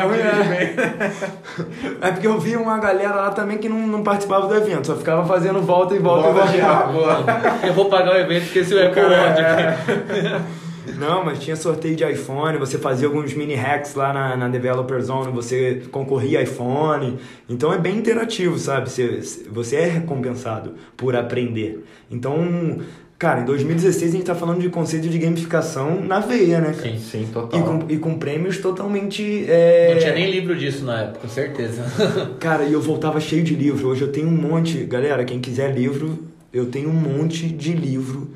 é 2.01 2.07
é 2.09 2.11
porque 2.11 2.27
eu 2.27 2.39
vi 2.39 2.55
uma 2.55 2.77
galera 2.79 3.15
lá 3.15 3.31
também 3.31 3.57
que 3.57 3.69
não, 3.69 3.85
não 3.85 4.03
participava 4.03 4.47
do 4.47 4.55
evento, 4.55 4.87
só 4.87 4.95
ficava 4.95 5.25
fazendo 5.27 5.61
volta 5.61 5.95
e 5.95 5.99
volta, 5.99 6.31
Volta 6.31 6.49
e 6.49 6.55
de 6.55 6.61
volta. 6.61 7.67
Eu 7.67 7.73
vou 7.73 7.85
pagar 7.85 8.15
o 8.15 8.17
evento 8.17 8.45
porque 8.45 8.59
esse 8.59 8.77
é 8.77 8.87
Apple 8.87 9.03
Watch 9.03 9.41
aqui. 9.41 10.59
Não, 10.97 11.23
mas 11.23 11.39
tinha 11.39 11.55
sorteio 11.55 11.95
de 11.95 12.03
iPhone, 12.03 12.57
você 12.57 12.77
fazia 12.77 13.07
alguns 13.07 13.33
mini 13.33 13.53
hacks 13.53 13.93
lá 13.95 14.11
na, 14.11 14.35
na 14.35 14.47
Developer 14.47 14.99
Zone, 15.01 15.31
você 15.31 15.83
concorria 15.91 16.41
iPhone. 16.41 17.19
Então 17.47 17.71
é 17.71 17.77
bem 17.77 17.97
interativo, 17.97 18.57
sabe? 18.57 18.89
Você, 18.89 19.21
você 19.49 19.75
é 19.75 19.85
recompensado 19.85 20.75
por 20.97 21.15
aprender. 21.15 21.85
Então, 22.09 22.79
cara, 23.19 23.41
em 23.41 23.45
2016 23.45 24.12
a 24.13 24.15
gente 24.15 24.25
tá 24.25 24.34
falando 24.34 24.62
de 24.62 24.69
conceito 24.69 25.10
de 25.10 25.19
gamificação 25.19 26.01
na 26.01 26.19
veia, 26.21 26.60
né? 26.62 26.71
cara? 26.73 26.89
Sim. 26.89 26.97
Sim, 26.97 27.23
E 27.23 27.25
total. 27.34 27.62
com, 27.63 27.86
e 27.91 27.97
com 27.97 28.17
prêmios 28.17 28.58
totalmente. 28.60 29.45
é, 29.47 29.91
Não 29.93 29.99
tinha 29.99 30.13
nem 30.13 30.32
livro 30.32 30.55
disso 30.58 30.86
na 30.86 31.01
época, 31.01 31.19
com 31.19 31.27
certeza. 31.27 31.84
Cara, 32.39 32.63
e 32.63 32.71
eu 32.73 32.82
voltava 32.82 33.19
cheio 33.19 33.43
de 33.43 33.53
livro. 33.55 33.89
Hoje 33.89 34.01
eu 34.03 34.12
tenho 34.12 34.27
um 34.27 34.32
monte. 34.32 34.77
Galera, 34.86 35.23
quem 35.25 35.39
quiser 35.39 35.75
livro, 35.75 36.17
eu 36.53 36.67
tenho 36.67 36.89
um 36.89 36.93
monte 36.93 37.47
de 37.47 37.73
livro. 37.73 38.32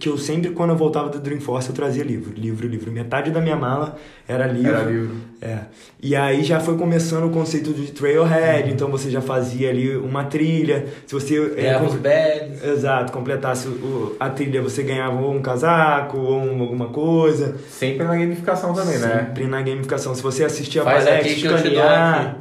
Que 0.00 0.08
eu 0.08 0.16
sempre, 0.16 0.50
quando 0.52 0.70
eu 0.70 0.76
voltava 0.76 1.10
do 1.10 1.20
Dreamforce, 1.20 1.68
eu 1.68 1.74
trazia 1.74 2.02
livro. 2.02 2.32
Livro, 2.34 2.66
livro. 2.66 2.90
Metade 2.90 3.30
da 3.30 3.38
minha 3.40 3.54
mala 3.54 3.96
era 4.26 4.46
livro. 4.46 4.70
Era 4.74 4.90
livro. 4.90 5.14
É. 5.42 5.58
E 6.02 6.16
aí 6.16 6.42
já 6.42 6.58
foi 6.58 6.76
começando 6.78 7.24
o 7.26 7.30
conceito 7.30 7.70
de 7.74 7.92
trailhead, 7.92 8.70
então 8.72 8.90
você 8.90 9.10
já 9.10 9.20
fazia 9.20 9.68
ali 9.68 9.94
uma 9.94 10.24
trilha. 10.24 10.86
Se 11.06 11.14
você. 11.14 11.52
é, 11.58 11.74
com- 11.74 11.86
bags. 11.98 12.64
Exato, 12.64 13.12
completasse 13.12 13.68
o- 13.68 14.16
a 14.18 14.30
trilha, 14.30 14.62
você 14.62 14.82
ganhava 14.82 15.20
ou 15.20 15.32
um 15.34 15.42
casaco 15.42 16.16
ou 16.16 16.38
um- 16.40 16.62
alguma 16.62 16.88
coisa. 16.88 17.54
Sempre 17.68 18.04
na 18.06 18.16
gamificação 18.16 18.72
também, 18.72 18.98
né? 18.98 19.26
Sempre 19.26 19.46
na 19.46 19.60
gamificação. 19.60 20.14
Se 20.14 20.22
você 20.22 20.44
assistia 20.44 20.80
a 20.80 20.84
palestra, 20.86 21.28
escanear. 21.28 22.38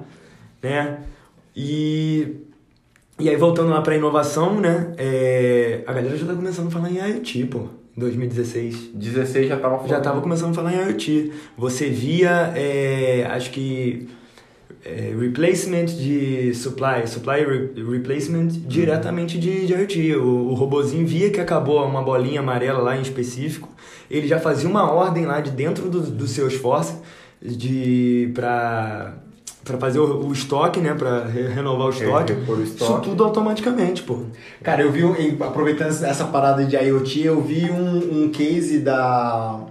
né? 0.64 0.98
E, 1.56 2.38
e 3.22 3.30
aí 3.30 3.36
voltando 3.36 3.70
lá 3.70 3.82
pra 3.82 3.96
inovação, 3.96 4.60
né? 4.60 4.94
É, 4.98 5.82
a 5.88 5.94
galera 5.94 6.16
já 6.18 6.26
tá 6.26 6.34
começando 6.34 6.68
a 6.68 6.72
falar 6.72 6.90
em 6.92 6.98
IoT, 6.98 7.46
pô, 7.46 7.60
em 7.96 8.00
2016 8.00 8.92
16 8.94 9.48
já 9.48 9.58
tava 9.58 9.76
falando. 9.76 9.90
já 9.90 9.98
estava 9.98 10.22
começando 10.22 10.52
a 10.52 10.54
falar 10.54 10.74
em 10.74 10.88
IoT. 10.90 11.32
Você 11.58 11.90
via, 11.90 12.52
é, 12.56 13.28
acho 13.32 13.52
que, 13.52 14.08
é, 14.84 15.14
replacement 15.20 15.86
de 15.86 16.54
supply, 16.56 17.06
supply 17.08 17.44
re- 17.46 17.84
replacement 17.92 18.48
diretamente 18.48 19.38
de, 19.40 19.66
de 19.68 19.74
IoT. 19.74 20.16
O, 20.16 20.50
o 20.50 20.54
robozinho 20.54 21.06
via 21.06 21.30
que 21.30 21.40
acabou 21.40 21.86
uma 21.86 22.02
bolinha 22.02 22.40
amarela 22.40 22.80
lá 22.80 22.98
em 22.98 23.02
específico, 23.02 23.70
ele 24.10 24.28
já 24.28 24.40
fazia 24.40 24.68
uma 24.70 24.92
ordem 24.92 25.26
lá 25.26 25.40
de 25.42 25.52
dentro 25.52 25.90
do, 25.90 26.02
do 26.02 26.28
seu 26.28 26.48
esforço 26.48 27.02
de 27.42 28.32
para 28.36 29.16
para 29.72 29.80
fazer 29.80 30.00
o, 30.00 30.28
o 30.28 30.34
estoque, 30.34 30.80
né, 30.80 30.94
para 30.94 31.26
renovar 31.26 31.88
o 31.88 31.90
estoque. 31.90 32.34
repor 32.34 32.58
o 32.58 32.64
Isso 32.64 32.74
estoque. 32.74 33.10
tudo 33.10 33.24
automaticamente, 33.24 34.04
pô. 34.04 34.20
Cara, 34.62 34.82
eu 34.82 34.92
vi, 34.92 35.04
aproveitando 35.40 35.90
essa 35.90 36.26
parada 36.26 36.66
de 36.66 36.76
IoT, 36.76 37.26
eu 37.26 37.42
vi 37.42 37.72
um, 37.72 38.24
um 38.24 38.30
case 38.30 38.80
da. 38.80 39.62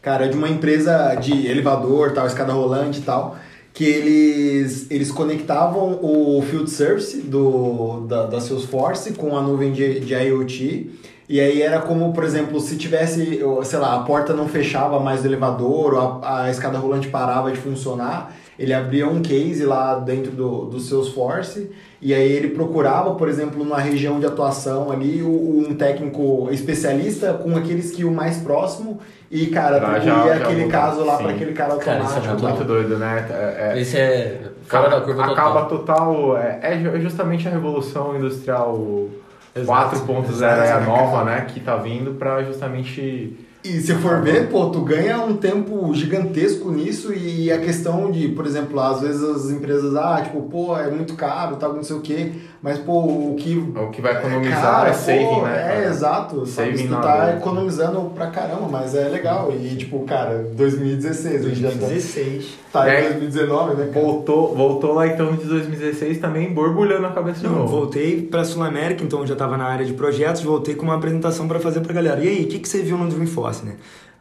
Cara, 0.00 0.28
de 0.28 0.36
uma 0.36 0.48
empresa 0.48 1.14
de 1.14 1.46
elevador, 1.46 2.12
tal, 2.12 2.26
escada 2.26 2.52
rolante 2.52 2.98
e 2.98 3.02
tal, 3.02 3.36
que 3.72 3.84
eles, 3.84 4.90
eles 4.90 5.12
conectavam 5.12 5.98
o 6.02 6.42
field 6.42 6.68
service 6.68 7.18
do, 7.18 8.00
da, 8.08 8.26
da 8.26 8.40
Salesforce 8.40 9.12
com 9.12 9.36
a 9.36 9.40
nuvem 9.40 9.72
de, 9.72 10.00
de 10.00 10.12
IoT. 10.12 10.90
E 11.28 11.40
aí 11.40 11.62
era 11.62 11.80
como, 11.80 12.12
por 12.12 12.24
exemplo, 12.24 12.60
se 12.60 12.76
tivesse, 12.76 13.40
sei 13.64 13.78
lá, 13.78 13.94
a 13.94 14.00
porta 14.00 14.34
não 14.34 14.48
fechava 14.48 14.98
mais 14.98 15.22
do 15.22 15.28
elevador, 15.28 15.94
ou 15.94 16.20
a, 16.22 16.42
a 16.42 16.50
escada 16.50 16.78
rolante 16.78 17.08
parava 17.08 17.50
de 17.52 17.58
funcionar, 17.58 18.34
ele 18.58 18.72
abria 18.74 19.06
um 19.08 19.22
case 19.22 19.64
lá 19.64 19.98
dentro 19.98 20.30
do, 20.32 20.66
do 20.66 20.78
Salesforce 20.80 21.70
e 22.00 22.12
aí 22.12 22.30
ele 22.32 22.48
procurava, 22.48 23.14
por 23.14 23.28
exemplo, 23.28 23.62
numa 23.62 23.78
região 23.78 24.18
de 24.20 24.26
atuação 24.26 24.90
ali, 24.90 25.22
o- 25.22 25.64
um 25.68 25.74
técnico 25.74 26.48
especialista 26.50 27.32
com 27.34 27.56
aqueles 27.56 27.90
que 27.92 28.04
o 28.04 28.10
mais 28.10 28.38
próximo 28.38 29.00
e, 29.30 29.46
cara, 29.46 29.78
Pra 29.78 29.96
atribuía 29.96 30.14
já- 30.24 30.38
já 30.38 30.44
aquele 30.44 30.66
caso 30.68 31.04
lá 31.04 31.16
para 31.16 31.30
aquele 31.30 31.52
cara 31.52 31.76
Cara, 31.76 32.00
isso 32.04 32.12
é 32.12 32.16
automático. 32.18 32.42
muito 32.48 32.64
doido, 32.64 32.98
né? 32.98 33.26
É, 33.30 33.72
é- 33.76 33.80
Esse 33.80 33.96
é 33.98 34.40
fora 34.66 34.88
da 34.90 35.00
curva 35.00 35.26
total. 35.28 35.32
acaba 35.48 35.64
total. 35.68 36.36
É, 36.36 36.58
é 36.62 36.78
ju- 36.78 37.00
justamente 37.00 37.48
a 37.48 37.50
revolução 37.50 38.16
industrial 38.16 39.08
Exato, 39.54 39.96
4.0 39.96 40.62
é 40.62 40.72
a 40.72 40.80
nova, 40.80 41.24
né? 41.24 41.46
Que 41.48 41.60
tá 41.60 41.76
vindo 41.76 42.12
pra 42.18 42.42
justamente. 42.42 43.36
E 43.64 43.80
se 43.80 43.94
for 43.94 44.20
ver, 44.20 44.48
pô, 44.48 44.70
tu 44.70 44.80
ganha 44.80 45.20
um 45.20 45.36
tempo 45.36 45.94
gigantesco 45.94 46.72
nisso 46.72 47.14
e 47.14 47.50
a 47.52 47.60
questão 47.60 48.10
de, 48.10 48.26
por 48.28 48.44
exemplo, 48.44 48.80
às 48.80 49.00
vezes 49.00 49.22
as 49.22 49.50
empresas, 49.50 49.94
ah, 49.94 50.20
tipo, 50.20 50.42
pô, 50.42 50.76
é 50.76 50.90
muito 50.90 51.14
caro, 51.14 51.54
tal, 51.54 51.72
não 51.72 51.84
sei 51.84 51.94
o 51.94 52.00
quê, 52.00 52.32
mas, 52.62 52.78
pô, 52.78 52.92
o 53.00 53.34
que... 53.38 53.56
O 53.58 53.90
que 53.90 54.00
vai 54.00 54.12
economizar 54.16 54.60
Cara, 54.62 54.90
é 54.90 54.92
saving, 54.92 55.24
pô, 55.26 55.42
né? 55.42 55.56
É, 55.58 55.68
cara? 55.74 55.84
exato. 55.88 56.46
Sabe? 56.46 56.70
Saving 56.70 56.86
Tu 56.86 56.90
na 56.92 57.00
tá 57.00 57.34
economizando 57.36 58.00
pra 58.14 58.28
caramba, 58.28 58.68
mas 58.70 58.94
é 58.94 59.08
legal. 59.08 59.52
E, 59.52 59.74
tipo, 59.76 60.00
cara, 60.04 60.46
2016, 60.54 61.44
a 61.44 61.48
gente 61.48 61.60
já 61.60 61.68
tá- 61.70 61.74
2016. 61.76 62.58
tá 62.72 62.88
É. 62.88 63.00
em 63.00 63.08
2019, 63.18 63.74
né, 63.74 63.90
cara? 63.92 64.06
Voltou, 64.06 64.54
voltou 64.54 64.94
lá 64.94 65.06
então 65.08 65.34
de 65.34 65.44
2016 65.44 66.18
também 66.18 66.52
borbulhando 66.54 67.06
a 67.06 67.10
cabeça 67.10 67.40
de 67.40 67.46
Não, 67.46 67.56
novo. 67.56 67.68
voltei 67.68 68.22
pra 68.22 68.44
Sul 68.44 68.62
América, 68.62 69.02
então 69.02 69.20
eu 69.20 69.26
já 69.26 69.34
tava 69.34 69.56
na 69.56 69.64
área 69.66 69.84
de 69.84 69.92
projetos, 69.92 70.42
voltei 70.42 70.74
com 70.74 70.84
uma 70.84 70.94
apresentação 70.94 71.48
pra 71.48 71.58
fazer 71.58 71.80
pra 71.80 71.92
galera. 71.92 72.22
E 72.24 72.28
aí, 72.28 72.44
o 72.44 72.48
que, 72.48 72.58
que 72.60 72.68
você 72.68 72.80
viu 72.80 72.96
no 72.96 73.08
Dreamforce, 73.08 73.64
né? 73.66 73.74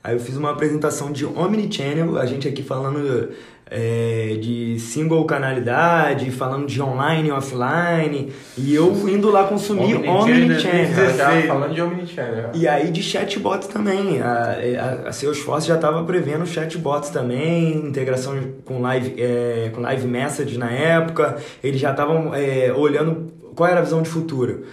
Aí 0.04 0.16
eu 0.16 0.20
fiz 0.20 0.36
uma 0.36 0.50
apresentação 0.50 1.12
de 1.12 1.26
Omnichannel, 1.28 2.18
a 2.18 2.26
gente 2.26 2.48
aqui 2.48 2.64
falando 2.64 3.30
é, 3.74 4.38
de 4.42 4.78
single 4.80 5.24
canalidade, 5.24 6.30
falando 6.30 6.68
de 6.68 6.82
online 6.82 7.30
e 7.30 7.32
offline, 7.32 8.30
e 8.58 8.76
eu 8.76 8.92
indo 9.08 9.32
lá 9.32 9.46
consumir 9.46 9.96
Omnichannel, 9.96 10.22
Omnichannel. 10.44 11.18
Já 11.18 11.42
falando 11.48 11.74
de 11.74 11.82
Omnichannel. 11.82 12.50
E 12.54 12.68
aí 12.68 12.92
de 12.92 13.02
chatbots 13.02 13.70
também. 13.70 14.22
A, 14.22 14.58
a, 15.06 15.08
a 15.08 15.12
Salesforce 15.14 15.68
já 15.70 15.76
estava 15.76 16.04
prevendo 16.04 16.46
chatbots 16.46 17.10
também, 17.12 17.74
integração 17.78 18.38
com 18.66 18.82
live, 18.82 19.16
é, 19.18 19.72
com 19.74 19.80
live 19.80 20.06
message 20.06 20.58
na 20.58 20.70
época. 20.70 21.38
Eles 21.64 21.80
já 21.80 21.92
estavam 21.92 22.36
é, 22.36 22.74
olhando 22.74 23.32
qual 23.56 23.70
era 23.70 23.80
a 23.80 23.84
visão 23.84 24.02
de 24.02 24.10
futuro. 24.10 24.64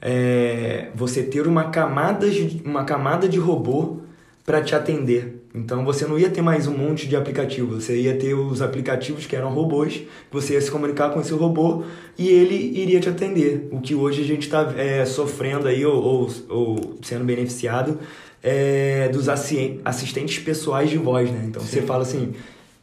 É, 0.00 0.88
você 0.94 1.22
ter 1.22 1.46
uma 1.46 1.64
camada, 1.64 2.28
de- 2.30 2.62
uma 2.64 2.84
camada 2.84 3.28
de 3.28 3.38
robô 3.38 3.98
para 4.44 4.62
te 4.62 4.74
atender. 4.74 5.35
Então 5.56 5.84
você 5.86 6.06
não 6.06 6.18
ia 6.18 6.28
ter 6.28 6.42
mais 6.42 6.66
um 6.66 6.76
monte 6.76 7.08
de 7.08 7.16
aplicativo, 7.16 7.80
você 7.80 7.96
ia 7.98 8.14
ter 8.16 8.34
os 8.34 8.60
aplicativos 8.60 9.24
que 9.24 9.34
eram 9.34 9.48
robôs, 9.54 10.02
você 10.30 10.52
ia 10.52 10.60
se 10.60 10.70
comunicar 10.70 11.08
com 11.10 11.20
esse 11.20 11.32
robô 11.32 11.82
e 12.18 12.28
ele 12.28 12.54
iria 12.78 13.00
te 13.00 13.08
atender. 13.08 13.66
O 13.72 13.80
que 13.80 13.94
hoje 13.94 14.20
a 14.20 14.24
gente 14.24 14.42
está 14.42 14.66
sofrendo 15.06 15.66
aí 15.66 15.84
ou, 15.86 15.96
ou, 15.96 16.30
ou 16.50 16.98
sendo 17.02 17.24
beneficiado 17.24 17.98
é, 18.42 19.08
dos 19.08 19.30
assi- 19.30 19.80
assistentes 19.82 20.38
pessoais 20.38 20.90
de 20.90 20.98
voz, 20.98 21.30
né? 21.30 21.44
Então 21.48 21.62
você 21.62 21.80
fala 21.80 22.02
assim, 22.02 22.34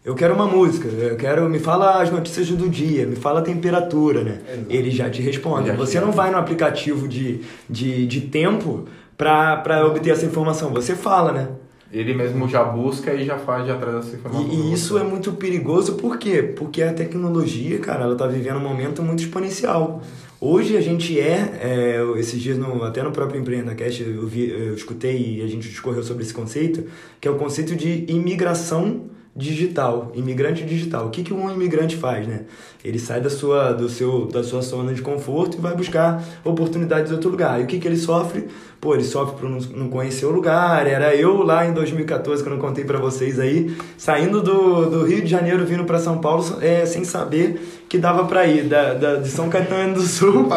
eu 0.04 0.16
quero 0.16 0.34
uma 0.34 0.48
música, 0.48 0.88
eu 0.88 1.16
quero, 1.16 1.48
me 1.48 1.60
fala 1.60 2.02
as 2.02 2.10
notícias 2.12 2.50
do 2.50 2.68
dia, 2.68 3.06
me 3.06 3.16
fala 3.16 3.40
a 3.40 3.44
temperatura, 3.44 4.24
né? 4.24 4.40
Ele 4.68 4.90
já 4.90 5.10
te 5.12 5.22
responde. 5.22 5.68
Já 5.68 5.74
te 5.74 5.78
Você 5.78 6.00
não 6.02 6.12
vai 6.12 6.32
no 6.32 6.38
aplicativo 6.38 7.08
de, 7.08 7.42
de, 7.70 8.08
de 8.08 8.22
tempo 8.22 8.86
para 9.16 9.86
obter 9.86 10.10
essa 10.10 10.26
informação, 10.26 10.72
você 10.72 10.96
fala, 10.96 11.32
né? 11.32 11.48
Ele 11.94 12.16
mesmo 12.16 12.50
já 12.50 12.64
busca 12.64 13.14
e 13.14 13.24
já 13.24 13.38
faz, 13.38 13.68
já 13.68 13.78
traz 13.78 13.98
essa 13.98 14.16
informação. 14.16 14.50
E, 14.52 14.74
isso 14.74 14.98
é 14.98 15.04
muito 15.04 15.32
perigoso, 15.34 15.94
por 15.94 16.18
quê? 16.18 16.42
Porque 16.42 16.82
a 16.82 16.92
tecnologia, 16.92 17.78
cara, 17.78 18.06
ela 18.06 18.16
tá 18.16 18.26
vivendo 18.26 18.58
um 18.58 18.68
momento 18.68 19.04
muito 19.04 19.22
exponencial. 19.22 20.02
Hoje 20.42 20.76
a 20.76 20.82
gente 20.82 21.18
é, 21.20 21.60
é, 21.62 22.20
esses 22.20 22.42
dias 22.42 22.58
no, 22.58 22.84
até 22.84 23.04
no 23.04 23.12
próprio 23.12 23.40
EmpreendaCast 23.40 24.02
eu, 24.02 24.26
vi, 24.28 24.50
eu 24.50 24.74
escutei 24.74 25.38
e 25.38 25.42
a 25.44 25.48
gente 25.48 25.70
discorreu 25.70 26.02
sobre 26.04 26.24
esse 26.24 26.34
conceito, 26.34 26.84
que 27.22 27.28
é 27.28 27.32
o 27.32 27.36
conceito 27.36 27.76
de 27.76 28.06
imigração 28.08 29.13
digital, 29.36 30.12
imigrante 30.14 30.64
digital. 30.64 31.08
O 31.08 31.10
que, 31.10 31.24
que 31.24 31.34
um 31.34 31.50
imigrante 31.50 31.96
faz, 31.96 32.28
né? 32.28 32.42
Ele 32.84 33.00
sai 33.00 33.20
da 33.20 33.30
sua, 33.30 33.72
do 33.72 33.90
seu, 33.90 34.28
da 34.28 34.44
sua 34.44 34.62
zona 34.62 34.94
de 34.94 35.02
conforto 35.02 35.58
e 35.58 35.62
vai 35.62 35.76
buscar 35.76 36.24
oportunidades 36.44 37.12
em 37.12 37.16
outro 37.16 37.30
lugar. 37.30 37.60
E 37.60 37.64
o 37.64 37.68
que, 37.68 37.80
que 37.80 37.88
ele 37.88 37.98
sofre? 37.98 38.48
Pô, 38.80 38.94
ele 38.94 39.06
sofre 39.06 39.38
por 39.40 39.50
não, 39.50 39.90
conhecer 39.90 40.26
o 40.26 40.32
lugar. 40.32 40.86
Era 40.86 41.16
eu 41.16 41.42
lá 41.42 41.66
em 41.66 41.74
2014, 41.74 42.44
que 42.44 42.50
eu 42.50 42.54
não 42.54 42.60
contei 42.62 42.84
pra 42.84 43.00
vocês 43.00 43.40
aí, 43.40 43.76
saindo 43.98 44.42
do, 44.42 44.90
do 44.90 45.06
Rio 45.06 45.22
de 45.22 45.28
Janeiro, 45.28 45.66
vindo 45.66 45.86
pra 45.86 45.98
São 45.98 46.18
Paulo, 46.18 46.44
é, 46.62 46.86
sem 46.86 47.04
saber 47.04 47.86
que 47.88 47.98
dava 47.98 48.26
pra 48.26 48.46
ir 48.46 48.64
da, 48.64 48.94
da, 48.94 49.16
de 49.16 49.30
São 49.30 49.50
Caetano 49.50 49.94
do 49.94 50.02
Sul 50.02 50.46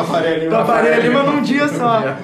Pra 0.48 0.64
Faria 0.64 0.98
Lima. 0.98 1.22
num 1.22 1.42
dia 1.42 1.68
só. 1.72 2.16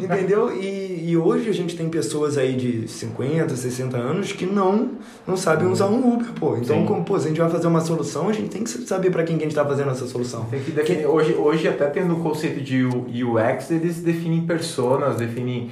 Entendeu? 0.00 0.52
E, 0.52 0.87
e 1.08 1.16
hoje 1.16 1.48
a 1.48 1.54
gente 1.54 1.74
tem 1.74 1.88
pessoas 1.88 2.36
aí 2.36 2.54
de 2.54 2.86
50, 2.86 3.56
60 3.56 3.96
anos 3.96 4.30
que 4.32 4.44
não, 4.44 4.90
não 5.26 5.38
sabem 5.38 5.66
usar 5.66 5.86
um 5.86 6.14
Uber, 6.14 6.32
pô. 6.32 6.54
Então, 6.58 6.80
Sim. 6.80 6.84
como, 6.84 7.02
pô, 7.02 7.18
se 7.18 7.24
a 7.24 7.28
gente 7.28 7.40
vai 7.40 7.48
fazer 7.48 7.66
uma 7.66 7.80
solução, 7.80 8.28
a 8.28 8.32
gente 8.34 8.50
tem 8.50 8.62
que 8.62 8.68
saber 8.68 9.10
pra 9.10 9.24
quem 9.24 9.38
que 9.38 9.44
a 9.44 9.46
gente 9.46 9.54
tá 9.54 9.64
fazendo 9.64 9.90
essa 9.90 10.06
solução. 10.06 10.44
Tem 10.50 10.62
que 10.62 10.70
definir. 10.70 11.06
Hoje, 11.06 11.32
hoje, 11.32 11.66
até 11.66 11.86
tendo 11.86 12.14
o 12.14 12.20
conceito 12.20 12.60
de 12.60 12.84
UX, 12.84 13.70
eles 13.70 14.02
definem 14.02 14.44
personas, 14.44 15.16
definem. 15.16 15.70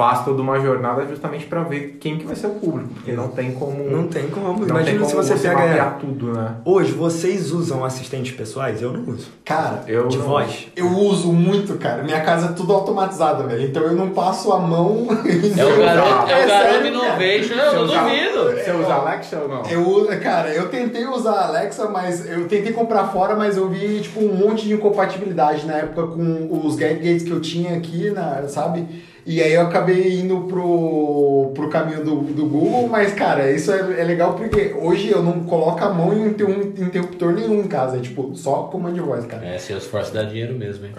Faz 0.00 0.24
toda 0.24 0.40
uma 0.40 0.58
jornada 0.58 1.04
justamente 1.06 1.44
para 1.44 1.62
ver 1.62 1.98
quem 2.00 2.16
que 2.16 2.24
vai 2.26 2.34
ser 2.34 2.46
o 2.46 2.50
público, 2.50 2.88
porque 2.94 3.12
não 3.12 3.28
tem 3.28 3.52
como. 3.52 3.84
Não 3.84 4.06
tem 4.08 4.28
como. 4.28 4.60
não 4.60 4.66
Imagina 4.68 4.98
tem 5.00 5.06
se 5.08 5.14
como 5.14 5.22
você 5.26 5.34
pega. 5.34 5.54
mapear 5.58 5.98
tudo, 6.00 6.32
né? 6.32 6.54
Hoje, 6.64 6.92
vocês 6.92 7.52
usam 7.52 7.84
assistentes 7.84 8.32
pessoais? 8.34 8.80
Eu 8.80 8.94
não 8.94 9.12
uso. 9.12 9.28
Cara, 9.44 9.82
Eu 9.86 10.08
De 10.08 10.16
não- 10.16 10.24
voz. 10.24 10.68
eu 10.74 10.88
uso 10.88 11.30
muito, 11.32 11.74
cara. 11.74 12.02
Minha 12.02 12.20
casa 12.22 12.46
é 12.46 12.52
tudo 12.52 12.72
automatizada, 12.72 13.42
velho. 13.44 13.62
Então 13.62 13.82
eu 13.82 13.92
não 13.92 14.08
passo 14.10 14.50
a 14.52 14.58
mão. 14.58 15.06
É 15.60 15.64
o 15.64 15.78
garoto, 15.78 16.30
é 16.30 16.44
o 16.44 16.48
garoto 16.48 16.70
sério, 16.70 16.86
innovation, 16.86 17.54
eu 17.54 17.74
não 17.74 17.86
Você 17.88 17.98
duvido. 17.98 18.64
Você 18.64 18.70
usa 18.72 18.94
Alexa 18.94 19.38
ou 19.38 19.48
não? 19.48 19.62
Eu, 19.66 19.86
uso- 19.86 20.20
cara, 20.20 20.48
eu 20.48 20.68
tentei 20.68 21.04
usar 21.06 21.32
a 21.32 21.46
Alexa, 21.48 21.88
mas 21.90 22.26
eu 22.26 22.48
tentei 22.48 22.72
comprar 22.72 23.04
fora, 23.08 23.36
mas 23.36 23.56
eu 23.58 23.68
vi 23.68 24.00
tipo 24.00 24.20
um 24.20 24.32
monte 24.34 24.66
de 24.66 24.72
incompatibilidade 24.74 25.66
na 25.66 25.74
época 25.74 26.06
com 26.06 26.60
os 26.64 26.74
gadgets 26.76 27.22
que 27.22 27.30
eu 27.30 27.40
tinha 27.40 27.76
aqui, 27.76 28.10
na, 28.10 28.48
sabe? 28.48 28.86
E 29.26 29.42
aí 29.42 29.52
eu 29.52 29.62
acabei 29.62 30.20
indo 30.20 30.40
pro, 30.42 31.52
pro 31.54 31.68
caminho 31.68 32.04
do, 32.04 32.16
do 32.16 32.46
Google, 32.46 32.88
mas 32.88 33.12
cara, 33.12 33.50
isso 33.50 33.70
é, 33.72 34.00
é 34.00 34.04
legal 34.04 34.34
porque 34.34 34.74
hoje 34.80 35.10
eu 35.10 35.22
não 35.22 35.44
coloco 35.44 35.82
a 35.84 35.92
mão 35.92 36.12
em 36.12 36.22
um 36.22 36.26
interruptor 36.26 37.32
nenhum 37.32 37.60
em 37.60 37.68
casa, 37.68 37.98
é 37.98 38.00
tipo 38.00 38.34
só 38.34 38.64
comando 38.64 38.94
de 38.94 39.00
voz, 39.00 39.26
cara. 39.26 39.44
É, 39.46 39.58
Salesforce 39.58 40.12
dá 40.12 40.22
dinheiro 40.22 40.54
mesmo, 40.54 40.86
hein? 40.86 40.92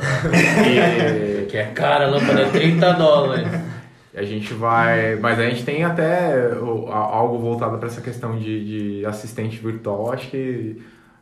E 0.68 1.46
Que 1.48 1.58
é 1.58 1.66
cara, 1.66 2.06
a 2.06 2.10
lâmpada 2.10 2.42
é 2.42 2.50
30 2.50 2.94
dólares. 2.94 3.48
a 4.16 4.24
gente 4.24 4.54
vai. 4.54 5.16
Mas 5.16 5.40
a 5.40 5.50
gente 5.50 5.64
tem 5.64 5.84
até 5.84 6.50
algo 6.90 7.38
voltado 7.40 7.78
para 7.78 7.88
essa 7.88 8.02
questão 8.02 8.38
de, 8.38 9.00
de 9.00 9.06
assistente 9.06 9.58
virtual. 9.58 10.14
Acho 10.14 10.30
que 10.30 10.82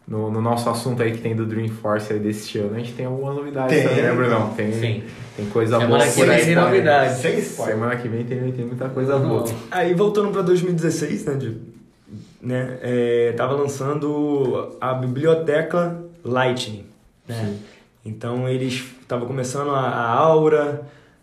no, 0.09 0.31
no 0.31 0.41
nosso 0.41 0.67
assunto 0.67 1.03
aí 1.03 1.11
que 1.11 1.19
tem 1.19 1.35
do 1.35 1.45
Dreamforce 1.45 2.11
aí 2.11 2.19
desse 2.19 2.57
ano, 2.57 2.75
a 2.75 2.79
gente 2.79 2.93
tem 2.93 3.05
algumas 3.05 3.35
novidades 3.35 3.77
Tem. 3.77 3.87
também, 3.87 4.03
lembra 4.03 4.27
não? 4.27 4.49
Tem, 4.55 4.71
Sim. 4.73 5.03
tem 5.37 5.45
coisa 5.45 5.77
Semana 5.77 5.97
boa 5.97 6.09
que 6.09 6.15
por 6.15 6.25
vem 6.25 6.35
aí. 6.35 6.45
tem 6.45 6.55
né? 6.55 6.61
novidade. 6.61 7.21
Sem 7.21 7.37
spoiler. 7.37 7.75
Semana 7.75 7.95
que 7.95 8.07
vem 8.07 8.25
tem, 8.25 8.51
tem 8.51 8.65
muita 8.65 8.89
coisa 8.89 9.19
boa. 9.19 9.45
Aí 9.69 9.93
voltando 9.93 10.31
para 10.31 10.41
2016, 10.41 11.25
né, 11.25 11.35
de, 11.35 11.57
né, 12.41 12.79
é, 12.81 13.33
tava 13.37 13.53
lançando 13.53 14.75
a 14.81 14.95
biblioteca 14.95 16.03
Lightning, 16.23 16.85
né? 17.27 17.55
Então 18.03 18.49
eles 18.49 18.83
estavam 19.01 19.27
começando 19.27 19.69
a, 19.69 19.79
a 19.79 20.09
Aura, 20.09 20.81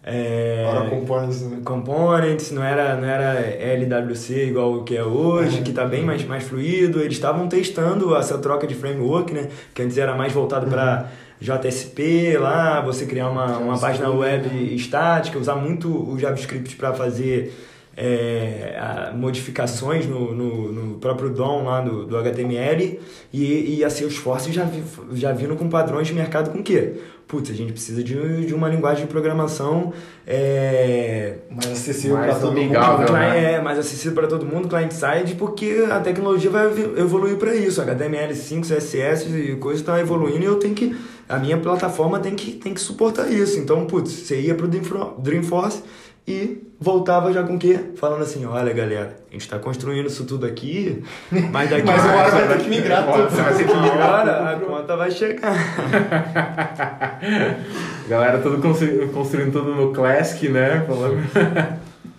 é, 0.08 0.64
Agora 0.70 0.88
components, 0.90 1.42
né? 1.42 1.58
components, 1.64 2.50
não 2.52 2.62
era, 2.62 2.94
não 2.96 3.08
era 3.08 3.40
LWC 3.40 4.46
igual 4.46 4.74
o 4.74 4.84
que 4.84 4.96
é 4.96 5.02
hoje, 5.02 5.62
que 5.62 5.70
está 5.70 5.84
bem 5.84 6.04
mais, 6.04 6.24
mais 6.24 6.44
fluido. 6.44 7.00
Eles 7.00 7.14
estavam 7.14 7.48
testando 7.48 8.14
essa 8.16 8.38
troca 8.38 8.66
de 8.68 8.74
framework, 8.76 9.34
né? 9.34 9.48
Que 9.74 9.82
antes 9.82 9.98
era 9.98 10.14
mais 10.14 10.32
voltado 10.32 10.66
para 10.70 11.08
JSP 11.40 12.38
lá, 12.38 12.80
você 12.80 13.04
criar 13.04 13.28
uma, 13.28 13.58
uma 13.58 13.78
página 13.78 14.08
web 14.10 14.74
estática, 14.74 15.38
usar 15.38 15.56
muito 15.56 15.88
o 15.88 16.16
JavaScript 16.18 16.76
para 16.76 16.94
fazer 16.94 17.52
é, 17.96 18.76
a- 18.78 19.12
modificações 19.14 20.06
no, 20.06 20.32
no, 20.34 20.72
no 20.72 20.94
próprio 20.98 21.30
DOM 21.30 21.64
lá 21.64 21.80
do, 21.80 22.04
do 22.06 22.16
HTML 22.16 23.00
e, 23.32 23.76
e 23.78 23.84
a 23.84 23.90
Salesforce 23.90 24.52
já, 24.52 24.64
vi, 24.64 24.82
já 25.14 25.32
vindo 25.32 25.56
com 25.56 25.68
padrões 25.68 26.06
de 26.06 26.14
mercado 26.14 26.50
com 26.50 26.58
o 26.58 26.62
quê? 26.62 26.94
Putz, 27.28 27.50
a 27.50 27.54
gente 27.54 27.72
precisa 27.72 28.04
de, 28.04 28.46
de 28.46 28.54
uma 28.54 28.68
linguagem 28.68 29.04
de 29.04 29.10
programação 29.10 29.92
é, 30.24 31.38
Mais 31.50 31.72
acessível 31.72 32.16
para 32.18 32.34
todo 32.36 32.52
amigável, 32.52 32.98
mundo. 33.00 33.12
né? 33.14 33.54
É 33.54 33.60
mais 33.60 33.78
acessível 33.78 34.12
para 34.14 34.28
todo 34.28 34.46
mundo, 34.46 34.68
client-side, 34.68 35.34
porque 35.36 35.86
a 35.90 35.98
tecnologia 36.00 36.50
vai 36.50 36.66
ev- 36.66 36.98
evoluir 36.98 37.36
para 37.36 37.54
isso. 37.54 37.82
HTML5, 37.82 38.60
CSS 38.62 39.28
e 39.28 39.56
coisa 39.56 39.80
está 39.80 39.98
evoluindo 40.00 40.42
e 40.42 40.44
eu 40.44 40.56
tenho 40.56 40.74
que. 40.74 40.96
A 41.28 41.38
minha 41.38 41.56
plataforma 41.58 42.20
tem 42.20 42.36
que, 42.36 42.52
tem 42.52 42.72
que 42.72 42.80
suportar 42.80 43.28
isso. 43.28 43.58
Então, 43.58 43.84
putz, 43.86 44.12
você 44.12 44.40
ia 44.40 44.54
pro 44.54 44.68
Dreamfro- 44.68 45.14
Dreamforce 45.18 45.82
e 46.26 46.66
voltava 46.80 47.32
já 47.32 47.44
com 47.44 47.54
o 47.54 47.58
quê? 47.58 47.78
Falando 47.96 48.22
assim: 48.22 48.44
olha, 48.44 48.72
galera, 48.72 49.16
a 49.28 49.32
gente 49.32 49.42
está 49.42 49.58
construindo 49.58 50.06
isso 50.06 50.24
tudo 50.24 50.44
aqui, 50.44 51.04
mas 51.52 51.70
daqui 51.70 51.86
Mas 51.86 52.04
uma 52.04 52.14
hora 52.14 52.30
vai 52.30 52.48
ter 52.48 52.64
que 52.64 52.68
migrar 52.68 53.06
tudo. 53.06 53.30
Você 53.30 53.42
vai 53.42 53.54
ter 53.54 53.66
que 53.66 53.76
migrar 53.76 54.28
a 54.28 54.58
conta 54.58 54.96
vai 54.96 55.10
chegar. 55.10 55.54
Galera, 58.08 58.38
tudo 58.38 58.60
construindo, 58.60 59.12
construindo 59.12 59.52
tudo 59.52 59.74
no 59.74 59.92
Classic, 59.92 60.48
né? 60.48 60.84
Falando... 60.86 61.16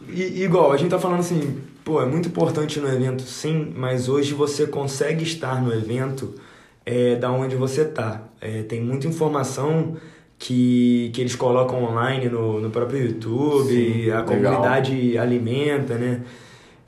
E, 0.10 0.43
igual, 0.43 0.72
a 0.72 0.78
gente 0.78 0.89
tá 0.89 0.99
falando 0.99 1.20
assim, 1.20 1.62
pô, 1.84 2.01
é 2.01 2.05
muito 2.05 2.30
importante 2.30 2.80
no 2.80 2.88
evento, 2.88 3.24
sim, 3.24 3.74
mas 3.76 4.10
hoje 4.10 4.34
você 4.34 4.66
consegue 4.66 5.24
estar 5.24 5.62
no 5.62 5.74
evento 5.74 6.34
é, 6.86 7.16
da 7.16 7.32
onde 7.32 7.55
você 7.55 7.86
tá. 7.86 8.24
É, 8.39 8.64
tem 8.64 8.82
muita 8.82 9.08
informação 9.08 9.97
que, 10.39 11.09
que 11.13 11.21
eles 11.21 11.35
colocam 11.35 11.83
online 11.83 12.29
no, 12.29 12.59
no 12.59 12.69
próprio 12.69 13.05
YouTube, 13.07 13.69
Sim, 13.69 14.11
a 14.11 14.21
legal. 14.21 14.25
comunidade 14.25 15.17
alimenta, 15.17 15.95
né? 15.95 16.21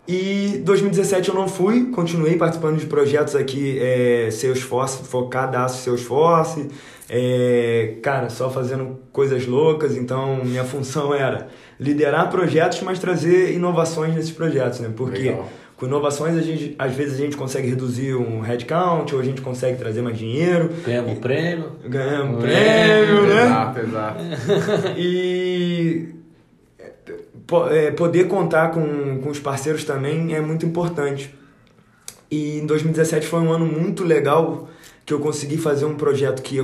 E 0.07 0.59
2017 0.65 1.29
eu 1.29 1.35
não 1.35 1.47
fui, 1.47 1.91
continuei 1.91 2.35
participando 2.35 2.79
de 2.79 2.87
projetos 2.87 3.35
aqui, 3.35 3.77
é, 3.79 4.29
Salesforce, 4.31 5.03
focadaço 5.03 5.83
Salesforce, 5.83 6.67
é, 7.07 7.97
cara, 8.01 8.27
só 8.29 8.49
fazendo 8.49 8.99
coisas 9.11 9.45
loucas, 9.45 9.95
então 9.95 10.43
minha 10.43 10.63
função 10.63 11.13
era 11.13 11.47
liderar 11.79 12.29
projetos, 12.31 12.81
mas 12.81 12.97
trazer 12.97 13.53
inovações 13.53 14.15
nesses 14.15 14.31
projetos, 14.31 14.79
né? 14.79 14.91
Porque 14.95 15.19
Legal. 15.19 15.47
Com 15.80 15.86
inovações, 15.86 16.36
a 16.36 16.41
gente, 16.41 16.75
às 16.77 16.93
vezes 16.93 17.13
a 17.13 17.23
gente 17.23 17.38
consegue 17.38 17.69
reduzir 17.69 18.13
um 18.13 18.41
headcount, 18.41 19.13
ou 19.13 19.21
a 19.21 19.23
gente 19.23 19.41
consegue 19.41 19.77
trazer 19.77 20.01
mais 20.01 20.17
dinheiro, 20.17 20.69
Ganhamos 20.86 21.13
um 21.13 21.15
prêmio. 21.15 21.71
ganhamos 21.88 22.38
um 22.38 22.41
prêmio, 22.41 23.25
né? 23.25 23.45
Exato, 23.45 23.80
exato. 23.80 24.23
E 24.99 26.09
é, 27.71 27.91
poder 27.91 28.27
contar 28.27 28.71
com, 28.71 29.21
com 29.21 29.30
os 29.30 29.39
parceiros 29.39 29.86
também 29.86 30.36
é 30.36 30.41
muito 30.41 30.65
importante. 30.65 31.34
E 32.30 32.59
em 32.59 32.65
2017 32.65 33.25
foi 33.25 33.39
um 33.39 33.51
ano 33.53 33.65
muito 33.65 34.03
legal 34.03 34.67
que 35.05 35.13
eu 35.13 35.19
consegui 35.19 35.57
fazer 35.57 35.86
um 35.86 35.95
projeto 35.95 36.41
que, 36.41 36.57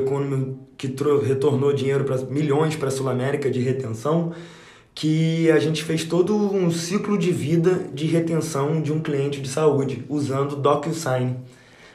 que 0.77 0.93
retornou 1.25 1.73
dinheiro 1.73 2.03
para 2.03 2.17
milhões 2.25 2.75
para 2.75 2.89
a 2.89 2.91
Sul 2.91 3.09
América 3.09 3.49
de 3.49 3.61
retenção, 3.61 4.33
que 4.95 5.51
a 5.51 5.59
gente 5.59 5.83
fez 5.83 6.05
todo 6.05 6.33
um 6.33 6.71
ciclo 6.71 7.17
de 7.17 7.29
vida 7.29 7.81
de 7.93 8.05
retenção 8.05 8.81
de 8.81 8.93
um 8.93 9.01
cliente 9.01 9.41
de 9.41 9.49
saúde 9.49 10.05
usando 10.07 10.55
DocuSign. 10.55 11.35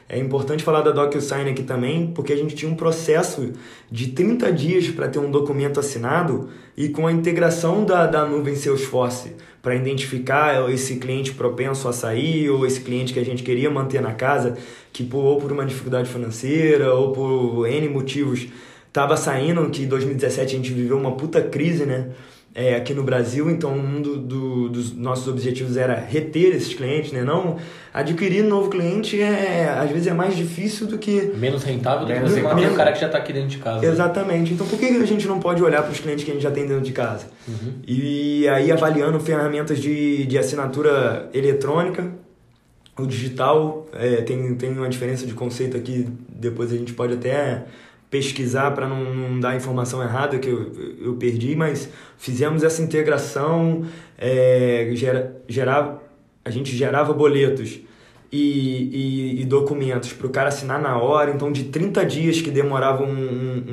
É 0.07 0.19
importante 0.19 0.63
falar 0.63 0.81
da 0.81 0.91
DocuSign 0.91 1.49
aqui 1.49 1.63
também, 1.63 2.11
porque 2.13 2.31
a 2.31 2.35
gente 2.35 2.53
tinha 2.53 2.69
um 2.69 2.75
processo 2.75 3.53
de 3.89 4.09
30 4.09 4.53
dias 4.53 4.87
para 4.89 5.07
ter 5.07 5.17
um 5.17 5.31
documento 5.31 5.79
assinado 5.79 6.49
e 6.77 6.89
com 6.89 7.07
a 7.07 7.11
integração 7.11 7.85
da, 7.85 8.05
da 8.05 8.23
nuvem 8.23 8.55
Salesforce 8.55 9.35
para 9.63 9.73
identificar 9.73 10.69
esse 10.69 10.97
cliente 10.97 11.33
propenso 11.33 11.87
a 11.87 11.93
sair 11.93 12.49
ou 12.49 12.67
esse 12.67 12.81
cliente 12.81 13.13
que 13.13 13.19
a 13.19 13.25
gente 13.25 13.41
queria 13.41 13.71
manter 13.71 14.01
na 14.01 14.13
casa, 14.13 14.57
que 14.93 15.03
por, 15.03 15.23
ou 15.23 15.37
por 15.41 15.51
uma 15.51 15.65
dificuldade 15.65 16.07
financeira 16.07 16.93
ou 16.93 17.13
por 17.13 17.65
N 17.65 17.89
motivos 17.89 18.47
estava 18.87 19.17
saindo, 19.17 19.67
que 19.69 19.83
em 19.83 19.87
2017 19.87 20.53
a 20.53 20.57
gente 20.57 20.73
viveu 20.73 20.97
uma 20.97 21.13
puta 21.13 21.41
crise, 21.41 21.85
né? 21.85 22.09
É, 22.53 22.75
aqui 22.75 22.93
no 22.93 23.01
Brasil, 23.03 23.49
então 23.49 23.73
um 23.73 24.01
do- 24.01 24.17
do- 24.17 24.69
dos 24.69 24.93
nossos 24.93 25.27
objetivos 25.27 25.77
era 25.77 25.95
reter 25.95 26.53
esses 26.53 26.73
clientes, 26.73 27.11
né? 27.13 27.23
Não 27.23 27.55
adquirir 27.93 28.43
novo 28.43 28.69
cliente 28.69 29.21
é 29.21 29.69
às 29.69 29.89
vezes 29.89 30.07
é 30.07 30.13
mais 30.13 30.35
difícil 30.35 30.85
do 30.87 30.97
que 30.97 31.31
Menos 31.37 31.63
rentável 31.63 32.05
do 32.05 32.13
que 32.13 32.19
você 32.19 32.41
manter 32.41 32.69
o 32.69 32.75
cara 32.75 32.91
que 32.91 32.99
já 32.99 33.07
tá 33.09 33.17
aqui 33.17 33.31
dentro 33.31 33.49
de 33.49 33.57
casa. 33.57 33.85
Exatamente. 33.85 34.53
Então 34.53 34.67
por 34.67 34.77
que 34.77 34.85
a 34.85 35.05
gente 35.05 35.27
não 35.27 35.39
pode 35.39 35.63
olhar 35.63 35.81
para 35.81 35.91
os 35.91 35.99
clientes 35.99 36.23
que 36.25 36.31
a 36.31 36.33
gente 36.33 36.43
já 36.43 36.51
tem 36.51 36.65
dentro 36.67 36.83
de 36.83 36.91
casa? 36.91 37.25
E 37.87 38.47
aí 38.49 38.71
avaliando 38.71 39.19
ferramentas 39.19 39.79
de, 39.79 40.25
de 40.25 40.37
assinatura 40.37 41.29
eletrônica, 41.33 42.11
o 42.99 43.05
digital 43.05 43.87
é, 43.93 44.17
tem, 44.17 44.55
tem 44.55 44.71
uma 44.71 44.89
diferença 44.89 45.25
de 45.25 45.33
conceito 45.33 45.77
aqui, 45.77 46.07
depois 46.29 46.71
a 46.71 46.75
gente 46.75 46.93
pode 46.93 47.13
até 47.13 47.63
pesquisar 48.11 48.71
para 48.71 48.87
não, 48.87 49.03
não 49.15 49.39
dar 49.39 49.55
informação 49.55 50.03
errada 50.03 50.37
que 50.37 50.49
eu, 50.49 50.71
eu 51.01 51.15
perdi, 51.15 51.55
mas 51.55 51.89
fizemos 52.17 52.61
essa 52.61 52.81
integração, 52.81 53.85
é, 54.17 54.91
gera, 54.93 55.41
gerava, 55.47 56.03
a 56.43 56.49
gente 56.49 56.75
gerava 56.75 57.13
boletos 57.13 57.79
e, 58.31 59.37
e, 59.37 59.41
e 59.41 59.45
documentos 59.45 60.13
para 60.13 60.27
o 60.27 60.29
cara 60.29 60.47
assinar 60.49 60.81
na 60.81 60.97
hora, 60.97 61.31
então 61.31 61.51
de 61.51 61.65
30 61.65 62.05
dias 62.05 62.41
que 62.41 62.49
demorava 62.49 63.03
um, 63.03 63.07
um, 63.09 63.63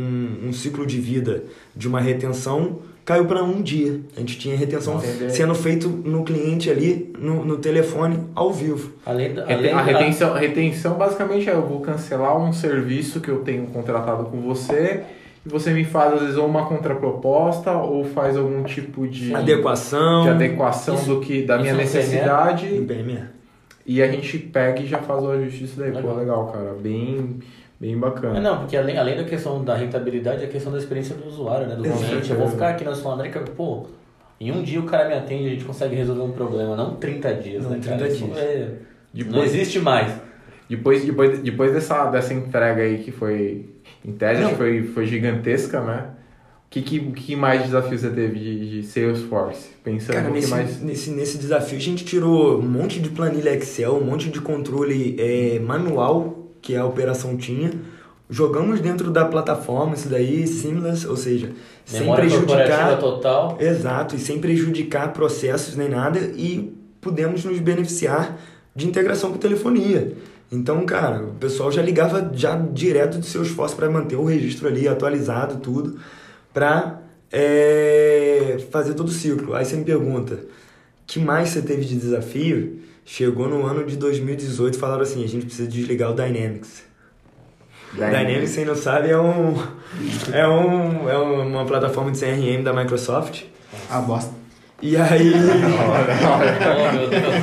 um- 0.44 0.48
um 0.48 0.52
ciclo 0.52 0.84
de 0.86 0.98
vida 1.00 1.44
de 1.76 1.86
uma 1.86 2.00
retenção, 2.00 2.80
caiu 3.04 3.24
para 3.24 3.42
um 3.42 3.62
dia. 3.62 4.00
A 4.16 4.20
gente 4.20 4.36
tinha 4.38 4.56
retenção 4.56 4.98
Entendi. 4.98 5.32
sendo 5.32 5.54
feito 5.54 5.88
no 5.88 6.24
cliente 6.24 6.68
ali, 6.68 7.12
no, 7.18 7.44
no 7.44 7.56
telefone, 7.56 8.18
ao 8.34 8.52
vivo. 8.52 8.92
Além 9.06 9.32
da, 9.32 9.44
além 9.44 9.70
A 9.72 9.80
retenção, 9.80 10.34
a 10.34 10.38
retenção 10.38 10.94
basicamente 10.94 11.48
é 11.48 11.54
eu 11.54 11.62
vou 11.66 11.80
cancelar 11.80 12.36
um 12.36 12.52
serviço 12.52 13.20
que 13.20 13.28
eu 13.30 13.38
tenho 13.40 13.66
contratado 13.68 14.24
com 14.24 14.40
você 14.40 15.02
e 15.46 15.48
você 15.48 15.70
me 15.72 15.84
faz 15.84 16.14
às 16.14 16.20
vezes 16.20 16.36
ou 16.36 16.46
uma 16.46 16.66
contraproposta 16.66 17.72
ou 17.72 18.04
faz 18.04 18.36
algum 18.36 18.62
tipo 18.64 19.06
de, 19.06 19.34
Adequação. 19.34 20.24
de 20.24 20.28
adequação 20.30 20.96
Isso- 20.96 21.06
do 21.14 21.20
que 21.20 21.42
da 21.42 21.59
minha 21.59 21.74
necessidade 21.74 22.66
do 22.66 22.84
PME. 22.84 23.38
E 23.89 24.03
a 24.03 24.07
gente 24.07 24.39
pega 24.39 24.80
e 24.80 24.86
já 24.86 24.99
faz 24.99 25.24
o 25.24 25.30
ajuste 25.30 25.61
disso 25.61 25.78
daí. 25.80 25.91
Pô, 25.91 25.97
Legal. 25.99 26.16
legal, 26.18 26.47
cara. 26.53 26.74
Bem, 26.80 27.39
bem 27.80 27.95
É, 27.95 27.97
bacana. 27.97 28.39
não, 28.41 28.59
porque 28.59 28.76
além, 28.76 28.99
além 28.99 29.16
da 29.16 29.24
questão 29.24 29.64
da 29.64 29.74
rentabilidade, 29.74 30.43
é 30.43 30.47
a 30.47 30.51
questão 30.51 30.70
da 30.70 30.78
experiência 30.78 31.16
do 31.16 31.26
usuário, 31.26 31.66
né? 31.66 31.74
Do 31.74 31.82
cliente. 31.82 32.30
Eu 32.30 32.36
vou 32.36 32.49
ficar 32.49 32.68
aqui 32.70 32.84
na 32.84 32.95
Sul-América, 32.95 33.41
pô, 33.57 33.86
em 34.39 34.53
um 34.53 34.62
dia 34.62 34.78
o 34.78 34.84
cara 34.84 35.09
me 35.09 35.14
atende, 35.14 35.47
a 35.47 35.51
gente 35.51 35.64
consegue 35.64 35.97
resolver 35.97 36.20
um 36.22 36.32
problema, 36.32 36.76
não 36.76 36.97
30 36.97 37.32
dias, 37.34 37.64
Não, 37.64 37.70
né, 37.70 37.80
cara? 37.82 37.97
30 37.97 38.12
Isso 38.14 38.24
dias. 38.26 38.39
é- 38.39 38.68
Depois- 39.12 39.34
Não 39.36 39.43
existe 39.43 39.80
mais. 39.80 40.12
Depois, 40.68 41.03
depois, 41.03 41.39
depois 41.41 41.72
dessa, 41.72 42.05
dessa 42.11 42.34
entrega 42.34 42.82
aí 42.82 42.99
que 42.99 43.11
foi, 43.11 43.70
em 44.05 44.12
tese, 44.12 44.43
Não. 44.43 44.51
foi, 44.51 44.82
foi 44.82 45.07
gigantesca, 45.07 45.80
né? 45.80 46.11
O 46.68 46.70
que, 46.70 46.82
que, 46.82 47.00
que 47.12 47.34
mais 47.34 47.62
desafios 47.62 48.02
você 48.02 48.10
teve 48.10 48.38
de, 48.38 48.82
de 48.82 48.86
Salesforce? 48.86 49.70
Pensando 49.82 50.16
Cara, 50.16 50.28
um 50.28 50.34
nesse, 50.34 50.50
mais... 50.50 50.82
nesse, 50.82 51.10
nesse 51.10 51.38
desafio 51.38 51.78
a 51.78 51.80
gente 51.80 52.04
tirou 52.04 52.58
um 52.58 52.68
monte 52.68 53.00
de 53.00 53.08
planilha 53.08 53.54
Excel, 53.54 53.96
um 53.96 54.04
monte 54.04 54.28
de 54.28 54.38
controle 54.38 55.16
é, 55.18 55.58
manual 55.60 56.50
que 56.60 56.76
a 56.76 56.84
operação 56.84 57.38
tinha. 57.38 57.72
Jogamos 58.28 58.80
dentro 58.80 59.10
da 59.10 59.24
plataforma 59.24 59.94
isso 59.94 60.10
daí, 60.10 60.46
seamless, 60.46 61.06
ou 61.06 61.16
seja, 61.16 61.52
sem 61.86 62.00
Memória 62.00 62.28
corporativa 62.28 62.66
prejudicar. 62.66 62.98
total. 62.98 63.56
Exato, 63.58 64.16
e 64.16 64.18
sem 64.18 64.38
prejudicar 64.38 65.14
processos 65.14 65.74
nem 65.74 65.88
nada 65.88 66.18
e 66.36 66.70
pudemos 67.00 67.46
nos 67.46 67.58
beneficiar 67.60 68.38
de 68.76 68.86
integração 68.86 69.32
com 69.32 69.38
telefonia. 69.38 70.12
Então, 70.52 70.84
cara, 70.84 71.22
o 71.22 71.34
pessoal 71.34 71.72
já 71.72 71.80
ligava 71.80 72.30
já 72.34 72.56
direto 72.56 73.18
de 73.18 73.24
seu 73.24 73.42
esforço 73.42 73.74
para 73.74 73.88
manter 73.88 74.16
o 74.16 74.24
registro 74.24 74.68
ali 74.68 74.86
atualizado, 74.86 75.56
tudo, 75.60 75.98
para 76.59 76.98
fazer 78.72 78.94
todo 78.94 79.09
o 79.09 79.12
ciclo. 79.12 79.54
Aí 79.54 79.64
você 79.64 79.76
me 79.76 79.84
pergunta, 79.84 80.40
que 81.06 81.20
mais 81.20 81.50
você 81.50 81.62
teve 81.62 81.84
de 81.84 81.96
desafio? 81.96 82.80
Chegou 83.04 83.48
no 83.48 83.64
ano 83.64 83.86
de 83.86 83.96
2018 83.96 84.74
e 84.74 84.78
falaram 84.78 85.02
assim, 85.02 85.22
a 85.22 85.28
gente 85.28 85.46
precisa 85.46 85.68
desligar 85.68 86.11
o 86.11 86.14
Dynamics. 86.14 86.82
Dynamics, 87.92 88.56
quem 88.56 88.64
não 88.64 88.74
sabe, 88.74 89.11
é 89.11 89.18
um 89.18 89.54
é 90.32 90.46
um 90.48 91.09
é 91.09 91.16
uma 91.16 91.64
plataforma 91.64 92.11
de 92.11 92.18
CRM 92.18 92.62
da 92.64 92.72
Microsoft. 92.72 93.44
Ah, 93.88 94.00
bosta. 94.00 94.34
E 94.82 94.96
aí 94.96 95.32
Oh, 95.80 96.92
meu 96.92 97.09
Deus. 97.09 97.34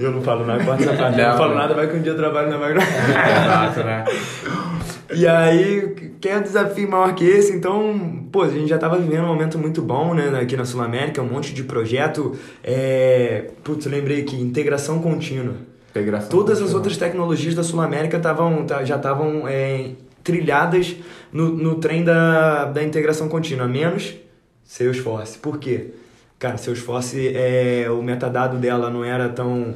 Eu 0.00 0.10
não 0.12 0.22
falo 0.22 0.46
nada, 0.46 0.64
corta 0.64 0.82
essa 0.82 0.94
parte. 0.94 1.18
Eu 1.18 1.24
não 1.24 1.30
Não. 1.32 1.38
falo 1.38 1.54
nada, 1.54 1.74
vai 1.74 1.88
que 1.88 1.96
um 1.96 2.02
dia 2.02 2.12
eu 2.12 2.16
trabalho 2.16 2.48
na 2.50 2.58
Magno. 2.58 2.80
Exato, 2.80 3.80
né? 3.84 4.04
E 5.12 5.26
aí, 5.26 6.12
quer 6.20 6.38
um 6.38 6.42
desafio 6.42 6.88
maior 6.88 7.12
que 7.16 7.24
esse? 7.24 7.52
Então, 7.52 8.28
pô, 8.30 8.42
a 8.42 8.48
gente 8.48 8.68
já 8.68 8.78
tava 8.78 8.96
vivendo 8.96 9.24
um 9.24 9.26
momento 9.26 9.58
muito 9.58 9.82
bom, 9.82 10.14
né, 10.14 10.28
aqui 10.40 10.56
na 10.56 10.64
Sul 10.64 10.80
América, 10.82 11.20
um 11.20 11.26
monte 11.26 11.52
de 11.52 11.64
projeto. 11.64 12.36
É... 12.62 13.50
Putz, 13.64 13.86
lembrei 13.86 14.20
aqui, 14.20 14.40
integração 14.40 15.00
contínua. 15.00 15.54
Integração 15.90 16.28
Todas 16.30 16.52
as 16.52 16.58
contínua. 16.60 16.78
outras 16.78 16.96
tecnologias 16.96 17.56
da 17.56 17.64
Sul 17.64 17.80
América 17.80 18.20
tavam, 18.20 18.64
já 18.84 18.94
estavam 18.94 19.48
é, 19.48 19.90
trilhadas 20.22 20.94
no, 21.32 21.48
no 21.48 21.74
trem 21.74 22.04
da, 22.04 22.66
da 22.66 22.80
integração 22.80 23.28
contínua, 23.28 23.66
menos 23.66 24.14
Salesforce. 24.62 25.38
Por 25.38 25.58
quê? 25.58 25.88
Cara, 26.40 26.56
Salesforce, 26.56 27.28
é, 27.36 27.86
o 27.90 28.02
metadado 28.02 28.56
dela 28.56 28.90
não 28.90 29.04
era 29.04 29.28
tão 29.28 29.74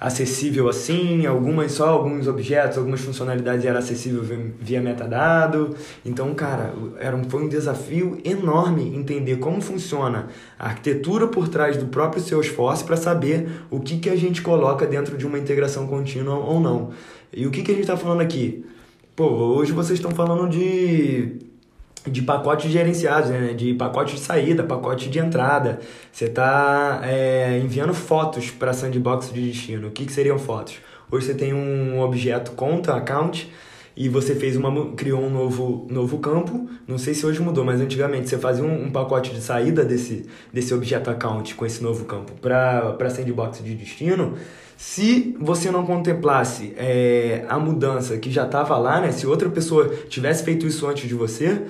acessível 0.00 0.68
assim, 0.68 1.26
algumas 1.26 1.72
só 1.72 1.88
alguns 1.88 2.26
objetos, 2.28 2.78
algumas 2.78 3.00
funcionalidades 3.00 3.64
era 3.66 3.78
acessível 3.80 4.22
via- 4.22 4.52
via 4.60 4.80
metadado. 4.80 5.76
Então, 6.06 6.34
cara, 6.34 6.72
era 6.98 7.14
um, 7.14 7.28
foi 7.28 7.42
um 7.44 7.48
desafio 7.48 8.18
enorme 8.24 8.96
entender 8.96 9.36
como 9.36 9.60
funciona 9.60 10.28
a 10.58 10.68
arquitetura 10.68 11.26
por 11.28 11.46
trás 11.48 11.76
do 11.76 11.86
próprio 11.88 12.22
Salesforce 12.22 12.84
para 12.84 12.96
saber 12.96 13.46
o 13.70 13.78
que, 13.80 13.98
que 13.98 14.08
a 14.08 14.16
gente 14.16 14.40
coloca 14.40 14.86
dentro 14.86 15.14
de 15.18 15.26
uma 15.26 15.38
integração 15.38 15.86
contínua 15.86 16.36
ou 16.36 16.58
não. 16.60 16.90
E 17.32 17.46
o 17.46 17.50
que, 17.50 17.62
que 17.62 17.70
a 17.70 17.74
gente 17.74 17.82
está 17.84 17.98
falando 17.98 18.22
aqui? 18.22 18.64
Pô, 19.14 19.26
hoje 19.26 19.72
vocês 19.72 19.98
estão 19.98 20.12
falando 20.12 20.48
de 20.48 21.38
de 22.10 22.22
pacotes 22.22 22.70
gerenciados, 22.70 23.30
né? 23.30 23.52
de 23.54 23.74
pacote 23.74 24.14
de 24.14 24.20
saída, 24.20 24.62
pacote 24.62 25.08
de 25.08 25.18
entrada. 25.18 25.80
Você 26.12 26.26
está 26.26 27.02
enviando 27.62 27.94
fotos 27.94 28.50
para 28.50 28.72
sandbox 28.72 29.32
de 29.32 29.48
destino. 29.48 29.88
O 29.88 29.90
que, 29.90 30.06
que 30.06 30.12
seriam 30.12 30.38
fotos? 30.38 30.76
Hoje 31.10 31.26
você 31.26 31.34
tem 31.34 31.54
um 31.54 32.00
objeto 32.00 32.52
conta, 32.52 32.94
account, 32.94 33.50
e 33.96 34.08
você 34.08 34.34
fez 34.34 34.56
uma 34.56 34.92
criou 34.92 35.20
um 35.20 35.30
novo, 35.30 35.86
novo 35.90 36.18
campo. 36.18 36.68
Não 36.86 36.98
sei 36.98 37.14
se 37.14 37.26
hoje 37.26 37.40
mudou, 37.40 37.64
mas 37.64 37.80
antigamente 37.80 38.28
você 38.28 38.38
fazia 38.38 38.62
um, 38.62 38.84
um 38.84 38.90
pacote 38.92 39.34
de 39.34 39.40
saída 39.40 39.84
desse, 39.84 40.26
desse 40.52 40.72
objeto 40.72 41.10
account 41.10 41.56
com 41.56 41.66
esse 41.66 41.82
novo 41.82 42.04
campo 42.04 42.32
para 42.40 43.10
sandbox 43.10 43.64
de 43.64 43.74
destino. 43.74 44.34
Se 44.76 45.34
você 45.40 45.72
não 45.72 45.84
contemplasse 45.84 46.72
é, 46.76 47.44
a 47.48 47.58
mudança 47.58 48.16
que 48.18 48.30
já 48.30 48.44
estava 48.44 48.78
lá, 48.78 49.00
né? 49.00 49.10
Se 49.10 49.26
outra 49.26 49.48
pessoa 49.48 49.88
tivesse 50.08 50.44
feito 50.44 50.64
isso 50.64 50.86
antes 50.86 51.08
de 51.08 51.14
você, 51.14 51.62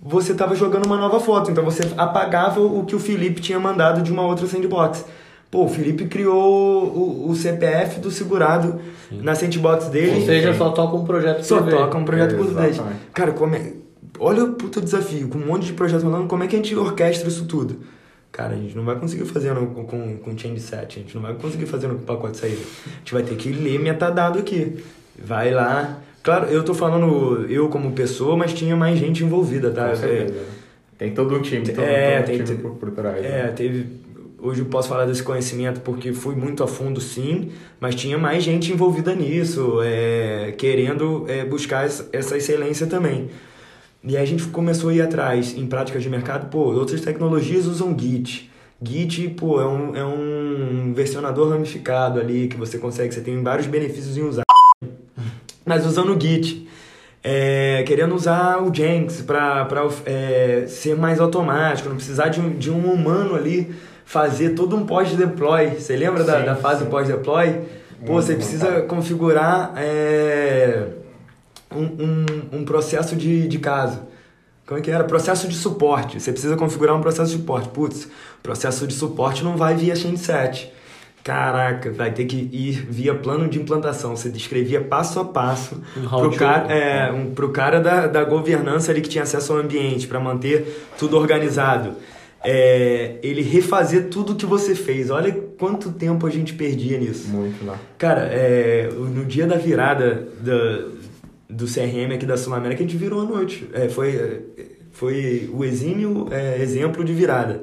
você 0.00 0.32
estava 0.32 0.54
jogando 0.54 0.86
uma 0.86 0.96
nova 0.96 1.20
foto. 1.20 1.50
Então 1.50 1.64
você 1.64 1.82
apagava 1.96 2.60
o 2.60 2.84
que 2.84 2.94
o 2.94 2.98
Felipe 2.98 3.40
tinha 3.40 3.58
mandado 3.58 4.02
de 4.02 4.12
uma 4.12 4.22
outra 4.22 4.46
sandbox. 4.46 5.04
Pô, 5.50 5.64
o 5.64 5.68
Felipe 5.68 6.06
criou 6.06 6.84
o, 6.84 7.30
o 7.30 7.36
CPF 7.36 8.00
do 8.00 8.10
segurado 8.10 8.80
na 9.10 9.34
sandbox 9.34 9.88
dele. 9.88 10.20
Ou 10.20 10.26
seja, 10.26 10.54
só 10.54 10.70
toca 10.70 10.96
um 10.96 11.04
projeto 11.04 11.44
Só 11.44 11.58
por 11.58 11.66
vez. 11.66 11.76
toca 11.76 11.98
um 11.98 12.04
projeto 12.04 12.36
por 12.36 12.46
vez. 12.46 12.80
Cara, 13.12 13.32
como 13.32 13.54
é... 13.54 13.72
olha 14.18 14.44
o 14.44 14.52
puta 14.54 14.80
desafio, 14.80 15.28
com 15.28 15.38
um 15.38 15.46
monte 15.46 15.66
de 15.66 15.72
projetos 15.72 16.02
falando, 16.02 16.26
como 16.26 16.42
é 16.42 16.48
que 16.48 16.56
a 16.56 16.58
gente 16.58 16.74
orquestra 16.74 17.28
isso 17.28 17.44
tudo? 17.46 17.78
Cara, 18.32 18.54
a 18.54 18.56
gente 18.56 18.76
não 18.76 18.84
vai 18.84 18.96
conseguir 18.96 19.26
fazer 19.26 19.54
no, 19.54 19.68
com, 19.68 20.18
com 20.18 20.36
change 20.36 20.58
set, 20.58 20.98
a 20.98 21.02
gente 21.02 21.14
não 21.14 21.22
vai 21.22 21.34
conseguir 21.34 21.66
fazer 21.66 21.86
no 21.86 22.00
pacote 22.00 22.32
de 22.32 22.38
saída. 22.38 22.62
A 22.86 22.98
gente 22.98 23.14
vai 23.14 23.22
ter 23.22 23.36
que 23.36 23.52
ler 23.52 23.78
metadado 23.78 24.40
aqui. 24.40 24.84
Vai 25.16 25.52
lá. 25.52 26.00
Claro, 26.24 26.46
eu 26.46 26.64
tô 26.64 26.72
falando 26.72 27.44
eu 27.50 27.68
como 27.68 27.92
pessoa, 27.92 28.34
mas 28.34 28.54
tinha 28.54 28.74
mais 28.74 28.98
gente 28.98 29.22
envolvida, 29.22 29.70
tá? 29.70 29.94
Certeza. 29.94 30.34
Tem 30.96 31.12
todo 31.12 31.34
um 31.36 31.42
time, 31.42 31.66
todo, 31.68 31.80
É, 31.84 32.22
todo 32.22 32.32
um 32.32 32.36
tem- 32.38 32.44
time 32.46 32.58
por, 32.62 32.70
por 32.76 32.90
trás. 32.92 33.22
É, 33.22 33.28
né? 33.44 33.48
teve. 33.54 33.86
Hoje 34.40 34.60
eu 34.60 34.66
posso 34.66 34.88
falar 34.88 35.04
desse 35.04 35.22
conhecimento 35.22 35.80
porque 35.80 36.12
fui 36.14 36.34
muito 36.34 36.62
a 36.62 36.66
fundo, 36.66 36.98
sim, 37.00 37.50
mas 37.78 37.94
tinha 37.94 38.16
mais 38.16 38.42
gente 38.42 38.72
envolvida 38.72 39.14
nisso, 39.14 39.80
é, 39.82 40.52
querendo 40.56 41.24
é, 41.28 41.44
buscar 41.44 41.84
essa, 41.84 42.08
essa 42.12 42.36
excelência 42.38 42.86
também. 42.86 43.28
E 44.02 44.16
aí 44.16 44.22
a 44.22 44.26
gente 44.26 44.44
começou 44.46 44.90
a 44.90 44.94
ir 44.94 45.02
atrás 45.02 45.54
em 45.56 45.66
práticas 45.66 46.02
de 46.02 46.08
mercado. 46.10 46.48
Pô, 46.50 46.72
outras 46.74 47.00
tecnologias 47.02 47.66
usam 47.66 47.94
Git. 47.98 48.50
Git, 48.82 49.28
pô, 49.30 49.60
é 49.60 49.66
um, 49.66 49.96
é 49.96 50.04
um 50.04 50.92
versionador 50.94 51.50
ramificado 51.50 52.18
ali 52.20 52.48
que 52.48 52.56
você 52.56 52.78
consegue, 52.78 53.12
você 53.14 53.20
tem 53.22 53.42
vários 53.42 53.66
benefícios 53.66 54.16
em 54.16 54.22
usar. 54.22 54.44
Mas 55.64 55.86
usando 55.86 56.14
o 56.14 56.20
Git, 56.20 56.68
é, 57.22 57.82
querendo 57.86 58.14
usar 58.14 58.62
o 58.62 58.72
Jenks 58.74 59.22
para 59.22 59.66
é, 60.04 60.64
ser 60.68 60.94
mais 60.94 61.20
automático, 61.20 61.88
não 61.88 61.96
precisar 61.96 62.28
de 62.28 62.40
um, 62.40 62.50
de 62.50 62.70
um 62.70 62.92
humano 62.92 63.34
ali 63.34 63.74
fazer 64.04 64.50
todo 64.50 64.76
um 64.76 64.84
pós-deploy. 64.84 65.70
Você 65.70 65.96
lembra 65.96 66.22
da, 66.22 66.40
Sim, 66.40 66.44
da 66.44 66.56
fase 66.56 66.84
sim. 66.84 66.90
pós-deploy? 66.90 67.62
Pô, 68.04 68.14
você 68.14 68.34
precisa 68.34 68.82
configurar 68.82 69.72
é, 69.78 70.88
um, 71.74 71.84
um, 71.84 72.26
um 72.60 72.64
processo 72.64 73.16
de, 73.16 73.48
de 73.48 73.58
caso. 73.58 74.00
Como 74.66 74.78
é 74.78 74.82
que 74.82 74.90
era? 74.90 75.04
Processo 75.04 75.48
de 75.48 75.54
suporte. 75.54 76.20
Você 76.20 76.32
precisa 76.32 76.56
configurar 76.56 76.94
um 76.94 77.00
processo 77.00 77.30
de 77.30 77.38
suporte. 77.38 77.68
Putz, 77.68 78.08
processo 78.42 78.86
de 78.86 78.94
suporte 78.94 79.42
não 79.42 79.56
vai 79.56 79.74
via 79.74 79.96
Change 79.96 80.70
Caraca, 81.24 81.90
vai 81.90 82.12
ter 82.12 82.26
que 82.26 82.36
ir 82.52 82.86
via 82.86 83.14
plano 83.14 83.48
de 83.48 83.58
implantação. 83.58 84.14
Você 84.14 84.28
descrevia 84.28 84.78
passo 84.82 85.18
a 85.18 85.24
passo 85.24 85.80
Um 85.96 86.02
pro 86.02 86.18
how-to. 86.18 86.36
cara, 86.36 86.70
é, 86.70 87.10
um, 87.10 87.30
pro 87.34 87.48
cara 87.48 87.80
da, 87.80 88.06
da 88.06 88.22
governança 88.24 88.92
ali 88.92 89.00
que 89.00 89.08
tinha 89.08 89.24
acesso 89.24 89.54
ao 89.54 89.58
ambiente, 89.58 90.06
para 90.06 90.20
manter 90.20 90.86
tudo 90.98 91.16
organizado. 91.16 91.94
É, 92.44 93.16
ele 93.22 93.40
refazer 93.40 94.10
tudo 94.10 94.34
que 94.34 94.44
você 94.44 94.74
fez. 94.74 95.08
Olha 95.08 95.32
quanto 95.58 95.90
tempo 95.92 96.26
a 96.26 96.30
gente 96.30 96.52
perdia 96.52 96.98
nisso. 96.98 97.28
Muito 97.28 97.64
lá. 97.64 97.78
Cara, 97.96 98.28
é, 98.30 98.90
no 98.92 99.24
dia 99.24 99.46
da 99.46 99.56
virada 99.56 100.28
da, 100.42 100.88
do 101.48 101.64
CRM 101.64 102.12
aqui 102.12 102.26
da 102.26 102.36
Sul 102.36 102.52
América, 102.52 102.84
a 102.84 102.86
gente 102.86 102.98
virou 102.98 103.22
a 103.22 103.24
noite. 103.24 103.66
É, 103.72 103.88
foi, 103.88 104.42
foi 104.92 105.50
o 105.54 105.64
exímio 105.64 106.28
é, 106.30 106.60
exemplo 106.60 107.02
de 107.02 107.14
virada. 107.14 107.62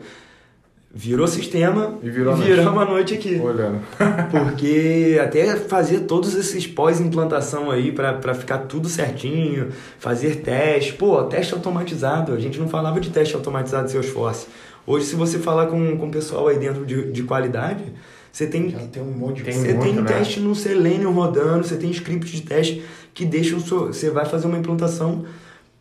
Virou 0.93 1.25
sistema 1.25 1.97
E 2.03 2.09
virou 2.09 2.35
viramos 2.35 2.81
a 2.81 2.85
noite 2.85 3.13
aqui. 3.13 3.35
Olhando. 3.35 3.79
Porque 4.29 5.19
até 5.23 5.55
fazer 5.55 6.01
todos 6.01 6.35
esses 6.35 6.67
pós-implantação 6.67 7.71
aí 7.71 7.91
para 7.91 8.33
ficar 8.33 8.59
tudo 8.59 8.89
certinho, 8.89 9.69
fazer 9.97 10.37
teste. 10.37 10.93
Pô, 10.93 11.23
teste 11.23 11.53
automatizado. 11.53 12.33
A 12.33 12.39
gente 12.39 12.59
não 12.59 12.67
falava 12.67 12.99
de 12.99 13.09
teste 13.09 13.35
automatizado 13.35 13.85
de 13.85 13.93
Salesforce. 13.93 14.47
Hoje, 14.85 15.05
se 15.05 15.15
você 15.15 15.39
falar 15.39 15.67
com, 15.67 15.97
com 15.97 16.07
o 16.07 16.11
pessoal 16.11 16.47
aí 16.47 16.57
dentro 16.57 16.85
de, 16.85 17.11
de 17.11 17.23
qualidade, 17.23 17.83
você 18.31 18.47
tem 18.47 18.69
Já 18.69 18.79
tem 18.79 19.01
um 19.01 19.11
monte 19.11 19.37
de 19.37 19.43
Tem 19.43 19.53
você 19.53 19.73
muito, 19.73 19.83
tem 19.83 19.93
né? 19.93 20.03
teste 20.03 20.39
no 20.39 20.55
Selenium 20.55 21.13
rodando, 21.13 21.63
você 21.63 21.77
tem 21.77 21.91
script 21.91 22.29
de 22.29 22.41
teste 22.41 22.83
que 23.13 23.25
deixam 23.25 23.59
o 23.59 23.61
seu, 23.61 23.87
você 23.87 24.09
vai 24.09 24.25
fazer 24.25 24.47
uma 24.47 24.57
implantação 24.57 25.25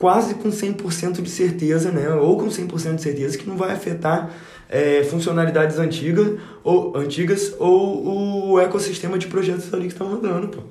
quase 0.00 0.34
com 0.36 0.48
100% 0.48 1.20
de 1.20 1.28
certeza, 1.28 1.92
né? 1.92 2.08
Ou 2.14 2.38
com 2.38 2.46
100% 2.46 2.94
de 2.94 3.02
certeza 3.02 3.36
que 3.36 3.46
não 3.46 3.54
vai 3.54 3.70
afetar 3.70 4.34
é, 4.66 5.04
funcionalidades 5.04 5.78
antigas 5.78 6.38
ou 6.64 6.96
antigas 6.96 7.54
ou 7.58 8.52
o 8.52 8.58
ecossistema 8.58 9.18
de 9.18 9.26
projetos 9.26 9.72
ali 9.74 9.82
que 9.82 9.92
estão 9.92 10.08
rodando, 10.08 10.48
pô. 10.48 10.62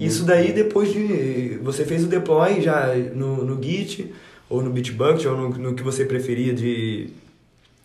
Isso 0.00 0.24
daí 0.24 0.52
depois 0.52 0.90
de 0.90 1.58
você 1.62 1.84
fez 1.84 2.02
o 2.02 2.06
deploy 2.06 2.62
já 2.62 2.94
no, 3.14 3.44
no 3.44 3.62
Git 3.62 4.10
ou 4.48 4.62
no 4.62 4.70
Bitbucket 4.70 5.26
ou 5.26 5.36
no, 5.36 5.48
no 5.50 5.74
que 5.74 5.82
você 5.82 6.06
preferia 6.06 6.54
de 6.54 7.10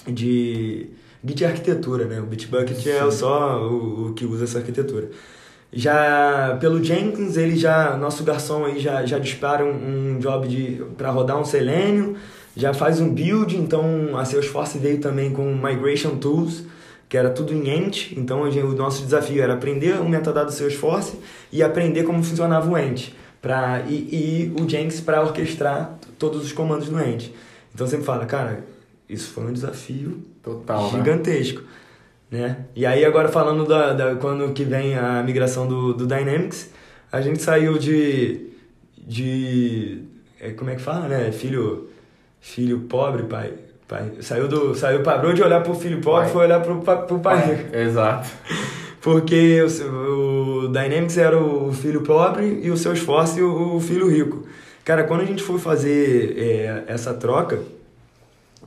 de 0.08 0.88
Git 1.26 1.44
é 1.44 1.48
arquitetura, 1.48 2.06
né? 2.06 2.22
O 2.22 2.26
Bitbucket 2.26 2.88
é 2.88 3.12
só 3.12 3.62
o, 3.62 4.08
o 4.08 4.14
que 4.14 4.26
usa 4.26 4.46
essa 4.46 4.60
arquitetura. 4.60 5.10
Já 5.72 6.58
pelo 6.60 6.82
Jenkins, 6.84 7.36
ele 7.36 7.58
já 7.58 7.98
nosso 7.98 8.24
garçom 8.24 8.66
aí 8.66 8.80
já, 8.80 9.06
já 9.06 9.20
dispara 9.20 9.66
um, 9.66 10.16
um 10.16 10.20
job 10.20 10.48
de 10.48 10.82
para 10.98 11.12
rodar 11.12 11.38
um 11.40 11.46
Selenium, 11.46 12.16
já 12.56 12.74
faz 12.74 13.00
um 13.00 13.14
build, 13.14 13.56
então 13.56 14.18
a 14.18 14.26
Salesforce 14.26 14.78
veio 14.78 15.00
também 15.00 15.32
com 15.32 15.54
Migration 15.54 16.18
Tools, 16.18 16.64
que 17.10 17.18
era 17.18 17.30
tudo 17.30 17.54
em 17.54 17.70
Ent, 17.70 18.14
então 18.14 18.42
o 18.42 18.74
nosso 18.74 19.04
desafio 19.04 19.44
era 19.44 19.54
aprender 19.54 20.00
o 20.00 20.08
metadado 20.08 20.52
Salesforce 20.52 21.18
e 21.52 21.62
aprender 21.62 22.04
como 22.04 22.24
funcionava 22.24 22.70
o 22.70 22.78
Ent, 22.78 23.12
pra, 23.42 23.84
e, 23.88 23.94
e 23.94 24.54
o 24.60 24.68
Jenkins 24.68 25.02
para 25.02 25.22
orquestrar 25.22 25.98
todos 26.18 26.44
os 26.44 26.52
comandos 26.52 26.90
no 26.90 27.00
Ent. 27.02 27.30
Então 27.76 27.86
sempre 27.86 28.06
fala, 28.06 28.26
cara, 28.26 28.64
isso 29.08 29.32
foi 29.32 29.46
um 29.46 29.54
desafio 29.54 30.22
Total, 30.42 30.92
né? 30.92 30.98
gigantesco. 30.98 31.62
Né? 31.62 31.68
E 32.76 32.86
aí 32.86 33.06
agora 33.06 33.30
falando 33.30 33.66
da, 33.66 33.94
da 33.94 34.16
quando 34.16 34.52
que 34.54 34.64
vem 34.64 34.96
a 34.96 35.24
migração 35.24 35.68
do, 35.68 35.94
do 35.94 36.06
Dynamics, 36.06 36.72
a 37.12 37.22
gente 37.22 37.42
saiu 37.42 37.78
de 37.78 38.48
de 38.98 40.04
é, 40.40 40.52
como 40.52 40.70
é 40.70 40.76
que 40.76 40.82
fala, 40.82 41.08
né? 41.08 41.32
Filho 41.32 41.90
filho 42.42 42.82
pobre, 42.82 43.24
pai, 43.24 43.54
pai 43.88 44.12
saiu 44.20 44.48
do 44.48 44.76
saiu 44.76 45.04
parou 45.04 45.34
de 45.34 45.42
olhar 45.42 45.64
pro 45.64 45.74
filho 45.74 46.02
pobre, 46.02 46.24
Pai. 46.24 46.34
foi 46.34 46.46
olhar 46.46 46.62
pro, 46.62 46.82
pro 46.82 47.20
pai 47.20 47.56
rico. 47.56 47.76
Exato. 47.76 48.30
Porque 49.00 49.62
o, 49.62 50.66
o 50.66 50.68
Dynamics 50.68 51.18
era 51.18 51.38
o 51.42 51.72
filho 51.72 52.02
pobre 52.02 52.60
e 52.62 52.70
o 52.70 52.76
seu 52.76 52.92
esforço 52.92 53.40
o, 53.42 53.78
o 53.78 53.80
filho 53.80 54.10
rico. 54.10 54.46
Cara, 54.84 55.04
quando 55.04 55.22
a 55.22 55.26
gente 55.26 55.44
foi 55.44 55.60
fazer 55.60 56.34
é, 56.38 56.84
essa 56.88 57.14
troca, 57.14 57.62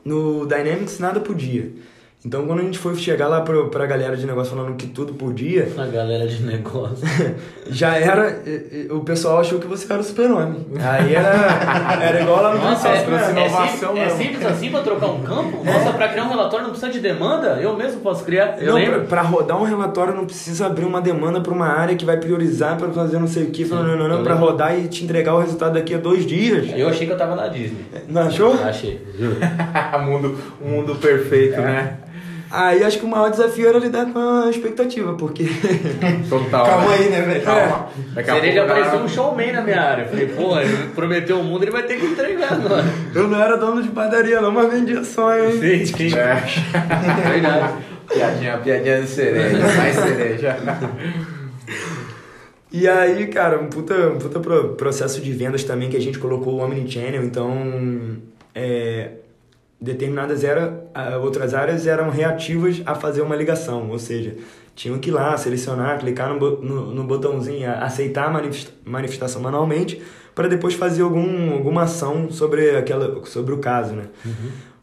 no 0.04 0.46
Dynamics 0.46 0.98
nada 0.98 1.20
podia. 1.20 1.70
Então, 2.22 2.44
quando 2.46 2.60
a 2.60 2.62
gente 2.64 2.78
foi 2.78 2.94
chegar 2.96 3.28
lá 3.28 3.40
pro, 3.40 3.68
pra 3.70 3.86
galera 3.86 4.14
de 4.14 4.26
negócio 4.26 4.54
falando 4.54 4.76
que 4.76 4.88
tudo 4.88 5.14
podia, 5.14 5.66
A 5.78 5.86
galera 5.86 6.26
de 6.26 6.42
negócio. 6.42 6.98
já 7.70 7.96
era. 7.96 8.38
O 8.90 9.00
pessoal 9.00 9.40
achou 9.40 9.58
que 9.58 9.66
você 9.66 9.90
era 9.90 10.02
o 10.02 10.04
super-homem. 10.04 10.66
Aí 10.78 11.14
era, 11.14 11.98
era 12.02 12.20
igual 12.20 12.42
lá 12.42 12.54
no 12.54 12.60
Nossa, 12.62 12.88
é, 12.88 12.96
é, 12.98 13.30
inovação 13.30 13.94
sim- 13.94 13.98
é 14.00 14.04
mesmo. 14.04 14.18
simples 14.22 14.44
assim 14.44 14.70
pra 14.70 14.80
trocar 14.82 15.06
um 15.06 15.22
campo? 15.22 15.64
Nossa, 15.64 15.94
pra 15.94 16.08
criar 16.08 16.24
um 16.24 16.28
relatório 16.28 16.64
não 16.64 16.72
precisa 16.74 16.92
de 16.92 17.00
demanda? 17.00 17.58
Eu 17.58 17.74
mesmo 17.74 18.02
posso 18.02 18.22
criar. 18.22 18.56
Eu 18.60 18.66
Não, 18.66 18.74
lembro. 18.74 18.98
pra, 19.00 19.06
pra 19.06 19.22
rodar 19.22 19.58
um 19.58 19.64
relatório 19.64 20.14
não 20.14 20.26
precisa 20.26 20.66
abrir 20.66 20.84
uma 20.84 21.00
demanda 21.00 21.40
pra 21.40 21.54
uma 21.54 21.68
área 21.68 21.96
que 21.96 22.04
vai 22.04 22.18
priorizar 22.18 22.76
pra 22.76 22.90
fazer 22.90 23.18
não 23.18 23.28
sei 23.28 23.44
o 23.44 23.50
que, 23.50 23.64
não, 23.64 23.82
não, 23.82 23.96
não, 23.96 24.18
eu 24.18 24.22
pra 24.22 24.34
lembro. 24.34 24.50
rodar 24.50 24.78
e 24.78 24.88
te 24.88 25.04
entregar 25.04 25.34
o 25.36 25.40
resultado 25.40 25.72
daqui 25.72 25.94
a 25.94 25.98
dois 25.98 26.26
dias. 26.26 26.68
Eu 26.76 26.86
achei 26.90 27.06
que 27.06 27.12
eu 27.14 27.16
tava 27.18 27.34
na 27.34 27.48
Disney. 27.48 27.82
Não 28.08 28.20
achou? 28.22 28.52
Achei, 28.62 29.00
juro. 29.18 29.36
mundo, 30.04 30.36
mundo 30.60 30.94
perfeito, 30.96 31.58
né? 31.62 31.96
Aí 32.50 32.82
acho 32.82 32.98
que 32.98 33.04
o 33.04 33.08
maior 33.08 33.30
desafio 33.30 33.68
era 33.68 33.78
lidar 33.78 34.06
com 34.06 34.18
a 34.18 34.50
expectativa, 34.50 35.14
porque. 35.14 35.44
Total. 36.28 36.66
Calma 36.66 36.92
aí, 36.94 37.08
né, 37.08 37.20
velho? 37.22 37.42
Calma. 37.42 37.88
Pouco, 38.14 38.60
apareceu 38.60 38.98
um 38.98 39.08
showman 39.08 39.52
na 39.52 39.60
minha 39.62 39.80
área. 39.80 40.02
Eu 40.02 40.08
falei, 40.08 40.26
pô, 40.26 40.58
ele 40.58 40.88
prometeu 40.94 41.38
o 41.38 41.44
mundo, 41.44 41.62
ele 41.62 41.70
vai 41.70 41.84
ter 41.84 42.00
que 42.00 42.06
entregar 42.06 42.54
agora. 42.54 42.84
eu 43.14 43.28
não 43.28 43.40
era 43.40 43.56
dono 43.56 43.80
de 43.82 43.88
padaria, 43.90 44.40
não, 44.40 44.50
mas 44.50 44.68
vendia 44.72 45.04
sonho, 45.04 45.50
hein? 45.50 45.86
Sim, 45.86 45.86
sim. 46.10 46.18
É. 46.18 47.30
Verdade. 47.30 47.74
Piadinha, 48.12 48.58
piadinha 48.58 49.00
de 49.02 49.06
cereja, 49.08 49.58
mais 49.76 49.94
cereja. 49.94 50.56
E 52.72 52.86
aí, 52.86 53.26
cara, 53.26 53.58
um 53.60 53.66
puta, 53.66 53.94
um 54.10 54.18
puta 54.18 54.38
pro- 54.38 54.74
processo 54.74 55.20
de 55.20 55.32
vendas 55.32 55.64
também 55.64 55.90
que 55.90 55.96
a 55.96 56.00
gente 56.00 56.20
colocou 56.20 56.54
o 56.54 56.64
Omnichannel, 56.64 57.24
então 57.24 57.52
é, 58.54 59.10
determinadas 59.80 60.44
era, 60.44 60.84
ah, 60.94 61.16
outras 61.18 61.54
áreas 61.54 61.86
eram 61.86 62.10
reativas 62.10 62.82
a 62.84 62.94
fazer 62.94 63.22
uma 63.22 63.34
ligação, 63.34 63.88
ou 63.90 63.98
seja, 63.98 64.36
tinham 64.74 64.98
que 64.98 65.10
ir 65.10 65.12
lá, 65.12 65.36
selecionar, 65.36 65.98
clicar 65.98 66.34
no, 66.34 66.60
no, 66.62 66.94
no 66.94 67.04
botãozinho, 67.04 67.70
aceitar 67.70 68.26
a 68.26 68.30
manifesta- 68.30 68.72
manifestação 68.84 69.40
manualmente, 69.40 70.00
para 70.34 70.48
depois 70.48 70.74
fazer 70.74 71.02
algum, 71.02 71.52
alguma 71.52 71.82
ação 71.82 72.30
sobre, 72.30 72.76
aquela, 72.76 73.24
sobre 73.26 73.52
o 73.54 73.58
caso, 73.58 73.94
né? 73.94 74.04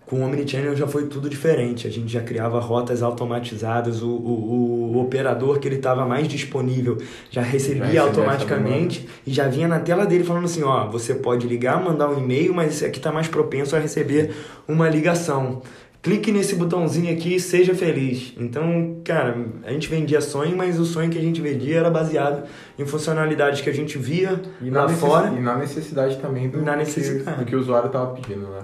Com 0.08 0.22
o 0.22 0.24
Omnichannel 0.26 0.74
já 0.76 0.88
foi 0.88 1.06
tudo 1.08 1.30
diferente. 1.30 1.86
A 1.86 1.90
gente 1.92 2.08
já 2.12 2.22
criava 2.22 2.60
rotas 2.62 3.04
automatizadas, 3.04 4.02
o, 4.02 4.08
o, 4.10 4.94
o 4.96 5.02
operador 5.02 5.60
que 5.60 5.68
ele 5.68 5.76
estava 5.76 6.06
mais 6.06 6.28
disponível 6.30 6.98
já 7.30 7.42
recebia 7.42 7.86
essa 8.00 8.02
automaticamente 8.04 9.08
e 9.28 9.34
já 9.34 9.48
vinha 9.50 9.68
na 9.68 9.80
tela 9.80 10.06
dele 10.06 10.24
falando 10.24 10.46
assim, 10.46 10.64
ó, 10.64 10.88
você 10.90 11.14
pode 11.14 11.46
ligar, 11.46 11.84
mandar 11.84 12.10
um 12.10 12.18
e-mail, 12.18 12.54
mas 12.54 12.72
esse 12.76 12.86
aqui 12.86 13.00
está 13.00 13.12
mais 13.12 13.28
propenso 13.28 13.76
a 13.76 13.80
receber 13.80 14.32
uma 14.68 14.90
ligação. 14.90 15.62
Clique 16.02 16.32
nesse 16.32 16.56
botãozinho 16.56 17.12
aqui 17.14 17.36
e 17.36 17.40
seja 17.40 17.76
feliz. 17.76 18.34
Então, 18.38 19.02
cara, 19.04 19.36
a 19.66 19.72
gente 19.74 19.90
vendia 19.90 20.22
sonho, 20.22 20.56
mas 20.56 20.80
o 20.80 20.86
sonho 20.86 21.10
que 21.10 21.18
a 21.18 21.22
gente 21.22 21.42
vendia 21.42 21.80
era 21.80 21.90
baseado 21.90 22.48
em 22.80 22.86
funcionalidades 22.86 23.60
que 23.60 23.70
a 23.70 23.74
gente 23.74 23.98
via 23.98 24.42
E 24.62 24.70
lá 24.70 24.88
fora. 24.88 25.34
e 25.36 25.40
na 25.42 25.58
necessidade 25.58 26.18
também 26.20 26.48
do, 26.50 26.62
Na 26.62 26.74
que- 26.74 26.78
necessidade. 26.78 27.40
do 27.40 27.46
que 27.46 27.54
o 27.54 27.60
usuário 27.60 27.88
estava 27.88 28.14
pedindo, 28.14 28.48
né? 28.48 28.60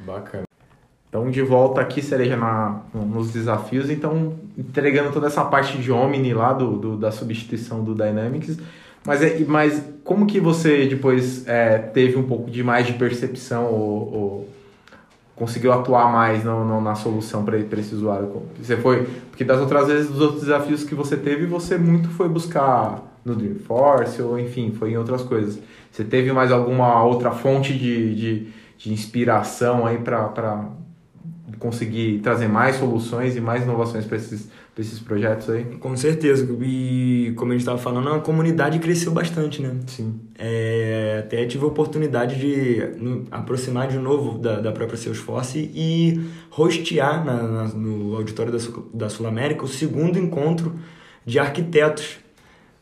Bacana. 0.00 0.44
Então, 1.12 1.30
de 1.30 1.42
volta 1.42 1.82
aqui, 1.82 2.00
Cereja, 2.00 2.38
na, 2.38 2.80
nos 2.94 3.30
desafios. 3.34 3.90
Então, 3.90 4.32
entregando 4.56 5.12
toda 5.12 5.26
essa 5.26 5.44
parte 5.44 5.76
de 5.76 5.92
Omni 5.92 6.32
lá, 6.32 6.54
do, 6.54 6.78
do- 6.78 6.96
da 6.96 7.10
substituição 7.12 7.84
do 7.84 7.94
Dynamics. 7.94 8.56
Mas, 9.06 9.20
é, 9.20 9.38
mas 9.46 9.84
como 10.04 10.24
que 10.26 10.40
você 10.40 10.86
depois 10.86 11.46
é, 11.46 11.76
teve 11.76 12.16
um 12.16 12.22
pouco 12.22 12.50
de 12.50 12.62
mais 12.64 12.86
de 12.86 12.94
percepção 12.94 13.66
ou, 13.66 14.14
ou 14.14 14.48
conseguiu 15.36 15.70
atuar 15.74 16.10
mais 16.10 16.44
no, 16.44 16.64
no- 16.64 16.80
na 16.80 16.94
solução 16.94 17.44
para 17.44 17.58
esse 17.58 17.94
usuário? 17.94 18.32
Você 18.58 18.78
foi... 18.78 19.04
Porque 19.30 19.44
das 19.44 19.60
outras 19.60 19.88
vezes, 19.88 20.08
dos 20.10 20.20
outros 20.22 20.40
desafios 20.40 20.82
que 20.82 20.94
você 20.94 21.14
teve, 21.18 21.44
você 21.44 21.76
muito 21.76 22.08
foi 22.08 22.26
buscar 22.26 23.02
no 23.22 23.34
Dreamforce 23.36 24.22
ou, 24.22 24.38
enfim, 24.38 24.72
foi 24.78 24.92
em 24.92 24.96
outras 24.96 25.20
coisas. 25.20 25.58
Você 25.90 26.04
teve 26.04 26.32
mais 26.32 26.50
alguma 26.50 27.04
outra 27.04 27.32
fonte 27.32 27.74
de, 27.76 28.14
de, 28.14 28.46
de 28.78 28.90
inspiração 28.94 29.84
aí 29.86 29.98
para 29.98 30.70
conseguir 31.62 32.18
trazer 32.18 32.48
mais 32.48 32.76
soluções 32.76 33.36
e 33.36 33.40
mais 33.40 33.62
inovações 33.62 34.04
para 34.04 34.16
esses, 34.16 34.48
pra 34.74 34.82
esses 34.82 34.98
projetos 34.98 35.48
aí? 35.48 35.64
Com 35.78 35.96
certeza. 35.96 36.44
E 36.60 37.32
como 37.36 37.52
a 37.52 37.54
gente 37.54 37.60
estava 37.62 37.78
falando, 37.78 38.08
a 38.10 38.18
comunidade 38.20 38.78
cresceu 38.80 39.12
bastante, 39.12 39.62
né? 39.62 39.74
Sim. 39.86 40.20
É, 40.38 41.22
até 41.24 41.46
tive 41.46 41.64
a 41.64 41.68
oportunidade 41.68 42.34
de 42.38 42.82
aproximar 43.30 43.86
de 43.88 43.96
novo 43.98 44.38
da, 44.38 44.60
da 44.60 44.72
própria 44.72 44.96
Salesforce 44.98 45.70
e 45.74 46.20
hostear 46.56 47.24
na, 47.24 47.42
na- 47.42 47.68
no 47.68 48.16
auditório 48.16 48.50
da, 48.50 48.58
Sul- 48.58 48.90
da 48.92 49.08
Sul 49.08 49.26
América 49.26 49.64
o 49.64 49.68
segundo 49.68 50.18
encontro 50.18 50.74
de 51.24 51.38
arquitetos 51.38 52.16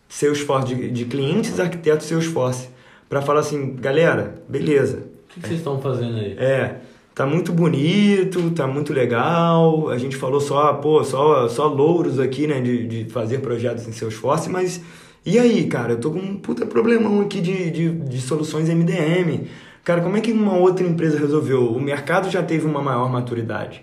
Salesforce, 0.09 0.75
de, 0.75 0.91
de 0.91 1.05
clientes 1.05 1.61
arquitetos 1.61 2.07
Salesforce, 2.07 2.69
para 3.09 3.21
falar 3.23 3.41
assim, 3.41 3.77
galera, 3.77 4.43
beleza, 4.49 4.99
O 4.99 5.33
que 5.35 5.41
que 5.41 5.47
vocês 5.47 5.59
estão 5.61 5.81
fazendo 5.81 6.17
aí? 6.17 6.33
é, 6.39 6.77
tá 7.21 7.27
muito 7.27 7.53
bonito, 7.53 8.51
tá 8.53 8.67
muito 8.67 8.93
legal. 8.93 9.89
A 9.91 9.99
gente 9.99 10.17
falou 10.17 10.41
só, 10.41 10.73
pô, 10.75 11.05
só, 11.05 11.49
só 11.49 11.67
louros 11.67 12.19
aqui, 12.19 12.47
né, 12.47 12.61
de, 12.61 12.87
de 12.87 13.11
fazer 13.11 13.39
projetos 13.41 13.87
em 13.87 13.93
Salesforce, 13.93 14.49
mas 14.49 14.81
e 15.25 15.39
aí, 15.39 15.67
cara? 15.67 15.93
Eu 15.93 16.01
tô 16.01 16.11
com 16.11 16.19
um 16.19 16.37
puta 16.39 16.65
problemão 16.67 17.21
aqui 17.21 17.41
de, 17.41 17.71
de, 17.71 17.91
de 17.91 18.21
soluções 18.21 18.69
MDM. 18.69 19.47
Cara, 19.85 20.01
como 20.01 20.17
é 20.17 20.21
que 20.21 20.33
uma 20.33 20.57
outra 20.57 20.87
empresa 20.87 21.19
resolveu? 21.19 21.71
O 21.73 21.81
mercado 21.81 22.31
já 22.31 22.43
teve 22.43 22.65
uma 22.67 22.81
maior 22.83 23.11
maturidade. 23.11 23.83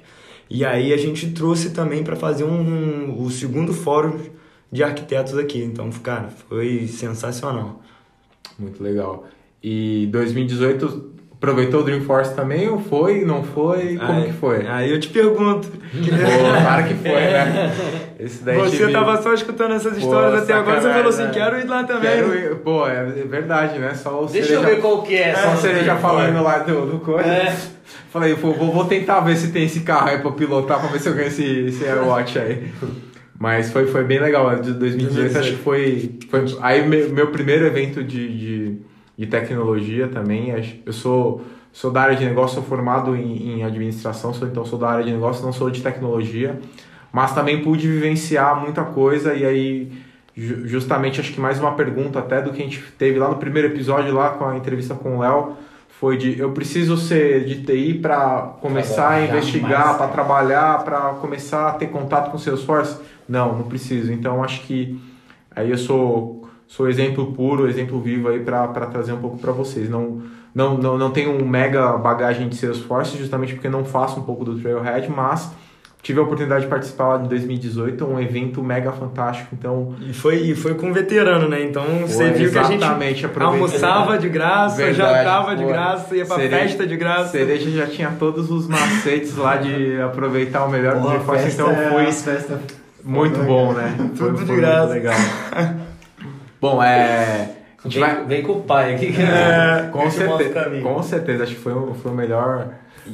E 0.49 0.65
aí 0.65 0.91
a 0.93 0.97
gente 0.97 1.31
trouxe 1.31 1.71
também 1.71 2.03
para 2.03 2.15
fazer 2.15 2.43
um, 2.43 2.59
um- 2.59 3.21
o 3.23 3.29
segundo 3.29 3.73
fórum 3.73 4.17
de 4.71 4.83
arquitetos 4.83 5.37
aqui. 5.37 5.61
Então, 5.63 5.89
cara, 6.03 6.29
foi 6.49 6.87
sensacional. 6.87 7.81
Muito 8.57 8.81
legal. 8.83 9.25
E 9.63 10.07
2018, 10.11 11.13
aproveitou 11.37 11.81
o 11.81 11.83
Dreamforce 11.83 12.33
também 12.35 12.67
ou 12.67 12.79
foi? 12.79 13.23
Não 13.23 13.43
foi? 13.43 13.95
Como 13.97 14.11
Aí- 14.19 14.25
que 14.25 14.33
foi? 14.33 14.67
Aí 14.67 14.91
eu 14.91 14.99
te 14.99 15.07
pergunto. 15.09 15.67
Pô, 15.93 16.61
claro 16.61 16.83
que 16.87 16.93
foi, 16.95 17.11
né? 17.11 17.73
Esse 18.19 18.43
daí 18.43 18.57
Você 18.57 18.77
tive- 18.77 18.91
tava 18.91 19.21
só 19.21 19.33
escutando 19.33 19.75
essas 19.75 19.93
Pô, 19.93 19.99
histórias 19.99 20.41
até 20.43 20.53
agora, 20.53 20.81
você 20.81 20.89
falou 20.91 21.09
assim, 21.09 21.23
né? 21.23 21.31
quero 21.33 21.59
ir 21.59 21.67
lá 21.67 21.83
também. 21.83 22.01
Quero 22.11 22.33
ir- 22.35 22.55
Pô, 22.55 22.87
é 22.87 23.03
verdade, 23.05 23.77
né? 23.77 23.93
Só 23.93 24.23
o 24.23 24.25
Deixa 24.25 24.53
eu 24.53 24.59
cereja- 24.61 24.75
ver 24.75 24.81
qual 24.81 25.03
que 25.03 25.15
é 25.15 25.33
Só 25.35 25.39
essa. 25.49 25.57
o 25.57 25.61
cereja 25.61 25.95
falando 25.97 26.41
lá 26.43 26.57
do, 26.59 26.85
do 26.87 26.99
coisa. 26.99 27.27
É. 27.29 27.55
Falei, 28.11 28.33
pô, 28.35 28.51
vou, 28.53 28.71
vou 28.73 28.85
tentar 28.85 29.19
ver 29.19 29.35
se 29.37 29.49
tem 29.51 29.65
esse 29.65 29.81
carro 29.81 30.09
aí 30.09 30.17
pra 30.17 30.31
pilotar, 30.31 30.79
pra 30.79 30.89
ver 30.89 30.99
se 30.99 31.07
eu 31.07 31.13
ganho 31.13 31.27
esse, 31.27 31.43
esse 31.67 31.85
AirWatch 31.85 32.37
aí. 32.39 32.71
Mas 33.39 33.71
foi, 33.71 33.85
foi 33.85 34.03
bem 34.03 34.19
legal, 34.19 34.55
de 34.59 34.73
2018 34.73 35.37
acho 35.37 35.51
que 35.51 35.57
foi, 35.57 36.17
foi 36.31 36.45
aí 36.61 36.87
meu, 36.87 37.09
meu 37.11 37.27
primeiro 37.27 37.67
evento 37.67 38.03
de, 38.03 38.27
de, 38.35 38.77
de 39.17 39.25
tecnologia 39.25 40.07
também. 40.07 40.53
Eu 40.85 40.93
sou, 40.93 41.41
sou 41.73 41.91
da 41.91 42.01
área 42.01 42.15
de 42.15 42.25
negócio, 42.25 42.55
sou 42.55 42.63
formado 42.63 43.15
em, 43.15 43.57
em 43.59 43.63
administração, 43.63 44.33
sou, 44.33 44.47
então 44.47 44.63
sou 44.65 44.77
da 44.77 44.89
área 44.89 45.03
de 45.05 45.11
negócio, 45.11 45.43
não 45.43 45.51
sou 45.53 45.69
de 45.69 45.81
tecnologia. 45.81 46.59
Mas 47.11 47.33
também 47.33 47.63
pude 47.63 47.87
vivenciar 47.87 48.59
muita 48.59 48.83
coisa 48.83 49.33
e 49.33 49.43
aí 49.45 49.91
ju- 50.35 50.67
justamente 50.67 51.19
acho 51.19 51.33
que 51.33 51.39
mais 51.39 51.59
uma 51.59 51.73
pergunta 51.73 52.19
até 52.19 52.41
do 52.41 52.51
que 52.51 52.61
a 52.61 52.65
gente 52.65 52.79
teve 52.97 53.17
lá 53.17 53.27
no 53.29 53.37
primeiro 53.37 53.69
episódio 53.69 54.13
lá 54.13 54.31
com 54.31 54.45
a 54.45 54.55
entrevista 54.57 54.93
com 54.93 55.17
o 55.17 55.19
Léo 55.21 55.53
foi 55.99 56.15
de 56.15 56.37
eu 56.37 56.51
preciso 56.51 56.95
ser 56.95 57.43
de 57.45 57.63
TI 57.63 57.95
para 57.95 58.41
começar 58.61 59.09
a 59.09 59.21
investigar, 59.25 59.97
para 59.97 60.07
trabalhar, 60.09 60.83
para 60.83 60.99
começar 61.15 61.69
a 61.69 61.71
ter 61.71 61.87
contato 61.87 62.29
com 62.29 62.37
o 62.37 62.39
Salesforce? 62.39 62.97
Não, 63.27 63.57
não 63.57 63.63
preciso. 63.63 64.11
Então 64.13 64.43
acho 64.43 64.61
que 64.61 64.99
aí 65.55 65.71
eu 65.71 65.77
sou 65.77 66.36
sou 66.67 66.89
exemplo 66.89 67.31
puro, 67.33 67.67
exemplo 67.67 67.99
vivo 68.01 68.27
aí 68.29 68.39
para 68.39 68.67
trazer 68.87 69.13
um 69.13 69.17
pouco 69.19 69.37
para 69.37 69.51
vocês. 69.51 69.89
Não, 69.89 70.21
não 70.53 70.77
não 70.77 70.97
não 70.97 71.11
tenho 71.11 71.31
um 71.31 71.47
mega 71.47 71.93
bagagem 71.97 72.47
de 72.49 72.55
Salesforce 72.55 73.17
justamente 73.17 73.53
porque 73.53 73.69
não 73.69 73.83
faço 73.85 74.19
um 74.19 74.23
pouco 74.23 74.43
do 74.45 74.59
Trailhead, 74.59 75.09
mas 75.09 75.49
tive 76.01 76.19
a 76.19 76.23
oportunidade 76.23 76.63
de 76.63 76.69
participar 76.69 77.07
lá 77.09 77.17
de 77.17 77.27
2018, 77.27 78.05
um 78.05 78.19
evento 78.19 78.63
mega 78.63 78.91
fantástico. 78.93 79.49
Então 79.53 79.93
E 80.01 80.13
foi, 80.13 80.35
e 80.37 80.55
foi 80.55 80.73
com 80.75 80.87
um 80.87 80.93
veterano, 80.93 81.49
né? 81.49 81.63
Então 81.63 81.83
você 82.07 82.29
Foi, 82.29 82.31
viu 82.31 82.51
que 82.51 82.57
a 82.57 82.63
gente 82.63 82.83
almoçava 83.39 84.17
de 84.17 84.29
graça, 84.29 84.77
Verdade, 84.77 85.17
jantava 85.17 85.55
de 85.55 85.65
graça, 85.65 86.15
ia 86.15 86.25
pra 86.25 86.35
Cereja- 86.37 86.57
festa 86.61 86.87
de 86.87 86.95
graça. 86.97 87.31
Cereja 87.31 87.69
já 87.71 87.87
tinha 87.87 88.11
todos 88.17 88.49
os 88.49 88.67
macetes 88.67 89.35
lá 89.35 89.57
de 89.57 89.99
aproveitar 90.01 90.65
o 90.65 90.69
melhor 90.69 90.99
do 90.99 91.09
festa 91.25 91.49
então 91.49 91.71
é 91.71 91.89
foi 91.89 92.05
festa- 92.11 92.61
muito 93.03 93.39
bom, 93.43 93.73
né? 93.73 93.93
Tudo 93.97 94.15
Foi- 94.17 94.31
de 94.31 94.37
foi 94.37 94.45
muito 94.45 94.55
graça. 94.55 94.93
legal. 94.93 95.15
Bom, 96.61 96.81
é. 96.81 97.53
A 97.79 97.87
gente 97.87 97.99
Vem, 97.99 98.09
vai. 98.15 98.25
vem 98.25 98.43
com 98.43 98.53
o 98.53 98.61
pai 98.63 98.95
aqui. 98.95 99.13
que 99.13 99.21
É, 99.21 99.89
Com 99.91 99.99
mostra 100.03 100.25
o 100.25 100.37
certeza, 100.37 100.53
caminho. 100.63 100.83
com 100.83 101.03
certeza, 101.03 101.43
acho 101.43 101.55
que 101.55 101.61
foi, 101.61 101.73
o- 101.73 101.93
foi 101.93 102.11
o 102.11 102.15
melhor. 102.15 102.69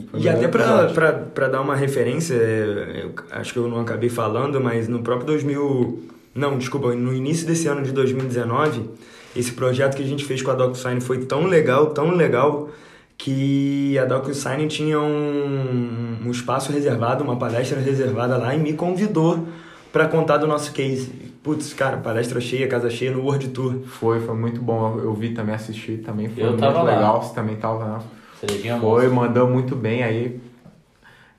foi 0.09 0.19
E 0.19 0.23
melhor 0.23 0.35
até 0.37 0.47
pra, 0.47 0.61
episódio. 0.63 0.95
pra, 0.95 1.11
pra 1.13 1.47
dar 1.49 1.61
uma 1.61 1.75
referência, 1.75 2.33
é, 2.35 3.01
eu 3.03 3.13
acho 3.31 3.53
que 3.53 3.59
eu 3.59 3.67
não 3.67 3.79
acabei 3.81 4.09
falando, 4.09 4.59
mas 4.61 4.87
no 4.87 5.01
próprio 5.03 5.27
2000... 5.27 6.09
Não, 6.33 6.57
desculpa, 6.57 6.95
no 6.95 7.13
início 7.13 7.45
desse 7.45 7.67
ano 7.67 7.83
de 7.83 7.91
2019, 7.91 8.89
esse 9.35 9.51
projeto 9.51 9.95
que 9.95 10.01
a 10.03 10.07
gente 10.07 10.25
fez 10.25 10.41
com 10.41 10.49
a 10.49 10.55
DocSign 10.55 10.99
foi 10.99 11.19
tão 11.25 11.45
legal, 11.45 11.87
tão 11.87 12.09
legal, 12.11 12.69
que 13.17 13.95
a 13.99 14.05
DocuSign 14.05 14.67
tinha 14.67 14.99
um, 14.99 16.17
um 16.25 16.31
espaço 16.31 16.71
reservado, 16.71 17.23
uma 17.23 17.35
palestra 17.37 17.79
reservada 17.79 18.35
lá 18.37 18.55
e 18.55 18.57
me 18.57 18.73
convidou 18.73 19.47
para 19.91 20.07
contar 20.07 20.37
do 20.37 20.47
nosso 20.47 20.71
case. 20.73 21.32
Putz, 21.43 21.73
cara, 21.73 21.97
palestra 21.97 22.39
cheia, 22.39 22.67
casa 22.69 22.89
cheia 22.89 23.11
no 23.11 23.21
World 23.21 23.49
Tour. 23.49 23.81
Foi, 23.85 24.21
foi 24.21 24.35
muito 24.35 24.61
bom. 24.61 24.97
Eu 24.99 25.13
vi 25.13 25.33
também, 25.33 25.53
assisti 25.53 25.97
também. 25.97 26.29
Foi 26.29 26.41
Eu 26.41 26.47
muito 26.51 26.61
tava 26.61 26.81
lá. 26.83 26.93
legal. 26.95 27.21
Você 27.21 27.35
também 27.35 27.57
tava 27.57 27.83
lá. 27.83 28.03
Cerejinha 28.39 28.79
Foi, 28.79 29.07
mandou 29.09 29.49
muito 29.49 29.75
bem 29.75 30.03
aí. 30.03 30.39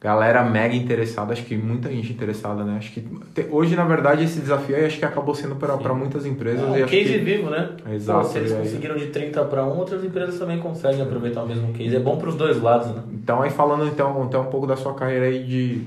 Galera 0.00 0.44
mega 0.44 0.74
interessada, 0.76 1.32
acho 1.32 1.44
que 1.46 1.56
muita 1.56 1.88
gente 1.90 2.12
interessada, 2.12 2.62
né? 2.62 2.76
Acho 2.76 2.92
que 2.92 3.00
te- 3.00 3.48
hoje, 3.50 3.74
na 3.74 3.86
verdade, 3.86 4.22
esse 4.22 4.38
desafio 4.38 4.76
aí 4.76 4.84
acho 4.84 4.98
que 4.98 5.04
acabou 5.06 5.34
sendo 5.34 5.56
para 5.56 5.94
muitas 5.94 6.26
empresas. 6.26 6.62
É 6.74 6.80
e 6.80 6.84
um 6.84 6.86
case 6.86 7.04
que... 7.04 7.18
vivo, 7.20 7.48
né? 7.48 7.70
Exato, 7.90 8.26
Pô, 8.26 8.28
se 8.28 8.36
eles 8.38 8.52
conseguiram 8.52 8.96
de 8.96 9.06
30 9.06 9.42
para 9.46 9.64
1, 9.64 9.78
outras 9.78 10.04
empresas 10.04 10.38
também 10.38 10.58
conseguem 10.58 11.00
aproveitar 11.00 11.42
o 11.42 11.48
mesmo 11.48 11.72
case. 11.72 11.96
É 11.96 11.98
bom 11.98 12.18
para 12.18 12.28
os 12.28 12.34
dois 12.34 12.60
lados, 12.60 12.88
né? 12.88 13.02
Então, 13.14 13.40
aí 13.40 13.48
falando 13.48 13.86
então, 13.86 14.22
então 14.28 14.42
um 14.42 14.50
pouco 14.50 14.66
da 14.66 14.76
sua 14.76 14.92
carreira 14.92 15.24
aí 15.24 15.42
de, 15.42 15.84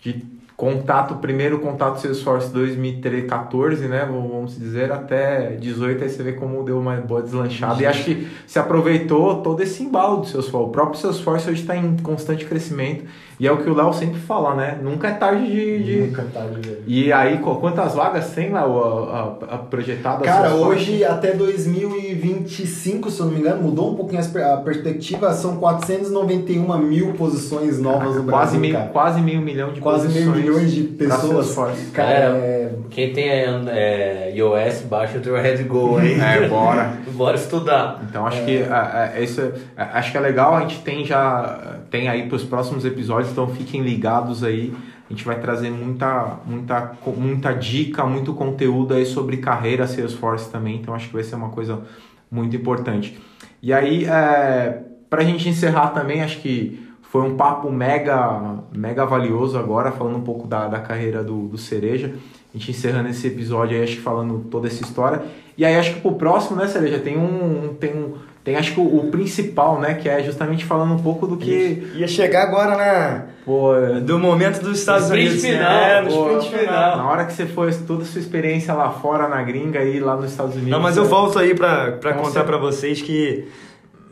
de 0.00 0.24
contato, 0.60 1.14
primeiro 1.14 1.58
contato 1.58 2.02
Salesforce 2.02 2.52
2014, 2.52 3.88
né? 3.88 4.04
Vamos 4.04 4.58
dizer, 4.58 4.92
até 4.92 5.56
18, 5.56 6.04
aí 6.04 6.10
você 6.10 6.22
vê 6.22 6.32
como 6.34 6.62
deu 6.62 6.78
uma 6.78 6.96
boa 6.96 7.22
deslanchada. 7.22 7.82
E 7.82 7.86
acho 7.86 8.04
que 8.04 8.28
se 8.46 8.58
aproveitou 8.58 9.40
todo 9.40 9.62
esse 9.62 9.82
embalo 9.82 10.18
do 10.18 10.26
Salesforce. 10.26 10.68
O 10.68 10.70
próprio 10.70 11.00
Salesforce 11.00 11.48
hoje 11.48 11.62
está 11.62 11.74
em 11.74 11.96
constante 11.96 12.44
crescimento. 12.44 13.06
E 13.40 13.46
é 13.46 13.50
o 13.52 13.56
que 13.56 13.70
o 13.70 13.74
Léo 13.74 13.90
sempre 13.94 14.20
fala, 14.20 14.54
né? 14.54 14.78
Nunca 14.82 15.08
é 15.08 15.12
tarde 15.12 15.46
de. 15.50 15.82
de- 15.82 16.00
Nunca 16.08 16.24
tá, 16.32 16.40
velho. 16.40 16.76
E 16.86 17.10
aí, 17.10 17.38
qu- 17.38 17.56
quantas 17.56 17.94
vagas 17.94 18.28
tem 18.34 18.50
lá 18.50 18.66
o- 18.68 19.10
a, 19.10 19.20
a, 19.50 19.54
a 19.54 19.58
projetada? 19.58 20.22
Cara, 20.22 20.54
hoje 20.54 21.02
até 21.02 21.32
2025, 21.32 23.10
se 23.10 23.20
eu 23.20 23.26
não 23.26 23.32
me 23.32 23.40
engano, 23.40 23.62
mudou 23.62 23.92
um 23.92 23.94
pouquinho 23.94 24.20
a 24.22 24.56
perspectiva, 24.58 25.32
são 25.32 25.56
491 25.56 26.78
mil 26.78 27.14
posições 27.14 27.80
novas 27.80 28.16
no 28.16 28.22
Brasil, 28.24 28.30
quase 28.30 28.58
meio, 28.58 28.74
cara. 28.74 28.86
quase 28.88 29.20
meio 29.22 29.40
milhão 29.40 29.72
de 29.72 29.80
Quase 29.80 30.08
meio 30.08 30.26
posições 30.32 30.44
milhões 30.44 30.72
de 30.72 30.82
pra 30.82 31.06
pessoas. 31.16 31.46
Salesforce. 31.46 31.86
Cara, 31.92 32.10
é... 32.36 32.72
Quem 32.90 33.12
tem 33.12 33.28
é, 33.28 34.32
iOS, 34.34 34.82
baixa 34.82 35.18
o 35.18 35.20
teu 35.20 35.34
Red 35.40 35.62
Go 35.64 35.96
aí. 35.98 36.20
É, 36.20 36.48
bora. 36.48 36.90
Bora 37.20 37.36
estudar. 37.36 38.00
Então 38.08 38.26
acho 38.26 38.42
que 38.44 38.62
a- 38.62 39.20
isso, 39.20 39.42
a- 39.76 39.98
acho 39.98 40.10
que 40.10 40.16
é 40.16 40.20
legal, 40.20 40.54
a 40.56 40.60
gente 40.60 40.78
tem 40.80 41.04
já 41.04 41.78
tem 41.90 42.08
aí 42.08 42.26
para 42.28 42.36
os 42.36 42.44
próximos 42.44 42.84
episódios, 42.84 43.29
então 43.32 43.48
fiquem 43.48 43.82
ligados 43.82 44.42
aí. 44.44 44.74
A 45.08 45.12
gente 45.12 45.24
vai 45.24 45.40
trazer 45.40 45.70
muita, 45.70 46.38
muita, 46.46 46.96
muita 47.16 47.52
dica, 47.52 48.06
muito 48.06 48.32
conteúdo 48.32 48.94
aí 48.94 49.04
sobre 49.04 49.38
carreira 49.38 49.86
Salesforce 49.86 50.50
também. 50.50 50.76
Então 50.76 50.94
acho 50.94 51.08
que 51.08 51.14
vai 51.14 51.24
ser 51.24 51.34
uma 51.34 51.48
coisa 51.48 51.82
muito 52.30 52.54
importante. 52.54 53.18
E 53.62 53.72
aí, 53.72 54.04
é, 54.04 54.82
para 55.08 55.22
a 55.22 55.24
gente 55.24 55.48
encerrar 55.48 55.88
também, 55.88 56.22
acho 56.22 56.40
que 56.40 56.88
foi 57.02 57.22
um 57.22 57.36
papo 57.36 57.72
mega, 57.72 58.60
mega 58.72 59.04
valioso 59.04 59.58
agora, 59.58 59.90
falando 59.90 60.16
um 60.16 60.22
pouco 60.22 60.46
da, 60.46 60.68
da 60.68 60.78
carreira 60.78 61.24
do, 61.24 61.48
do 61.48 61.58
Cereja. 61.58 62.14
A 62.54 62.56
gente 62.56 62.70
encerrando 62.70 63.08
esse 63.08 63.26
episódio 63.26 63.76
aí, 63.76 63.82
acho 63.82 63.96
que 63.96 64.02
falando 64.02 64.46
toda 64.48 64.68
essa 64.68 64.82
história. 64.82 65.22
E 65.58 65.64
aí 65.64 65.74
acho 65.74 65.94
que 65.94 66.00
pro 66.00 66.12
próximo, 66.12 66.56
né, 66.56 66.68
Cereja, 66.68 67.00
tem 67.00 67.18
um. 67.18 67.74
Tem 67.74 67.92
um. 67.92 68.14
Tem 68.42 68.56
acho 68.56 68.72
que 68.72 68.80
o, 68.80 68.96
o 69.00 69.10
principal, 69.10 69.78
né? 69.80 69.94
Que 69.94 70.08
é 70.08 70.22
justamente 70.22 70.64
falando 70.64 70.94
um 70.94 71.02
pouco 71.02 71.26
do 71.26 71.36
que. 71.36 71.92
Ia 71.94 72.08
chegar 72.08 72.44
agora 72.44 72.76
na, 72.76 73.24
Pô, 73.44 73.72
do 74.02 74.18
momento 74.18 74.62
dos 74.62 74.78
Estados 74.78 75.10
Unidos. 75.10 75.40
final, 75.42 75.70
né? 75.70 76.00
No 76.02 76.08
pô. 76.08 76.38
sprint 76.38 76.58
final. 76.58 76.96
na 76.96 77.10
hora 77.10 77.24
que 77.24 77.32
você 77.32 77.46
foi 77.46 77.72
toda 77.86 78.02
a 78.02 78.06
sua 78.06 78.20
experiência 78.20 78.72
lá 78.72 78.90
fora 78.90 79.28
na 79.28 79.42
gringa 79.42 79.82
e 79.82 80.00
lá 80.00 80.16
nos 80.16 80.30
Estados 80.30 80.54
Unidos. 80.54 80.70
Não, 80.70 80.80
mas 80.80 80.96
eu 80.96 81.04
volto 81.04 81.38
aí 81.38 81.54
pra, 81.54 81.92
pra 81.92 82.12
contar 82.12 82.30
certeza. 82.30 82.44
pra 82.44 82.56
vocês 82.56 83.02
que 83.02 83.46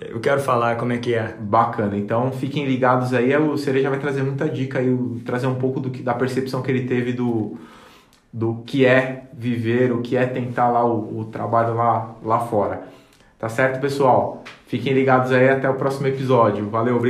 eu 0.00 0.20
quero 0.20 0.40
falar 0.40 0.76
como 0.76 0.92
é 0.92 0.98
que 0.98 1.14
é. 1.14 1.34
Bacana, 1.38 1.96
então 1.96 2.30
fiquem 2.32 2.66
ligados 2.66 3.14
aí. 3.14 3.36
O 3.36 3.56
Cereja 3.56 3.90
vai 3.90 3.98
trazer 3.98 4.22
muita 4.22 4.48
dica 4.48 4.78
aí, 4.78 4.96
trazer 5.24 5.46
um 5.46 5.54
pouco 5.54 5.80
do 5.80 5.90
que, 5.90 6.02
da 6.02 6.14
percepção 6.14 6.62
que 6.62 6.70
ele 6.70 6.86
teve 6.86 7.12
do, 7.12 7.56
do 8.32 8.62
que 8.66 8.84
é 8.84 9.24
viver, 9.32 9.92
o 9.92 10.00
que 10.00 10.16
é 10.16 10.26
tentar 10.26 10.68
lá 10.68 10.84
o, 10.84 11.20
o 11.20 11.24
trabalho 11.24 11.74
lá, 11.74 12.14
lá 12.22 12.40
fora. 12.40 12.82
Tá 13.38 13.48
certo, 13.48 13.80
pessoal? 13.80 14.42
Fiquem 14.66 14.92
ligados 14.92 15.30
aí 15.30 15.48
até 15.48 15.70
o 15.70 15.74
próximo 15.74 16.08
episódio. 16.08 16.68
Valeu, 16.68 16.96
obrigado. 16.96 17.06